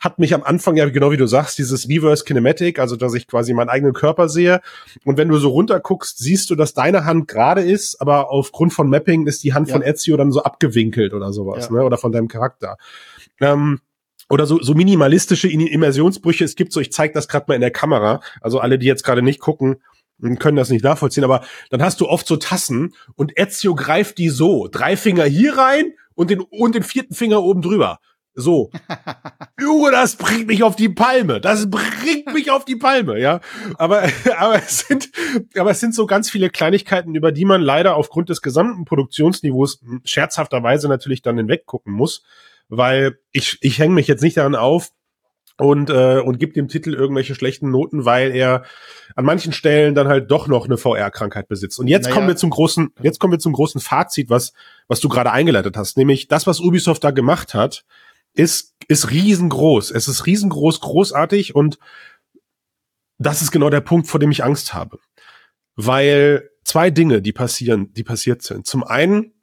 hat 0.00 0.18
mich 0.18 0.32
am 0.32 0.42
Anfang 0.42 0.74
ja 0.76 0.88
genau 0.88 1.10
wie 1.10 1.18
du 1.18 1.26
sagst, 1.26 1.58
dieses 1.58 1.86
Reverse 1.86 2.24
Kinematic, 2.24 2.78
also 2.78 2.96
dass 2.96 3.12
ich 3.12 3.26
quasi 3.26 3.52
meinen 3.52 3.68
eigenen 3.68 3.92
Körper 3.92 4.30
sehe 4.30 4.62
und 5.04 5.18
wenn 5.18 5.28
du 5.28 5.36
so 5.36 5.50
runter 5.50 5.80
guckst, 5.80 6.16
siehst 6.16 6.48
du, 6.48 6.54
dass 6.54 6.72
deine 6.72 7.04
Hand 7.04 7.28
gerade 7.28 7.60
ist, 7.60 8.00
aber 8.00 8.30
aufgrund 8.38 8.72
von 8.72 8.88
Mapping 8.88 9.26
ist 9.26 9.42
die 9.44 9.54
Hand 9.54 9.68
Ja. 9.68 9.74
von 9.74 9.82
Ezio 9.82 10.16
dann 10.16 10.32
so 10.32 10.42
abgewinkelt 10.42 11.12
oder 11.14 11.32
sowas, 11.32 11.66
Ja. 11.66 11.72
ne, 11.76 11.84
oder 11.84 11.98
von 11.98 12.12
deinem 12.12 12.28
Charakter. 12.28 12.76
Ähm, 13.40 13.80
oder 14.30 14.44
so, 14.46 14.60
so 14.62 14.74
minimalistische 14.74 15.48
In- 15.48 15.66
Immersionsbrüche. 15.66 16.44
Es 16.44 16.54
gibt 16.56 16.72
so, 16.72 16.80
ich 16.80 16.92
zeige 16.92 17.14
das 17.14 17.28
gerade 17.28 17.46
mal 17.48 17.54
in 17.54 17.60
der 17.62 17.70
Kamera. 17.70 18.20
Also 18.40 18.58
alle, 18.60 18.78
die 18.78 18.86
jetzt 18.86 19.02
gerade 19.04 19.22
nicht 19.22 19.40
gucken, 19.40 19.76
können 20.38 20.56
das 20.56 20.68
nicht 20.68 20.84
nachvollziehen. 20.84 21.24
Aber 21.24 21.42
dann 21.70 21.82
hast 21.82 22.00
du 22.00 22.08
oft 22.08 22.26
so 22.26 22.36
Tassen 22.36 22.94
und 23.14 23.32
Ezio 23.38 23.74
greift 23.74 24.18
die 24.18 24.28
so. 24.28 24.68
Drei 24.70 24.96
Finger 24.96 25.24
hier 25.24 25.56
rein 25.56 25.92
und 26.14 26.30
den, 26.30 26.40
und 26.40 26.74
den 26.74 26.82
vierten 26.82 27.14
Finger 27.14 27.42
oben 27.42 27.62
drüber. 27.62 28.00
So. 28.40 28.70
Junge, 29.60 29.90
das 29.90 30.14
bringt 30.14 30.46
mich 30.46 30.62
auf 30.62 30.76
die 30.76 30.88
Palme. 30.88 31.40
Das 31.40 31.68
bringt 31.68 32.32
mich 32.32 32.52
auf 32.52 32.64
die 32.64 32.76
Palme, 32.76 33.18
ja. 33.18 33.40
Aber, 33.78 34.04
aber 34.38 34.56
es 34.56 34.86
sind, 34.86 35.10
aber 35.56 35.72
es 35.72 35.80
sind 35.80 35.92
so 35.92 36.06
ganz 36.06 36.30
viele 36.30 36.48
Kleinigkeiten, 36.48 37.16
über 37.16 37.32
die 37.32 37.44
man 37.44 37.60
leider 37.60 37.96
aufgrund 37.96 38.28
des 38.28 38.40
gesamten 38.40 38.84
Produktionsniveaus 38.84 39.80
scherzhafterweise 40.04 40.88
natürlich 40.88 41.20
dann 41.20 41.36
hinweggucken 41.36 41.92
muss. 41.92 42.22
Weil 42.68 43.18
ich, 43.32 43.58
ich 43.60 43.80
hänge 43.80 43.94
mich 43.94 44.06
jetzt 44.06 44.22
nicht 44.22 44.36
daran 44.36 44.54
auf, 44.54 44.92
und 45.60 45.90
äh, 45.90 46.20
und 46.20 46.38
gibt 46.38 46.56
dem 46.56 46.68
Titel 46.68 46.94
irgendwelche 46.94 47.34
schlechten 47.34 47.70
Noten, 47.70 48.04
weil 48.04 48.30
er 48.30 48.64
an 49.16 49.24
manchen 49.24 49.52
Stellen 49.52 49.94
dann 49.94 50.06
halt 50.06 50.30
doch 50.30 50.46
noch 50.46 50.66
eine 50.66 50.76
VR-Krankheit 50.76 51.48
besitzt. 51.48 51.80
Und 51.80 51.88
jetzt 51.88 52.04
Naja. 52.04 52.14
kommen 52.14 52.28
wir 52.28 52.36
zum 52.36 52.50
großen, 52.50 52.90
jetzt 53.02 53.18
kommen 53.18 53.32
wir 53.32 53.40
zum 53.40 53.52
großen 53.52 53.80
Fazit, 53.80 54.30
was 54.30 54.52
was 54.86 55.00
du 55.00 55.08
gerade 55.08 55.32
eingeleitet 55.32 55.76
hast, 55.76 55.96
nämlich 55.96 56.28
das, 56.28 56.46
was 56.46 56.60
Ubisoft 56.60 57.02
da 57.02 57.10
gemacht 57.10 57.54
hat, 57.54 57.84
ist 58.34 58.74
ist 58.88 59.10
riesengroß. 59.10 59.90
Es 59.90 60.08
ist 60.08 60.26
riesengroß, 60.26 60.80
großartig 60.80 61.54
und 61.54 61.78
das 63.18 63.42
ist 63.42 63.50
genau 63.50 63.68
der 63.70 63.80
Punkt, 63.80 64.06
vor 64.06 64.18
dem 64.18 64.30
ich 64.30 64.44
Angst 64.44 64.74
habe, 64.74 64.98
weil 65.76 66.50
zwei 66.64 66.90
Dinge, 66.90 67.20
die 67.20 67.32
passieren, 67.32 67.92
die 67.92 68.04
passiert 68.04 68.42
sind. 68.42 68.66
Zum 68.66 68.84
einen 68.84 69.34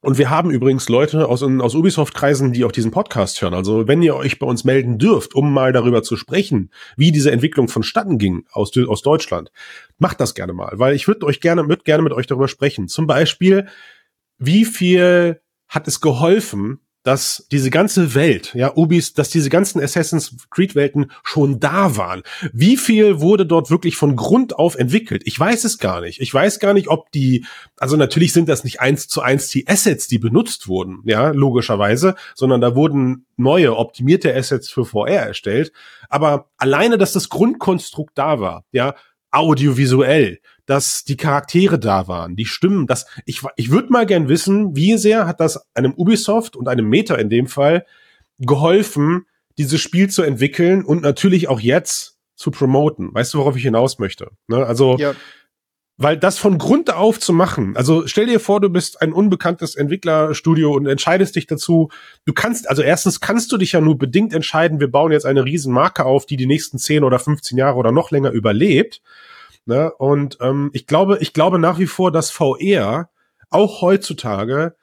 und 0.00 0.16
wir 0.16 0.30
haben 0.30 0.52
übrigens 0.52 0.88
Leute 0.88 1.26
aus, 1.26 1.42
aus 1.42 1.74
Ubisoft-Kreisen, 1.74 2.52
die 2.52 2.64
auch 2.64 2.70
diesen 2.70 2.92
Podcast 2.92 3.42
hören. 3.42 3.54
Also 3.54 3.88
wenn 3.88 4.00
ihr 4.00 4.14
euch 4.14 4.38
bei 4.38 4.46
uns 4.46 4.62
melden 4.62 4.98
dürft, 4.98 5.34
um 5.34 5.52
mal 5.52 5.72
darüber 5.72 6.04
zu 6.04 6.16
sprechen, 6.16 6.70
wie 6.96 7.10
diese 7.10 7.32
Entwicklung 7.32 7.66
vonstatten 7.66 8.16
ging 8.16 8.44
aus, 8.52 8.70
aus 8.76 9.02
Deutschland, 9.02 9.50
macht 9.98 10.20
das 10.20 10.36
gerne 10.36 10.52
mal, 10.52 10.78
weil 10.78 10.94
ich 10.94 11.08
würde 11.08 11.26
euch 11.26 11.40
gerne, 11.40 11.68
würde 11.68 11.82
gerne 11.82 12.04
mit 12.04 12.12
euch 12.12 12.28
darüber 12.28 12.46
sprechen. 12.46 12.86
Zum 12.86 13.08
Beispiel, 13.08 13.66
wie 14.38 14.64
viel 14.64 15.40
hat 15.66 15.88
es 15.88 16.00
geholfen, 16.00 16.78
dass 17.02 17.46
diese 17.50 17.70
ganze 17.70 18.14
Welt, 18.14 18.54
ja, 18.54 18.76
Ubis, 18.76 19.14
dass 19.14 19.30
diese 19.30 19.50
ganzen 19.50 19.80
Assassin's 19.80 20.36
Creed 20.50 20.74
Welten 20.74 21.10
schon 21.22 21.60
da 21.60 21.96
waren. 21.96 22.22
Wie 22.52 22.76
viel 22.76 23.20
wurde 23.20 23.46
dort 23.46 23.70
wirklich 23.70 23.96
von 23.96 24.16
Grund 24.16 24.58
auf 24.58 24.74
entwickelt? 24.74 25.22
Ich 25.24 25.38
weiß 25.38 25.64
es 25.64 25.78
gar 25.78 26.00
nicht. 26.00 26.20
Ich 26.20 26.34
weiß 26.34 26.58
gar 26.58 26.74
nicht, 26.74 26.88
ob 26.88 27.10
die, 27.12 27.46
also 27.78 27.96
natürlich 27.96 28.32
sind 28.32 28.48
das 28.48 28.64
nicht 28.64 28.80
eins 28.80 29.08
zu 29.08 29.22
eins 29.22 29.48
die 29.48 29.66
Assets, 29.68 30.08
die 30.08 30.18
benutzt 30.18 30.68
wurden, 30.68 31.00
ja, 31.04 31.30
logischerweise, 31.30 32.14
sondern 32.34 32.60
da 32.60 32.74
wurden 32.74 33.26
neue, 33.36 33.76
optimierte 33.76 34.34
Assets 34.34 34.68
für 34.68 34.84
VR 34.84 35.20
erstellt. 35.28 35.72
Aber 36.08 36.50
alleine, 36.56 36.98
dass 36.98 37.12
das 37.12 37.28
Grundkonstrukt 37.28 38.18
da 38.18 38.40
war, 38.40 38.64
ja, 38.72 38.94
audiovisuell, 39.30 40.40
dass 40.68 41.04
die 41.04 41.16
Charaktere 41.16 41.78
da 41.78 42.08
waren, 42.08 42.36
die 42.36 42.44
Stimmen, 42.44 42.86
dass 42.86 43.06
ich 43.24 43.40
ich 43.56 43.70
würde 43.70 43.90
mal 43.90 44.04
gern 44.04 44.28
wissen, 44.28 44.76
wie 44.76 44.98
sehr 44.98 45.26
hat 45.26 45.40
das 45.40 45.66
einem 45.74 45.94
Ubisoft 45.94 46.56
und 46.56 46.68
einem 46.68 46.86
Meta 46.88 47.14
in 47.14 47.30
dem 47.30 47.46
Fall 47.46 47.86
geholfen, 48.38 49.24
dieses 49.56 49.80
Spiel 49.80 50.10
zu 50.10 50.22
entwickeln 50.22 50.84
und 50.84 51.00
natürlich 51.00 51.48
auch 51.48 51.58
jetzt 51.58 52.18
zu 52.36 52.50
promoten. 52.50 53.12
Weißt 53.14 53.32
du, 53.32 53.38
worauf 53.38 53.56
ich 53.56 53.62
hinaus 53.62 53.98
möchte? 53.98 54.30
Ne? 54.46 54.64
Also 54.64 54.98
Ja, 54.98 55.14
weil 56.00 56.16
das 56.16 56.38
von 56.38 56.58
Grund 56.58 56.94
auf 56.94 57.18
zu 57.18 57.32
machen, 57.32 57.76
also 57.76 58.06
stell 58.06 58.26
dir 58.26 58.38
vor, 58.38 58.60
du 58.60 58.70
bist 58.70 59.02
ein 59.02 59.12
unbekanntes 59.12 59.74
Entwicklerstudio 59.74 60.72
und 60.72 60.86
entscheidest 60.86 61.34
dich 61.34 61.48
dazu, 61.48 61.88
du 62.24 62.32
kannst, 62.32 62.70
also 62.70 62.82
erstens 62.82 63.18
kannst 63.18 63.50
du 63.50 63.56
dich 63.56 63.72
ja 63.72 63.80
nur 63.80 63.98
bedingt 63.98 64.32
entscheiden, 64.32 64.78
wir 64.78 64.92
bauen 64.92 65.10
jetzt 65.10 65.26
eine 65.26 65.44
riesen 65.44 65.72
Marke 65.72 66.04
auf, 66.04 66.24
die 66.24 66.36
die 66.36 66.46
nächsten 66.46 66.78
10 66.78 67.02
oder 67.02 67.18
15 67.18 67.58
Jahre 67.58 67.76
oder 67.76 67.90
noch 67.90 68.12
länger 68.12 68.30
überlebt. 68.30 69.02
Ne? 69.68 69.92
Und 69.92 70.38
ähm, 70.40 70.70
ich 70.72 70.86
glaube, 70.86 71.18
ich 71.20 71.34
glaube 71.34 71.58
nach 71.58 71.78
wie 71.78 71.86
vor, 71.86 72.10
dass 72.10 72.30
VR 72.30 73.10
auch 73.50 73.82
heutzutage 73.82 74.74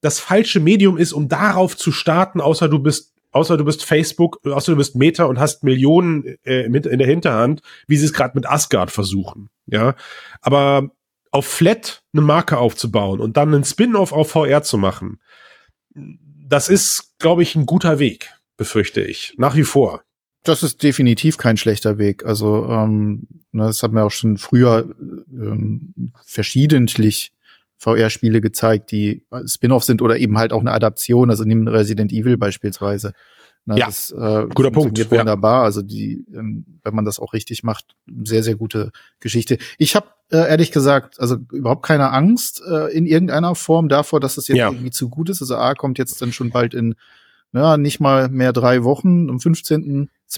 das 0.00 0.18
falsche 0.18 0.58
Medium 0.58 0.98
ist, 0.98 1.12
um 1.12 1.28
darauf 1.28 1.76
zu 1.76 1.92
starten, 1.92 2.40
außer 2.40 2.68
du 2.68 2.80
bist, 2.80 3.14
außer 3.30 3.56
du 3.56 3.64
bist 3.64 3.84
Facebook, 3.84 4.44
außer 4.44 4.72
du 4.72 4.76
bist 4.76 4.96
Meta 4.96 5.26
und 5.26 5.38
hast 5.38 5.62
Millionen 5.62 6.36
äh, 6.42 6.64
in 6.64 6.72
der 6.72 7.06
Hinterhand, 7.06 7.62
wie 7.86 7.96
sie 7.96 8.04
es 8.04 8.12
gerade 8.12 8.34
mit 8.34 8.48
Asgard 8.48 8.90
versuchen. 8.90 9.48
Ja, 9.66 9.94
aber 10.40 10.90
auf 11.30 11.46
Flat 11.46 12.02
eine 12.12 12.22
Marke 12.22 12.58
aufzubauen 12.58 13.20
und 13.20 13.36
dann 13.36 13.54
einen 13.54 13.64
Spin-off 13.64 14.12
auf 14.12 14.32
VR 14.32 14.64
zu 14.64 14.76
machen, 14.76 15.20
das 15.94 16.68
ist, 16.68 17.14
glaube 17.20 17.44
ich, 17.44 17.54
ein 17.54 17.64
guter 17.64 18.00
Weg, 18.00 18.34
befürchte 18.56 19.02
ich, 19.02 19.34
nach 19.38 19.54
wie 19.54 19.62
vor. 19.62 20.02
Das 20.44 20.62
ist 20.62 20.82
definitiv 20.82 21.38
kein 21.38 21.56
schlechter 21.56 21.98
Weg. 21.98 22.24
Also 22.24 22.66
ähm, 22.68 23.28
das 23.52 23.82
hat 23.82 23.92
mir 23.92 24.02
auch 24.02 24.10
schon 24.10 24.38
früher 24.38 24.94
ähm, 25.32 26.12
verschiedentlich 26.24 27.32
VR-Spiele 27.78 28.40
gezeigt, 28.40 28.90
die 28.92 29.24
Spin-off 29.46 29.84
sind 29.84 30.02
oder 30.02 30.16
eben 30.16 30.38
halt 30.38 30.52
auch 30.52 30.60
eine 30.60 30.72
Adaption. 30.72 31.30
Also 31.30 31.44
nehmen 31.44 31.68
Resident 31.68 32.12
Evil 32.12 32.36
beispielsweise. 32.36 33.12
Na, 33.64 33.76
ja, 33.76 33.86
das, 33.86 34.10
äh, 34.10 34.46
guter 34.52 34.72
Punkt. 34.72 34.98
Wunderbar. 35.10 35.60
Ja. 35.60 35.64
Also 35.64 35.82
die, 35.82 36.24
ähm, 36.34 36.64
wenn 36.82 36.94
man 36.94 37.04
das 37.04 37.20
auch 37.20 37.32
richtig 37.32 37.62
macht, 37.62 37.94
sehr 38.24 38.42
sehr 38.42 38.56
gute 38.56 38.90
Geschichte. 39.20 39.58
Ich 39.78 39.94
habe 39.94 40.08
äh, 40.30 40.48
ehrlich 40.48 40.72
gesagt, 40.72 41.20
also 41.20 41.36
überhaupt 41.52 41.84
keine 41.84 42.10
Angst 42.10 42.60
äh, 42.68 42.92
in 42.92 43.06
irgendeiner 43.06 43.54
Form 43.54 43.88
davor, 43.88 44.18
dass 44.18 44.36
es 44.38 44.48
jetzt 44.48 44.58
ja. 44.58 44.68
irgendwie 44.68 44.90
zu 44.90 45.08
gut 45.08 45.30
ist. 45.30 45.40
Also 45.42 45.56
A 45.56 45.74
kommt 45.74 45.98
jetzt 45.98 46.20
dann 46.20 46.32
schon 46.32 46.50
bald 46.50 46.74
in 46.74 46.96
ja, 47.52 47.76
nicht 47.76 48.00
mal 48.00 48.28
mehr 48.28 48.52
drei 48.52 48.82
Wochen. 48.82 49.28
Am 49.28 49.38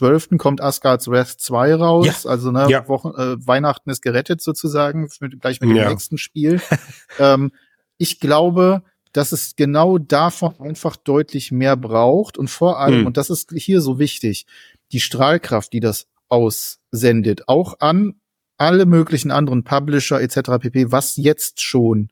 15.12. 0.00 0.38
kommt 0.38 0.60
Asgard's 0.60 1.08
Wrath 1.08 1.40
2 1.40 1.74
raus. 1.74 2.24
Ja. 2.24 2.30
Also 2.30 2.50
ne, 2.50 2.66
ja. 2.68 2.88
Wochen, 2.88 3.08
äh, 3.08 3.46
Weihnachten 3.46 3.90
ist 3.90 4.02
gerettet 4.02 4.42
sozusagen, 4.42 5.08
mit, 5.20 5.40
gleich 5.40 5.60
mit 5.60 5.70
dem 5.70 5.76
ja. 5.76 5.88
nächsten 5.88 6.18
Spiel. 6.18 6.60
ähm, 7.18 7.52
ich 7.98 8.20
glaube, 8.20 8.82
dass 9.12 9.32
es 9.32 9.54
genau 9.56 9.98
davon 9.98 10.58
einfach 10.58 10.96
deutlich 10.96 11.52
mehr 11.52 11.76
braucht 11.76 12.36
und 12.36 12.48
vor 12.50 12.80
allem, 12.80 13.00
hm. 13.00 13.06
und 13.06 13.16
das 13.16 13.30
ist 13.30 13.52
hier 13.54 13.80
so 13.80 13.98
wichtig, 13.98 14.46
die 14.92 15.00
Strahlkraft, 15.00 15.72
die 15.72 15.80
das 15.80 16.08
aussendet, 16.28 17.48
auch 17.48 17.78
an 17.78 18.14
alle 18.56 18.86
möglichen 18.86 19.30
anderen 19.30 19.62
Publisher 19.62 20.20
etc. 20.20 20.58
pp, 20.60 20.90
was 20.90 21.16
jetzt 21.16 21.60
schon 21.60 22.10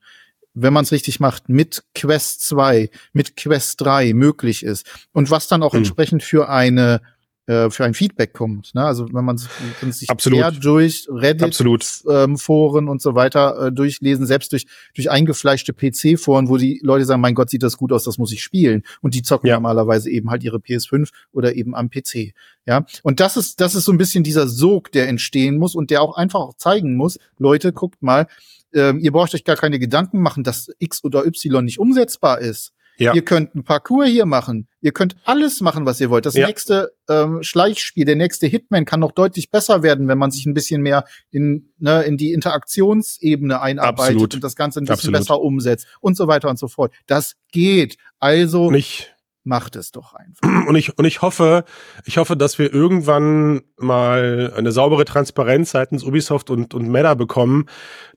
wenn 0.53 0.73
man 0.73 0.83
es 0.83 0.91
richtig 0.91 1.19
macht, 1.19 1.49
mit 1.49 1.83
Quest 1.95 2.41
2, 2.45 2.89
mit 3.11 3.35
Quest 3.35 3.81
3 3.81 4.13
möglich 4.13 4.63
ist 4.63 4.85
und 5.11 5.31
was 5.31 5.47
dann 5.47 5.63
auch 5.63 5.73
mhm. 5.73 5.79
entsprechend 5.79 6.23
für 6.23 6.49
eine 6.49 7.01
äh, 7.45 7.69
für 7.69 7.83
ein 7.83 7.93
Feedback 7.93 8.33
kommt. 8.33 8.73
Ne? 8.73 8.83
Also 8.83 9.11
wenn 9.11 9.25
man, 9.25 9.37
sich 9.37 10.09
Absolut. 10.09 10.63
durch 10.63 11.07
Reddit 11.09 11.43
Absolut. 11.43 11.85
Ähm, 12.09 12.37
Foren 12.37 12.87
und 12.87 13.01
so 13.01 13.15
weiter 13.15 13.67
äh, 13.67 13.71
durchlesen, 13.71 14.25
selbst 14.25 14.53
durch 14.53 14.65
durch 14.95 15.11
eingefleischte 15.11 15.73
PC-Foren, 15.73 16.47
wo 16.47 16.57
die 16.57 16.79
Leute 16.83 17.05
sagen, 17.05 17.21
mein 17.21 17.35
Gott, 17.35 17.49
sieht 17.49 17.63
das 17.63 17.77
gut 17.77 17.91
aus, 17.91 18.05
das 18.05 18.17
muss 18.17 18.31
ich 18.31 18.41
spielen. 18.41 18.83
Und 19.01 19.13
die 19.13 19.23
zocken 19.23 19.47
ja. 19.47 19.55
normalerweise 19.55 20.09
eben 20.09 20.29
halt 20.29 20.43
ihre 20.43 20.57
PS5 20.57 21.09
oder 21.33 21.55
eben 21.55 21.75
am 21.75 21.89
PC. 21.89 22.33
Ja, 22.65 22.85
und 23.01 23.19
das 23.19 23.35
ist 23.35 23.59
das 23.59 23.75
ist 23.75 23.83
so 23.85 23.91
ein 23.91 23.97
bisschen 23.97 24.23
dieser 24.23 24.47
Sog, 24.47 24.91
der 24.93 25.09
entstehen 25.09 25.57
muss 25.57 25.75
und 25.75 25.91
der 25.91 26.01
auch 26.01 26.15
einfach 26.15 26.39
auch 26.39 26.53
zeigen 26.53 26.95
muss, 26.95 27.19
Leute, 27.37 27.73
guckt 27.73 28.01
mal, 28.01 28.27
ähm, 28.73 28.99
ihr 28.99 29.11
braucht 29.11 29.35
euch 29.35 29.43
gar 29.43 29.57
keine 29.57 29.79
Gedanken 29.79 30.21
machen, 30.21 30.43
dass 30.43 30.69
X 30.79 31.03
oder 31.03 31.25
Y 31.25 31.65
nicht 31.65 31.79
umsetzbar 31.79 32.39
ist. 32.39 32.71
Ja. 32.97 33.13
Ihr 33.13 33.23
könnt 33.23 33.55
ein 33.55 33.63
Parcours 33.63 34.07
hier 34.07 34.25
machen. 34.25 34.67
Ihr 34.81 34.91
könnt 34.91 35.15
alles 35.25 35.61
machen, 35.61 35.85
was 35.85 35.99
ihr 35.99 36.09
wollt. 36.09 36.25
Das 36.25 36.35
ja. 36.35 36.45
nächste 36.45 36.91
ähm, 37.09 37.41
Schleichspiel, 37.41 38.05
der 38.05 38.15
nächste 38.15 38.47
Hitman 38.47 38.85
kann 38.85 38.99
noch 38.99 39.11
deutlich 39.11 39.49
besser 39.49 39.81
werden, 39.81 40.07
wenn 40.07 40.17
man 40.17 40.31
sich 40.31 40.45
ein 40.45 40.53
bisschen 40.53 40.81
mehr 40.81 41.05
in, 41.31 41.73
ne, 41.79 42.03
in 42.03 42.17
die 42.17 42.33
Interaktionsebene 42.33 43.61
einarbeitet 43.61 44.15
Absolut. 44.15 44.35
und 44.35 44.43
das 44.43 44.55
Ganze 44.55 44.79
ein 44.79 44.85
bisschen 44.85 45.15
Absolut. 45.15 45.19
besser 45.19 45.41
umsetzt 45.41 45.87
und 46.01 46.15
so 46.15 46.27
weiter 46.27 46.49
und 46.49 46.59
so 46.59 46.67
fort. 46.67 46.93
Das 47.07 47.35
geht. 47.51 47.97
Also 48.19 48.69
Nicht 48.69 49.13
macht 49.43 49.75
es 49.75 49.91
doch 49.91 50.13
einfach. 50.13 50.41
Und 50.67 50.75
ich, 50.75 50.97
und 50.97 51.03
ich 51.03 51.21
hoffe, 51.21 51.65
ich 52.05 52.17
hoffe, 52.17 52.37
dass 52.37 52.57
wir 52.57 52.73
irgendwann 52.73 53.61
mal 53.77 54.53
eine 54.55 54.71
saubere 54.71 55.03
Transparenz 55.03 55.71
seitens 55.71 56.03
Ubisoft 56.03 56.49
und, 56.49 56.73
und 56.73 56.87
Meta 56.87 57.13
bekommen, 57.15 57.65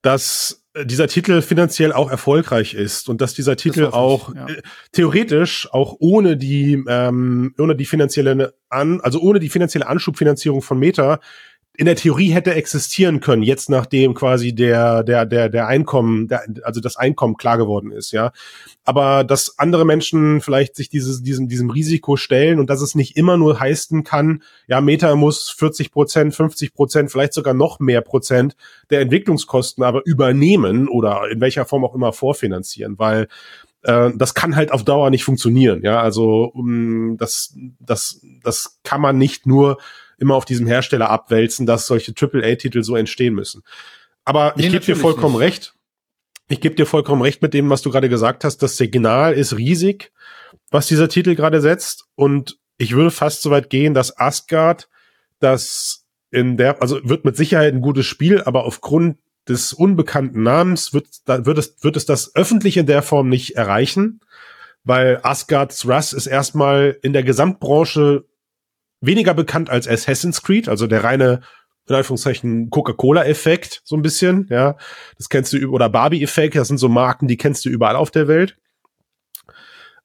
dass 0.02 0.64
dieser 0.84 1.08
Titel 1.08 1.42
finanziell 1.42 1.92
auch 1.92 2.10
erfolgreich 2.10 2.74
ist 2.74 3.08
und 3.08 3.20
dass 3.20 3.34
dieser 3.34 3.56
Titel 3.56 3.82
das 3.82 3.94
auch 3.94 4.34
ja. 4.34 4.46
äh, 4.48 4.62
theoretisch 4.92 5.68
auch 5.72 5.96
ohne 5.98 6.36
die 6.36 6.82
ähm, 6.86 7.54
ohne 7.58 7.76
die 7.76 7.86
finanzielle 7.86 8.54
an 8.68 9.00
also 9.00 9.20
ohne 9.20 9.38
die 9.38 9.48
finanzielle 9.48 9.86
Anschubfinanzierung 9.86 10.62
von 10.62 10.78
Meta 10.78 11.20
in 11.78 11.86
der 11.86 11.96
Theorie 11.96 12.30
hätte 12.30 12.54
existieren 12.54 13.20
können, 13.20 13.42
jetzt 13.42 13.68
nachdem 13.68 14.14
quasi 14.14 14.54
der, 14.54 15.02
der, 15.02 15.26
der, 15.26 15.48
der 15.48 15.66
Einkommen, 15.66 16.26
der, 16.28 16.44
also 16.62 16.80
das 16.80 16.96
Einkommen 16.96 17.36
klar 17.36 17.58
geworden 17.58 17.90
ist, 17.90 18.12
ja. 18.12 18.32
Aber 18.84 19.24
dass 19.24 19.58
andere 19.58 19.84
Menschen 19.84 20.40
vielleicht 20.40 20.74
sich 20.74 20.88
dieses, 20.88 21.22
diesem, 21.22 21.48
diesem 21.48 21.70
Risiko 21.70 22.16
stellen 22.16 22.58
und 22.58 22.70
dass 22.70 22.80
es 22.80 22.94
nicht 22.94 23.16
immer 23.16 23.36
nur 23.36 23.60
heißen 23.60 24.04
kann, 24.04 24.42
ja, 24.66 24.80
Meta 24.80 25.14
muss 25.16 25.50
40 25.50 25.90
Prozent, 25.90 26.34
50 26.34 26.72
Prozent, 26.72 27.10
vielleicht 27.10 27.34
sogar 27.34 27.52
noch 27.52 27.78
mehr 27.78 28.00
Prozent 28.00 28.56
der 28.90 29.00
Entwicklungskosten 29.00 29.84
aber 29.84 30.02
übernehmen 30.06 30.88
oder 30.88 31.28
in 31.30 31.40
welcher 31.40 31.66
Form 31.66 31.84
auch 31.84 31.94
immer 31.94 32.12
vorfinanzieren, 32.12 32.98
weil 32.98 33.28
äh, 33.82 34.10
das 34.16 34.34
kann 34.34 34.56
halt 34.56 34.72
auf 34.72 34.82
Dauer 34.82 35.10
nicht 35.10 35.24
funktionieren, 35.24 35.82
ja. 35.82 36.00
Also 36.00 36.44
um, 36.44 37.18
das, 37.18 37.54
das, 37.80 38.20
das 38.42 38.78
kann 38.82 39.02
man 39.02 39.18
nicht 39.18 39.46
nur 39.46 39.78
immer 40.18 40.34
auf 40.34 40.44
diesem 40.44 40.66
Hersteller 40.66 41.10
abwälzen, 41.10 41.66
dass 41.66 41.86
solche 41.86 42.12
AAA-Titel 42.12 42.82
so 42.82 42.96
entstehen 42.96 43.34
müssen. 43.34 43.62
Aber 44.24 44.54
nee, 44.56 44.66
ich 44.66 44.72
gebe 44.72 44.84
dir 44.84 44.96
vollkommen 44.96 45.34
nicht. 45.34 45.42
recht. 45.42 45.74
Ich 46.48 46.60
gebe 46.60 46.74
dir 46.74 46.86
vollkommen 46.86 47.22
recht 47.22 47.42
mit 47.42 47.54
dem, 47.54 47.70
was 47.70 47.82
du 47.82 47.90
gerade 47.90 48.08
gesagt 48.08 48.44
hast. 48.44 48.58
Das 48.58 48.76
Signal 48.76 49.34
ist 49.34 49.56
riesig, 49.56 50.12
was 50.70 50.86
dieser 50.86 51.08
Titel 51.08 51.34
gerade 51.34 51.60
setzt. 51.60 52.06
Und 52.14 52.58
ich 52.78 52.94
würde 52.94 53.10
fast 53.10 53.42
so 53.42 53.50
weit 53.50 53.70
gehen, 53.70 53.94
dass 53.94 54.18
Asgard 54.18 54.88
das 55.38 56.04
in 56.30 56.56
der, 56.56 56.82
also 56.82 57.00
wird 57.02 57.24
mit 57.24 57.36
Sicherheit 57.36 57.72
ein 57.72 57.80
gutes 57.80 58.06
Spiel, 58.06 58.42
aber 58.42 58.64
aufgrund 58.64 59.18
des 59.48 59.72
unbekannten 59.72 60.42
Namens 60.42 60.92
wird, 60.92 61.06
da, 61.24 61.46
wird, 61.46 61.58
es, 61.58 61.76
wird 61.82 61.96
es 61.96 62.06
das 62.06 62.34
öffentlich 62.34 62.76
in 62.76 62.86
der 62.86 63.02
Form 63.02 63.28
nicht 63.28 63.56
erreichen, 63.56 64.20
weil 64.84 65.20
Asgard's 65.22 65.86
Russ 65.86 66.12
ist 66.12 66.26
erstmal 66.26 66.96
in 67.02 67.12
der 67.12 67.22
Gesamtbranche 67.22 68.24
weniger 69.06 69.34
bekannt 69.34 69.70
als 69.70 69.88
Assassin's 69.88 70.42
Creed, 70.42 70.68
also 70.68 70.86
der 70.86 71.04
reine 71.04 71.40
in 71.88 71.94
Anführungszeichen 71.94 72.70
Coca-Cola-Effekt, 72.70 73.82
so 73.84 73.96
ein 73.96 74.02
bisschen, 74.02 74.48
ja. 74.50 74.76
Das 75.18 75.28
kennst 75.28 75.52
du, 75.52 75.68
oder 75.68 75.88
Barbie-Effekt, 75.88 76.56
das 76.56 76.68
sind 76.68 76.78
so 76.78 76.88
Marken, 76.88 77.28
die 77.28 77.36
kennst 77.36 77.64
du 77.64 77.68
überall 77.68 77.96
auf 77.96 78.10
der 78.10 78.26
Welt. 78.28 78.56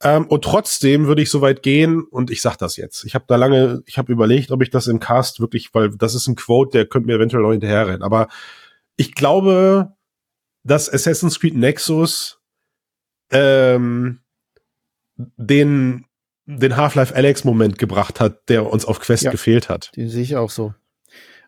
Ähm, 0.03 0.27
und 0.27 0.43
trotzdem 0.43 1.07
würde 1.07 1.21
ich 1.21 1.29
so 1.29 1.41
weit 1.41 1.63
gehen, 1.63 2.03
und 2.03 2.31
ich 2.31 2.41
sag 2.41 2.57
das 2.57 2.77
jetzt. 2.77 3.03
Ich 3.03 3.15
habe 3.15 3.25
da 3.27 3.35
lange, 3.35 3.81
ich 3.85 3.97
habe 3.97 4.11
überlegt, 4.11 4.51
ob 4.51 4.61
ich 4.61 4.69
das 4.69 4.87
im 4.87 4.99
Cast 4.99 5.39
wirklich, 5.39 5.73
weil 5.73 5.89
das 5.95 6.15
ist 6.15 6.27
ein 6.27 6.35
Quote, 6.35 6.77
der 6.77 6.85
könnte 6.85 7.07
mir 7.07 7.15
eventuell 7.15 7.43
noch 7.43 7.51
hinterherrennen. 7.51 8.03
Aber 8.03 8.27
ich 8.95 9.15
glaube, 9.15 9.93
dass 10.63 10.91
Assassin's 10.91 11.39
Creed 11.39 11.55
Nexus 11.55 12.39
ähm, 13.31 14.21
den 15.15 16.05
den 16.45 16.75
Half-Life 16.75 17.15
Alex-Moment 17.15 17.77
gebracht 17.77 18.19
hat, 18.19 18.49
der 18.49 18.65
uns 18.65 18.85
auf 18.85 18.99
Quest 18.99 19.23
ja, 19.23 19.31
gefehlt 19.31 19.69
hat. 19.69 19.91
Den 19.95 20.09
sehe 20.09 20.23
ich 20.23 20.35
auch 20.35 20.49
so. 20.49 20.73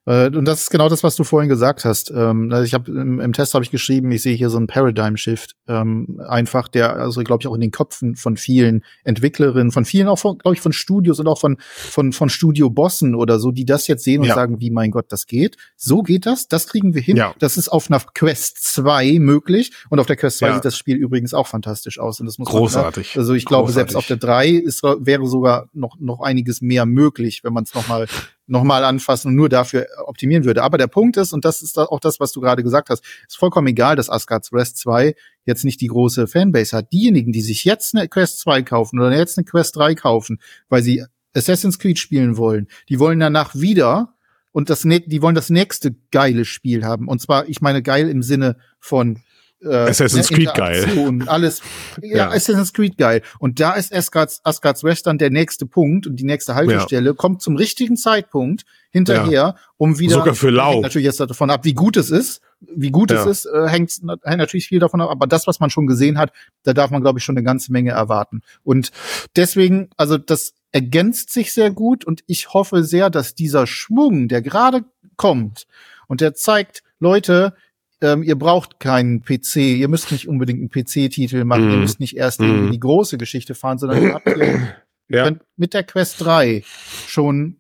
Äh, 0.06 0.28
und 0.28 0.46
das 0.46 0.64
ist 0.64 0.70
genau 0.70 0.90
das, 0.90 1.04
was 1.04 1.16
du 1.16 1.24
vorhin 1.24 1.50
gesagt 1.50 1.86
hast. 1.86 2.12
Ähm, 2.12 2.52
also 2.52 2.64
ich 2.66 2.74
habe 2.74 2.92
im, 2.92 3.20
im, 3.22 3.34
Test 3.34 3.54
habe 3.54 3.64
ich 3.64 3.72
geschrieben, 3.72 4.12
ich 4.12 4.22
sehe 4.22 4.36
hier 4.36 4.50
so 4.50 4.58
einen 4.58 4.68
Paradigm 4.68 5.16
Shift, 5.16 5.56
ähm, 5.68 6.22
einfach 6.28 6.68
der 6.68 6.98
also 6.98 7.24
glaube 7.24 7.42
ich 7.42 7.48
auch 7.48 7.56
in 7.56 7.62
den 7.62 7.72
Köpfen 7.72 8.16
von 8.16 8.36
vielen 8.36 8.84
Entwicklerinnen, 9.06 9.72
von 9.72 9.86
vielen 9.86 10.08
auch 10.08 10.20
von 10.20 10.38
glaube 10.38 10.56
ich 10.56 10.62
von 10.62 10.74
Studios 10.74 11.20
und 11.20 11.28
auch 11.28 11.40
von 11.40 11.58
von 11.60 12.12
von 12.12 12.30
Studio 12.30 12.70
Bossen 12.70 13.16
oder 13.16 13.40
so, 13.40 13.52
die 13.52 13.66
das 13.66 13.88
jetzt 13.88 14.04
sehen 14.04 14.22
und 14.22 14.28
ja. 14.28 14.36
sagen, 14.36 14.60
wie 14.60 14.72
mein 14.72 14.92
Gott, 14.92 15.06
das 15.10 15.26
geht. 15.26 15.56
So 15.78 16.04
geht 16.04 16.26
das, 16.26 16.48
das 16.50 16.68
kriegen 16.68 16.94
wir 16.94 17.02
hin. 17.02 17.16
Ja. 17.16 17.34
Das 17.40 17.56
ist 17.58 17.70
auf 17.70 17.90
einer 17.90 18.02
Quest 18.14 18.62
2 18.64 19.20
möglich 19.20 19.72
und 19.90 20.00
auf 20.00 20.08
der 20.08 20.18
Quest 20.18 20.40
2 20.40 20.48
ja. 20.48 20.54
sieht 20.56 20.66
das 20.66 20.78
Spiel 20.78 20.98
übrigens 20.98 21.34
auch 21.34 21.48
fantastisch 21.48 22.00
aus 22.00 22.20
und 22.20 22.26
das 22.26 22.38
muss 22.38 22.50
großartig. 22.50 23.16
Man, 23.16 23.22
also 23.22 23.34
ich 23.34 23.46
glaube 23.46 23.72
selbst 23.72 23.96
auf 23.96 24.08
der 24.08 24.18
3 24.18 24.50
ist 24.50 24.84
wäre 24.84 25.26
sogar 25.28 25.70
noch 25.72 25.98
noch 26.00 26.20
einiges 26.20 26.62
mehr 26.62 26.86
möglich, 26.86 27.44
wenn 27.46 27.54
man 27.54 27.64
es 27.64 27.74
noch 27.74 27.88
mal 27.88 28.08
nochmal 28.46 28.84
anfassen 28.84 29.30
und 29.30 29.36
nur 29.36 29.50
dafür 29.50 29.88
optimieren 30.06 30.44
würde. 30.44 30.64
Aber 30.64 30.78
der 30.78 30.88
Punkt 30.88 31.18
ist, 31.18 31.34
und 31.34 31.46
das 31.46 31.62
ist 31.62 31.78
auch 31.78 32.00
das, 32.00 32.20
was 32.20 32.32
du 32.32 32.42
gerade 32.42 32.64
gesagt 32.64 32.90
hast, 32.90 33.04
ist 33.28 33.38
vollkommen 33.38 33.68
egal, 33.68 33.96
dass 33.96 34.10
Asgard's 34.10 34.52
Rest 34.52 34.78
2 34.78 35.16
jetzt 35.46 35.64
nicht 35.64 35.82
die 35.82 35.88
große 35.88 36.28
Fanbase 36.28 36.76
hat. 36.76 36.92
Diejenigen, 36.92 37.32
die 37.32 37.42
sich 37.42 37.64
jetzt 37.64 37.96
eine 37.96 38.08
Quest 38.08 38.40
2 38.40 38.64
kaufen 38.64 39.00
oder 39.00 39.16
jetzt 39.16 39.38
eine 39.38 39.46
Quest 39.46 39.76
3 39.76 39.96
kaufen, 39.96 40.40
weil 40.70 40.84
sie 40.84 41.04
Assassin's 41.34 41.80
Creed 41.80 41.98
spielen 42.00 42.38
wollen, 42.38 42.68
die 42.90 43.00
wollen 43.00 43.20
danach 43.20 43.56
wieder 43.56 44.14
und 44.52 44.70
das, 44.70 44.82
die 44.82 45.22
wollen 45.22 45.36
das 45.36 45.50
nächste 45.50 45.96
geile 46.12 46.46
Spiel 46.46 46.86
haben. 46.86 47.08
Und 47.08 47.22
zwar, 47.22 47.50
ich 47.50 47.62
meine 47.62 47.82
geil 47.82 48.10
im 48.10 48.22
Sinne 48.22 48.58
von 48.80 49.20
äh, 49.64 49.90
Assassin's 49.90 50.30
ne, 50.30 50.38
Creed 50.38 50.54
geil. 50.54 51.24
Alles. 51.28 51.62
Ja, 52.02 52.18
Ja. 52.18 52.30
Assassin's 52.30 52.74
Creed 52.74 52.98
geil. 52.98 53.22
Und 53.40 53.60
da 53.60 53.74
ist 53.74 53.94
Asgard's, 53.94 54.42
Asgard's 54.44 54.84
West 54.84 55.08
dann 55.08 55.18
der 55.18 55.30
nächste 55.30 55.66
Punkt 55.66 56.08
und 56.08 56.18
die 56.18 56.24
nächste 56.24 56.56
Haltestelle 56.56 57.14
kommt 57.14 57.42
zum 57.42 57.56
richtigen 57.56 57.98
Zeitpunkt 57.98 58.66
hinterher, 58.92 59.56
um 59.78 60.00
wieder. 60.00 60.16
Sogar 60.16 60.36
für 60.36 60.50
lau. 60.50 60.82
Natürlich 60.82 61.06
jetzt 61.06 61.20
davon 61.20 61.50
ab, 61.50 61.66
wie 61.66 61.74
gut 61.74 61.98
es 61.98 62.12
ist. 62.12 62.42
Wie 62.62 62.92
gut 62.92 63.12
Ja. 63.12 63.22
es 63.22 63.26
ist, 63.26 63.46
äh, 63.46 63.68
hängt, 63.68 63.92
hängt 64.24 64.38
natürlich 64.38 64.68
viel 64.68 64.80
davon 64.80 65.02
ab. 65.02 65.10
Aber 65.10 65.28
das, 65.28 65.48
was 65.48 65.60
man 65.60 65.70
schon 65.70 65.88
gesehen 65.88 66.18
hat, 66.18 66.32
da 66.64 66.74
darf 66.74 66.92
man, 66.92 67.02
glaube 67.02 67.20
ich, 67.20 67.26
schon 67.26 67.36
eine 67.36 67.44
ganze 67.44 67.72
Menge 67.72 67.92
erwarten. 67.92 68.42
Und 68.64 68.92
deswegen, 69.36 69.90
also 69.98 70.18
das 70.18 70.54
ergänzt 70.72 71.32
sich 71.32 71.54
sehr 71.54 71.72
gut 71.72 72.06
und 72.06 72.24
ich 72.28 72.54
hoffe 72.54 72.84
sehr, 72.84 73.10
dass 73.10 73.36
dieser 73.36 73.68
Schwung, 73.68 74.28
der 74.28 74.42
gerade 74.42 74.86
kommt 75.18 75.68
und 76.08 76.22
der 76.22 76.34
zeigt, 76.34 76.84
Leute, 77.00 77.54
ähm, 78.04 78.22
ihr 78.24 78.38
braucht 78.38 78.80
keinen 78.80 79.22
PC, 79.24 79.56
ihr 79.78 79.88
müsst 79.88 80.12
nicht 80.12 80.28
unbedingt 80.28 80.60
einen 80.60 80.70
PC-Titel 80.70 81.44
machen, 81.46 81.70
ihr 81.70 81.76
Mhm. 81.78 81.82
müsst 81.82 82.00
nicht 82.00 82.16
erst 82.18 82.40
Mhm. 82.42 82.48
irgendwie 82.48 82.72
die 82.74 82.80
große 82.80 83.18
Geschichte 83.18 83.56
fahren, 83.56 83.78
sondern 83.80 84.04
ihr 84.04 84.14
habt 84.14 84.28
hier 84.32 84.36
Ja. 85.10 85.24
könnt 85.26 85.42
mit 85.58 85.74
der 85.74 85.84
Quest 85.84 86.22
3 86.22 86.64
schon 87.08 87.58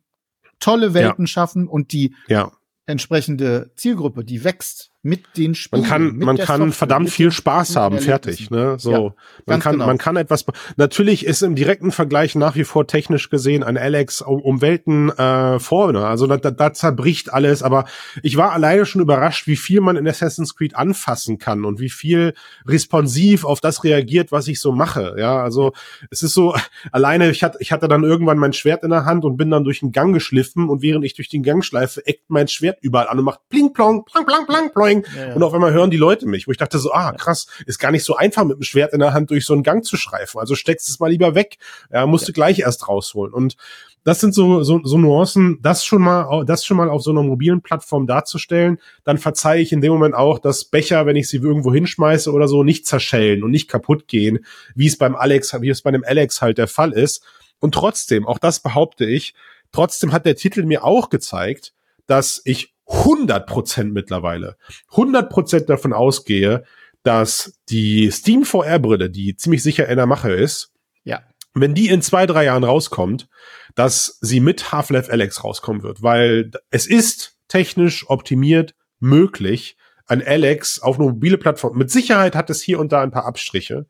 tolle 0.59 0.93
Welten 0.93 1.27
schaffen 1.27 1.67
und 1.67 1.91
die 1.91 2.15
Ja. 2.27 2.51
entsprechende 2.85 3.71
Zielgruppe, 3.75 4.23
die 4.23 4.43
wächst 4.43 4.91
mit 5.03 5.37
den 5.37 5.53
Spielen. 5.53 5.81
Man 5.81 5.89
kann, 5.89 6.17
man 6.17 6.37
kann 6.37 6.59
Software, 6.61 6.71
verdammt 6.71 7.09
viel 7.09 7.31
Spaß 7.31 7.75
haben, 7.75 7.99
fertig, 7.99 8.49
ne? 8.49 8.77
So. 8.79 8.91
Ja, 8.91 9.13
man 9.45 9.59
kann, 9.59 9.73
genau. 9.73 9.85
man 9.85 9.97
kann 9.97 10.15
etwas, 10.15 10.45
natürlich 10.77 11.25
ist 11.25 11.43
im 11.43 11.55
direkten 11.55 11.91
Vergleich 11.91 12.35
nach 12.35 12.55
wie 12.55 12.63
vor 12.63 12.87
technisch 12.87 13.29
gesehen 13.29 13.63
ein 13.63 13.77
Alex 13.77 14.21
um, 14.21 14.41
um 14.41 14.61
Welten, 14.61 15.09
äh, 15.09 15.59
vorne. 15.59 16.07
Also 16.07 16.25
da, 16.25 16.37
da, 16.37 16.51
da 16.51 16.71
zerbricht 16.71 17.33
alles, 17.33 17.63
aber 17.63 17.83
ich 18.21 18.37
war 18.37 18.53
alleine 18.53 18.85
schon 18.85 19.01
überrascht, 19.01 19.45
wie 19.45 19.57
viel 19.57 19.81
man 19.81 19.97
in 19.97 20.07
Assassin's 20.07 20.55
Creed 20.55 20.77
anfassen 20.77 21.37
kann 21.37 21.65
und 21.65 21.81
wie 21.81 21.89
viel 21.89 22.33
responsiv 22.65 23.43
auf 23.43 23.59
das 23.59 23.83
reagiert, 23.83 24.31
was 24.31 24.47
ich 24.47 24.61
so 24.61 24.71
mache. 24.71 25.15
Ja, 25.17 25.43
also 25.43 25.73
es 26.11 26.23
ist 26.23 26.33
so, 26.33 26.55
alleine, 26.93 27.29
ich 27.29 27.43
hatte, 27.43 27.57
ich 27.59 27.73
hatte 27.73 27.89
dann 27.89 28.05
irgendwann 28.05 28.37
mein 28.37 28.53
Schwert 28.53 28.83
in 28.83 28.89
der 28.89 29.03
Hand 29.03 29.25
und 29.25 29.35
bin 29.35 29.51
dann 29.51 29.65
durch 29.65 29.81
den 29.81 29.91
Gang 29.91 30.13
geschliffen 30.13 30.69
und 30.69 30.81
während 30.81 31.03
ich 31.03 31.13
durch 31.13 31.27
den 31.27 31.43
Gang 31.43 31.63
schleife, 31.65 32.07
eckt 32.07 32.29
mein 32.29 32.47
Schwert 32.47 32.77
überall 32.81 33.09
an 33.09 33.19
und 33.19 33.25
macht 33.25 33.41
pling 33.49 33.73
plong, 33.73 34.05
plang, 34.05 34.25
plang, 34.25 34.45
plang, 34.45 34.71
ploing. 35.01 35.15
Ja, 35.15 35.29
ja. 35.29 35.35
Und 35.35 35.43
auf 35.43 35.53
einmal 35.53 35.73
hören 35.73 35.89
die 35.89 35.97
Leute 35.97 36.25
mich, 36.25 36.47
wo 36.47 36.51
ich 36.51 36.57
dachte 36.57 36.77
so, 36.79 36.91
ah, 36.91 37.13
krass, 37.13 37.47
ist 37.65 37.79
gar 37.79 37.91
nicht 37.91 38.03
so 38.03 38.15
einfach 38.15 38.43
mit 38.43 38.57
dem 38.57 38.63
Schwert 38.63 38.93
in 38.93 38.99
der 38.99 39.13
Hand 39.13 39.29
durch 39.29 39.45
so 39.45 39.53
einen 39.53 39.63
Gang 39.63 39.83
zu 39.83 39.97
schreifen. 39.97 40.39
Also 40.39 40.55
steckst 40.55 40.89
es 40.89 40.99
mal 40.99 41.09
lieber 41.09 41.35
weg. 41.35 41.57
Ja, 41.91 42.05
musst 42.05 42.27
du 42.27 42.33
gleich 42.33 42.59
erst 42.59 42.87
rausholen. 42.87 43.33
Und 43.33 43.55
das 44.03 44.19
sind 44.19 44.35
so, 44.35 44.63
so, 44.63 44.81
so 44.83 44.97
Nuancen, 44.97 45.59
das 45.61 45.85
schon 45.85 46.01
mal, 46.01 46.43
das 46.45 46.65
schon 46.65 46.77
mal 46.77 46.89
auf 46.89 47.01
so 47.01 47.11
einer 47.11 47.23
mobilen 47.23 47.61
Plattform 47.61 48.05
darzustellen, 48.05 48.79
dann 49.05 49.17
verzeihe 49.17 49.61
ich 49.61 49.71
in 49.71 49.79
dem 49.79 49.93
Moment 49.93 50.13
auch, 50.13 50.39
dass 50.39 50.65
Becher, 50.65 51.05
wenn 51.05 51.15
ich 51.15 51.29
sie 51.29 51.37
irgendwo 51.37 51.73
hinschmeiße 51.73 52.31
oder 52.31 52.49
so, 52.49 52.63
nicht 52.63 52.85
zerschellen 52.85 53.43
und 53.43 53.51
nicht 53.51 53.69
kaputt 53.69 54.07
gehen, 54.07 54.45
wie 54.75 54.87
es 54.87 54.97
beim 54.97 55.15
Alex, 55.15 55.53
wie 55.61 55.69
es 55.69 55.81
bei 55.81 55.91
dem 55.91 56.03
Alex 56.03 56.41
halt 56.41 56.57
der 56.57 56.67
Fall 56.67 56.91
ist. 56.91 57.23
Und 57.59 57.73
trotzdem, 57.73 58.27
auch 58.27 58.39
das 58.39 58.59
behaupte 58.59 59.05
ich, 59.05 59.35
trotzdem 59.71 60.11
hat 60.11 60.25
der 60.25 60.35
Titel 60.35 60.63
mir 60.63 60.83
auch 60.83 61.09
gezeigt, 61.09 61.73
dass 62.05 62.41
ich 62.43 62.72
100% 62.87 63.85
mittlerweile, 63.91 64.57
100% 64.91 65.65
davon 65.65 65.93
ausgehe, 65.93 66.63
dass 67.03 67.59
die 67.69 68.09
Steam 68.11 68.45
VR-Brille, 68.45 69.09
die 69.09 69.35
ziemlich 69.35 69.63
sicher 69.63 69.87
in 69.87 69.97
der 69.97 70.05
Mache 70.05 70.31
ist, 70.31 70.71
Ja. 71.03 71.21
wenn 71.53 71.73
die 71.73 71.89
in 71.89 72.01
zwei, 72.01 72.25
drei 72.25 72.45
Jahren 72.45 72.63
rauskommt, 72.63 73.27
dass 73.75 74.17
sie 74.21 74.39
mit 74.39 74.71
Half-Life 74.71 75.11
Alex 75.11 75.43
rauskommen 75.43 75.83
wird, 75.83 76.01
weil 76.01 76.51
es 76.71 76.87
ist 76.87 77.37
technisch 77.47 78.09
optimiert 78.09 78.73
möglich, 78.99 79.75
ein 80.05 80.25
Alex 80.25 80.81
auf 80.81 80.97
eine 80.99 81.09
mobile 81.09 81.37
Plattform, 81.37 81.77
mit 81.77 81.89
Sicherheit 81.91 82.35
hat 82.35 82.49
es 82.49 82.61
hier 82.61 82.79
und 82.79 82.91
da 82.91 83.01
ein 83.01 83.11
paar 83.11 83.25
Abstriche, 83.25 83.85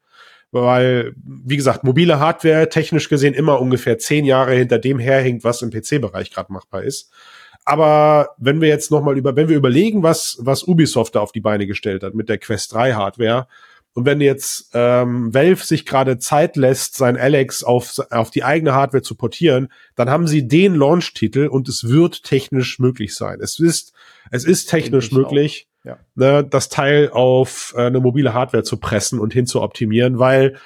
weil, 0.52 1.14
wie 1.24 1.58
gesagt, 1.58 1.84
mobile 1.84 2.20
Hardware 2.20 2.70
technisch 2.70 3.10
gesehen 3.10 3.34
immer 3.34 3.60
ungefähr 3.60 3.98
zehn 3.98 4.24
Jahre 4.26 4.54
hinter 4.54 4.78
dem 4.78 5.00
herhinkt, 5.00 5.44
was 5.44 5.62
im 5.64 5.72
PC-Bereich 5.72 6.32
gerade 6.32 6.54
machbar 6.54 6.84
ist. 6.84 7.12
Aber 7.66 8.30
wenn 8.38 8.62
wir 8.62 8.68
jetzt 8.68 8.92
noch 8.92 9.02
mal 9.02 9.18
über, 9.18 9.36
wenn 9.36 9.50
wir 9.50 9.58
überlegen, 9.58 10.04
was, 10.04 10.38
was 10.40 10.64
Ubisoft 10.64 11.16
da 11.16 11.22
auf 11.22 11.32
die 11.32 11.42
Beine 11.42 11.68
gestellt 11.68 12.04
hat 12.04 12.14
mit 12.14 12.30
der 12.30 12.38
Quest 12.38 12.74
3 12.74 12.94
Hardware, 12.94 13.48
und 13.96 14.06
wenn 14.06 14.22
jetzt 14.22 14.72
ähm, 14.74 15.34
Valve 15.34 15.64
sich 15.64 15.86
gerade 15.86 16.18
Zeit 16.18 16.56
lässt, 16.56 16.96
sein 16.96 17.16
Alex 17.16 17.64
auf, 17.64 18.00
auf 18.10 18.32
die 18.32 18.44
eigene 18.44 18.74
Hardware 18.74 19.04
zu 19.04 19.14
portieren, 19.16 19.72
dann 19.96 20.10
haben 20.10 20.26
sie 20.26 20.48
den 20.48 20.74
Launch-Titel 20.74 21.46
und 21.46 21.70
es 21.70 21.88
wird 21.88 22.24
technisch 22.24 22.80
möglich 22.80 23.16
sein. 23.16 23.40
Es 23.40 23.60
ist, 23.60 23.94
es 24.32 24.46
ist 24.46 24.66
technisch 24.66 25.12
möglich, 25.12 25.68
ja. 25.84 26.00
ne, 26.16 26.44
das 26.44 26.70
Teil 26.70 27.12
auf 27.12 27.76
äh, 27.78 27.82
eine 27.84 28.00
mobile 28.00 28.34
Hardware 28.34 28.64
zu 28.64 28.78
pressen 28.78 29.20
und 29.20 29.32
hin 29.32 29.46
zu 29.46 29.62
optimieren, 29.62 30.18
weil 30.18 30.58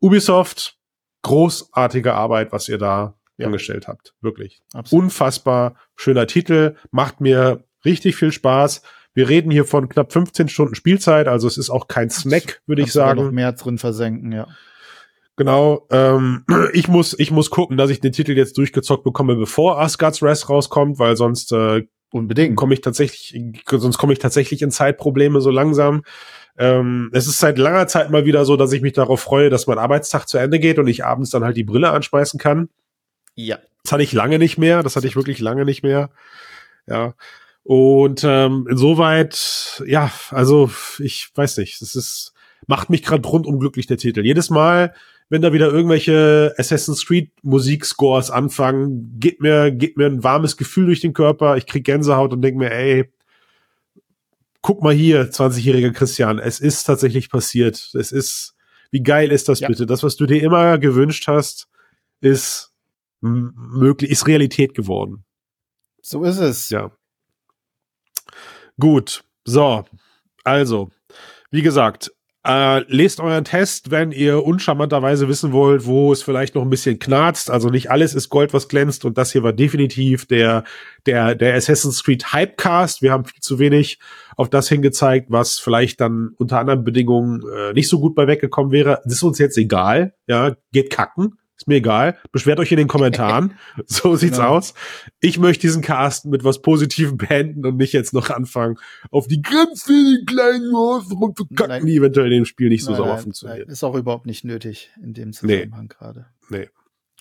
Ubisoft 0.00 0.78
großartige 1.22 2.14
Arbeit, 2.14 2.52
was 2.52 2.68
ihr 2.68 2.78
da 2.78 3.14
Ja. 3.38 3.46
angestellt 3.46 3.86
habt. 3.86 4.14
Wirklich. 4.20 4.62
Absolut. 4.72 5.04
Unfassbar 5.04 5.76
schöner 5.94 6.26
Titel, 6.26 6.76
macht 6.90 7.20
mir 7.20 7.64
richtig 7.84 8.16
viel 8.16 8.32
Spaß. 8.32 8.82
Wir 9.12 9.28
reden 9.28 9.50
hier 9.50 9.64
von 9.64 9.88
knapp 9.88 10.12
15 10.12 10.48
Stunden 10.48 10.74
Spielzeit, 10.74 11.28
also 11.28 11.46
es 11.46 11.56
ist 11.58 11.70
auch 11.70 11.88
kein 11.88 12.10
Snack, 12.10 12.62
würde 12.66 12.82
ich 12.82 12.98
aber 12.98 13.14
noch 13.14 13.22
sagen. 13.24 13.34
mehr 13.34 13.52
drin 13.52 13.78
versenken, 13.78 14.32
ja. 14.32 14.46
Genau. 15.36 15.86
Ähm, 15.90 16.44
ich 16.72 16.88
muss, 16.88 17.18
ich 17.18 17.30
muss 17.30 17.50
gucken, 17.50 17.76
dass 17.76 17.90
ich 17.90 18.00
den 18.00 18.12
Titel 18.12 18.32
jetzt 18.32 18.58
durchgezockt 18.58 19.04
bekomme, 19.04 19.36
bevor 19.36 19.80
Asgard's 19.80 20.22
Rest 20.22 20.48
rauskommt, 20.48 20.98
weil 20.98 21.16
sonst 21.16 21.52
äh, 21.52 21.84
Unbedingt. 22.10 22.56
komme 22.56 22.74
ich 22.74 22.80
tatsächlich, 22.80 23.38
sonst 23.70 23.98
komme 23.98 24.12
ich 24.12 24.18
tatsächlich 24.18 24.62
in 24.62 24.70
Zeitprobleme 24.70 25.40
so 25.40 25.50
langsam. 25.50 26.02
Ähm, 26.58 27.10
es 27.12 27.26
ist 27.26 27.38
seit 27.38 27.58
langer 27.58 27.86
Zeit 27.86 28.10
mal 28.10 28.24
wieder 28.24 28.44
so, 28.46 28.56
dass 28.56 28.72
ich 28.72 28.80
mich 28.80 28.94
darauf 28.94 29.20
freue, 29.20 29.50
dass 29.50 29.66
mein 29.66 29.78
Arbeitstag 29.78 30.26
zu 30.26 30.38
Ende 30.38 30.58
geht 30.58 30.78
und 30.78 30.88
ich 30.88 31.04
abends 31.04 31.30
dann 31.30 31.44
halt 31.44 31.56
die 31.56 31.64
Brille 31.64 31.90
anschmeißen 31.90 32.40
kann. 32.40 32.70
Ja. 33.36 33.58
Das 33.84 33.92
hatte 33.92 34.02
ich 34.02 34.12
lange 34.12 34.38
nicht 34.40 34.58
mehr. 34.58 34.82
Das 34.82 34.96
hatte 34.96 35.06
ich 35.06 35.14
wirklich 35.14 35.38
lange 35.38 35.64
nicht 35.64 35.82
mehr. 35.84 36.10
Ja. 36.88 37.14
Und 37.62 38.22
ähm, 38.24 38.66
insoweit, 38.70 39.82
ja, 39.86 40.10
also 40.30 40.70
ich 40.98 41.28
weiß 41.34 41.58
nicht, 41.58 41.80
es 41.82 41.94
ist, 41.94 42.32
macht 42.66 42.90
mich 42.90 43.02
gerade 43.02 43.26
rundum 43.28 43.58
glücklich, 43.58 43.86
der 43.86 43.96
Titel. 43.96 44.24
Jedes 44.24 44.50
Mal, 44.50 44.94
wenn 45.28 45.42
da 45.42 45.52
wieder 45.52 45.72
irgendwelche 45.72 46.54
Assassin's 46.58 47.04
Creed 47.06 47.30
Musikscores 47.42 48.30
anfangen, 48.30 49.18
geht 49.18 49.40
mir, 49.40 49.72
geht 49.72 49.96
mir 49.96 50.06
ein 50.06 50.22
warmes 50.22 50.56
Gefühl 50.56 50.86
durch 50.86 51.00
den 51.00 51.12
Körper. 51.12 51.56
Ich 51.56 51.66
krieg 51.66 51.84
Gänsehaut 51.84 52.32
und 52.32 52.42
denk 52.42 52.56
mir, 52.56 52.70
ey, 52.70 53.10
guck 54.62 54.82
mal 54.82 54.94
hier, 54.94 55.30
20-jähriger 55.30 55.92
Christian, 55.92 56.38
es 56.38 56.60
ist 56.60 56.84
tatsächlich 56.84 57.30
passiert. 57.30 57.90
Es 57.94 58.12
ist, 58.12 58.54
wie 58.90 59.02
geil 59.02 59.30
ist 59.32 59.48
das 59.48 59.60
Ja. 59.60 59.68
bitte? 59.68 59.86
Das, 59.86 60.02
was 60.04 60.16
du 60.16 60.26
dir 60.26 60.42
immer 60.42 60.78
gewünscht 60.78 61.26
hast, 61.28 61.68
ist 62.20 62.72
möglich, 63.20 64.10
ist 64.10 64.26
Realität 64.26 64.74
geworden. 64.74 65.24
So 66.02 66.24
ist 66.24 66.38
es. 66.38 66.70
Ja. 66.70 66.92
Gut. 68.78 69.24
So. 69.44 69.84
Also, 70.44 70.90
wie 71.50 71.62
gesagt, 71.62 72.12
äh, 72.46 72.84
lest 72.86 73.18
euren 73.18 73.44
Test, 73.44 73.90
wenn 73.90 74.12
ihr 74.12 74.44
uncharmanterweise 74.44 75.26
wissen 75.26 75.52
wollt, 75.52 75.84
wo 75.84 76.12
es 76.12 76.22
vielleicht 76.22 76.54
noch 76.54 76.62
ein 76.62 76.70
bisschen 76.70 77.00
knarzt. 77.00 77.50
Also 77.50 77.70
nicht 77.70 77.90
alles 77.90 78.14
ist 78.14 78.28
Gold, 78.28 78.54
was 78.54 78.68
glänzt. 78.68 79.04
Und 79.04 79.18
das 79.18 79.32
hier 79.32 79.42
war 79.42 79.52
definitiv 79.52 80.26
der, 80.26 80.62
der, 81.06 81.34
der 81.34 81.56
Assassin's 81.56 82.04
Creed 82.04 82.32
Hypecast. 82.32 83.02
Wir 83.02 83.10
haben 83.10 83.24
viel 83.24 83.40
zu 83.40 83.58
wenig 83.58 83.98
auf 84.36 84.48
das 84.48 84.68
hingezeigt, 84.68 85.26
was 85.28 85.58
vielleicht 85.58 86.00
dann 86.00 86.34
unter 86.38 86.60
anderen 86.60 86.84
Bedingungen 86.84 87.42
äh, 87.52 87.72
nicht 87.72 87.88
so 87.88 87.98
gut 87.98 88.14
bei 88.14 88.28
weggekommen 88.28 88.70
wäre. 88.70 89.00
Das 89.04 89.14
ist 89.14 89.22
uns 89.24 89.38
jetzt 89.38 89.58
egal. 89.58 90.14
Ja, 90.28 90.54
geht 90.70 90.90
kacken. 90.90 91.38
Ist 91.56 91.68
mir 91.68 91.76
egal. 91.76 92.18
Beschwert 92.32 92.60
euch 92.60 92.70
in 92.70 92.76
den 92.76 92.86
Kommentaren. 92.88 93.54
so 93.86 94.14
sieht's 94.16 94.36
Genau. 94.36 94.50
aus. 94.56 94.74
Ich 95.20 95.38
möchte 95.38 95.62
diesen 95.62 95.80
Cast 95.82 96.26
mit 96.26 96.44
was 96.44 96.60
Positivem 96.60 97.16
beenden 97.16 97.64
und 97.64 97.76
nicht 97.78 97.92
jetzt 97.94 98.12
noch 98.12 98.28
anfangen, 98.30 98.76
auf 99.10 99.26
die 99.26 99.40
vielen 99.74 100.26
kleinen 100.26 100.70
Nuancen 100.70 101.16
rumzukacken, 101.16 101.86
die 101.86 101.96
eventuell 101.96 102.26
in 102.26 102.32
dem 102.40 102.44
Spiel 102.44 102.68
nicht 102.68 102.84
so 102.84 102.90
Nein, 102.90 102.98
sauber 102.98 103.14
nein, 103.14 103.22
funktionieren. 103.22 103.60
nein, 103.60 103.68
Ist 103.70 103.84
auch 103.84 103.94
überhaupt 103.94 104.26
nicht 104.26 104.44
nötig 104.44 104.90
in 105.02 105.14
dem 105.14 105.32
Zusammenhang 105.32 105.88
gerade. 105.88 106.26
Nee. 106.50 106.68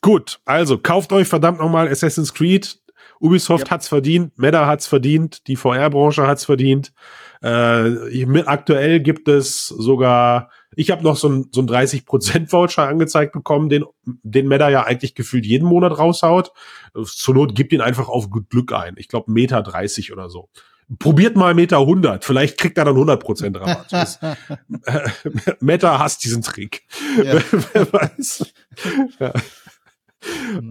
Gut, 0.01 0.39
also 0.45 0.77
kauft 0.77 1.11
euch 1.13 1.27
verdammt 1.27 1.59
nochmal 1.59 1.87
Assassin's 1.87 2.33
Creed. 2.33 2.77
Ubisoft 3.19 3.67
Ja. 3.67 3.71
hat's 3.71 3.87
verdient, 3.87 4.37
Meta 4.37 4.65
hat's 4.67 4.87
verdient, 4.87 5.47
die 5.47 5.55
VR-Branche 5.55 6.27
hat's 6.27 6.45
verdient. 6.45 6.93
Äh, 7.43 8.09
ich- 8.09 8.25
mit, 8.27 8.47
aktuell 8.47 8.99
gibt 8.99 9.27
es 9.27 9.67
sogar, 9.67 10.49
ich 10.75 10.91
habe 10.91 11.03
noch 11.03 11.15
so 11.15 11.29
ein, 11.29 11.49
so 11.53 11.61
ein 11.61 11.67
30%-Voucher 11.67 12.87
angezeigt 12.87 13.33
bekommen, 13.33 13.69
den, 13.69 13.85
den 14.23 14.47
Meta 14.47 14.69
ja 14.69 14.83
eigentlich 14.83 15.15
gefühlt 15.15 15.45
jeden 15.45 15.67
Monat 15.67 15.97
raushaut. 15.97 16.51
Zur 17.05 17.35
Not 17.35 17.55
gibt 17.55 17.71
ihn 17.73 17.81
einfach 17.81 18.09
auf 18.09 18.29
gut 18.29 18.49
Glück 18.49 18.73
ein. 18.73 18.95
Ich 18.97 19.07
glaube 19.07 19.31
Meta 19.31 19.61
30 19.61 20.11
oder 20.11 20.29
so. 20.29 20.49
Probiert 20.99 21.35
mal 21.35 21.55
Meta 21.55 21.79
100, 21.79 22.23
vielleicht 22.23 22.59
kriegt 22.59 22.77
er 22.77 22.85
dann 22.85 22.95
100% 22.95 23.59
Rabatt. 23.59 23.87
Das, 23.91 24.19
äh, 24.21 24.35
Meta 25.59 25.97
hasst 25.97 26.23
diesen 26.23 26.43
Trick. 26.43 26.83
Ja. 27.23 27.39
Wer 27.73 27.91
weiß. 27.93 28.53
Ja. 29.19 29.33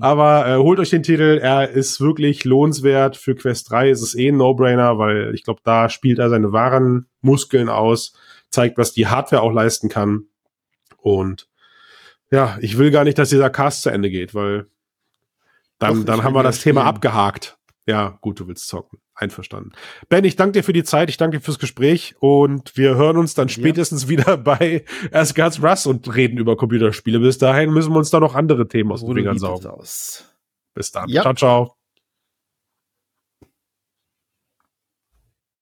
Aber 0.01 0.47
äh, 0.47 0.57
holt 0.57 0.79
euch 0.81 0.91
den 0.91 1.03
Titel, 1.03 1.39
er 1.43 1.71
ist 1.71 2.01
wirklich 2.01 2.45
lohnenswert. 2.45 3.17
Für 3.17 3.35
Quest 3.35 3.71
3 3.71 3.91
ist 3.91 4.03
es 4.03 4.15
eh 4.15 4.29
ein 4.29 4.37
No-Brainer, 4.37 4.99
weil 4.99 5.35
ich 5.35 5.45
glaube, 5.45 5.61
da 5.65 5.89
spielt 5.89 6.19
er 6.19 6.31
seine 6.31 6.53
wahren 6.53 7.07
Muskeln 7.21 7.69
aus. 7.69 8.15
zeigt, 8.51 8.79
was 8.79 8.93
die 8.93 9.09
Hardware 9.09 9.43
auch 9.43 9.53
leisten 9.53 9.89
kann. 9.89 10.25
Und 10.97 11.49
ja, 12.31 12.57
ich 12.61 12.79
will 12.79 12.91
gar 12.91 13.05
nicht, 13.05 13.19
dass 13.19 13.29
dieser 13.29 13.51
Cast 13.51 13.83
zu 13.83 13.91
Ende 13.91 14.11
geht, 14.11 14.35
weil 14.35 14.67
dann, 15.79 15.99
Doch, 15.99 16.05
dann 16.05 16.23
haben 16.25 16.35
wir 16.35 16.43
das 16.43 16.61
Thema 16.61 16.81
spielen. 16.83 16.95
abgehakt. 16.95 17.59
Ja, 17.87 18.19
gut, 18.21 18.41
du 18.41 18.49
willst 18.49 18.67
zocken. 18.67 18.99
Einverstanden. 19.15 19.73
Ben, 20.09 20.25
ich 20.25 20.37
danke 20.37 20.53
dir 20.53 20.65
für 20.65 20.73
die 20.73 20.85
Zeit, 20.85 21.09
ich 21.09 21.19
danke 21.19 21.39
dir 21.39 21.45
fürs 21.45 21.59
Gespräch 21.59 22.17
und 22.19 22.77
wir 22.77 22.97
hören 22.97 23.17
uns 23.17 23.35
dann 23.35 23.49
spätestens 23.49 24.05
ja. 24.05 24.09
wieder 24.09 24.37
bei 24.39 24.85
Asgard's 25.13 25.63
Russ 25.63 25.87
und 25.87 26.15
reden 26.15 26.39
über 26.39 26.57
Computerspiele. 26.57 27.21
Bis 27.21 27.39
dahin 27.39 27.73
müssen 27.73 27.93
wir 27.93 27.99
uns 27.99 28.11
da 28.11 28.21
noch 28.21 28.35
andere 28.35 28.67
Themen 28.67 28.91
aus 28.91 29.05
den 29.05 29.15
Fingern 29.15 29.39
saugen. 29.39 29.67
Aus. 29.67 30.25
Bis 30.75 30.91
dann. 30.91 31.09
Ja. 31.09 31.23
Ciao, 31.23 31.35
ciao. 31.35 31.84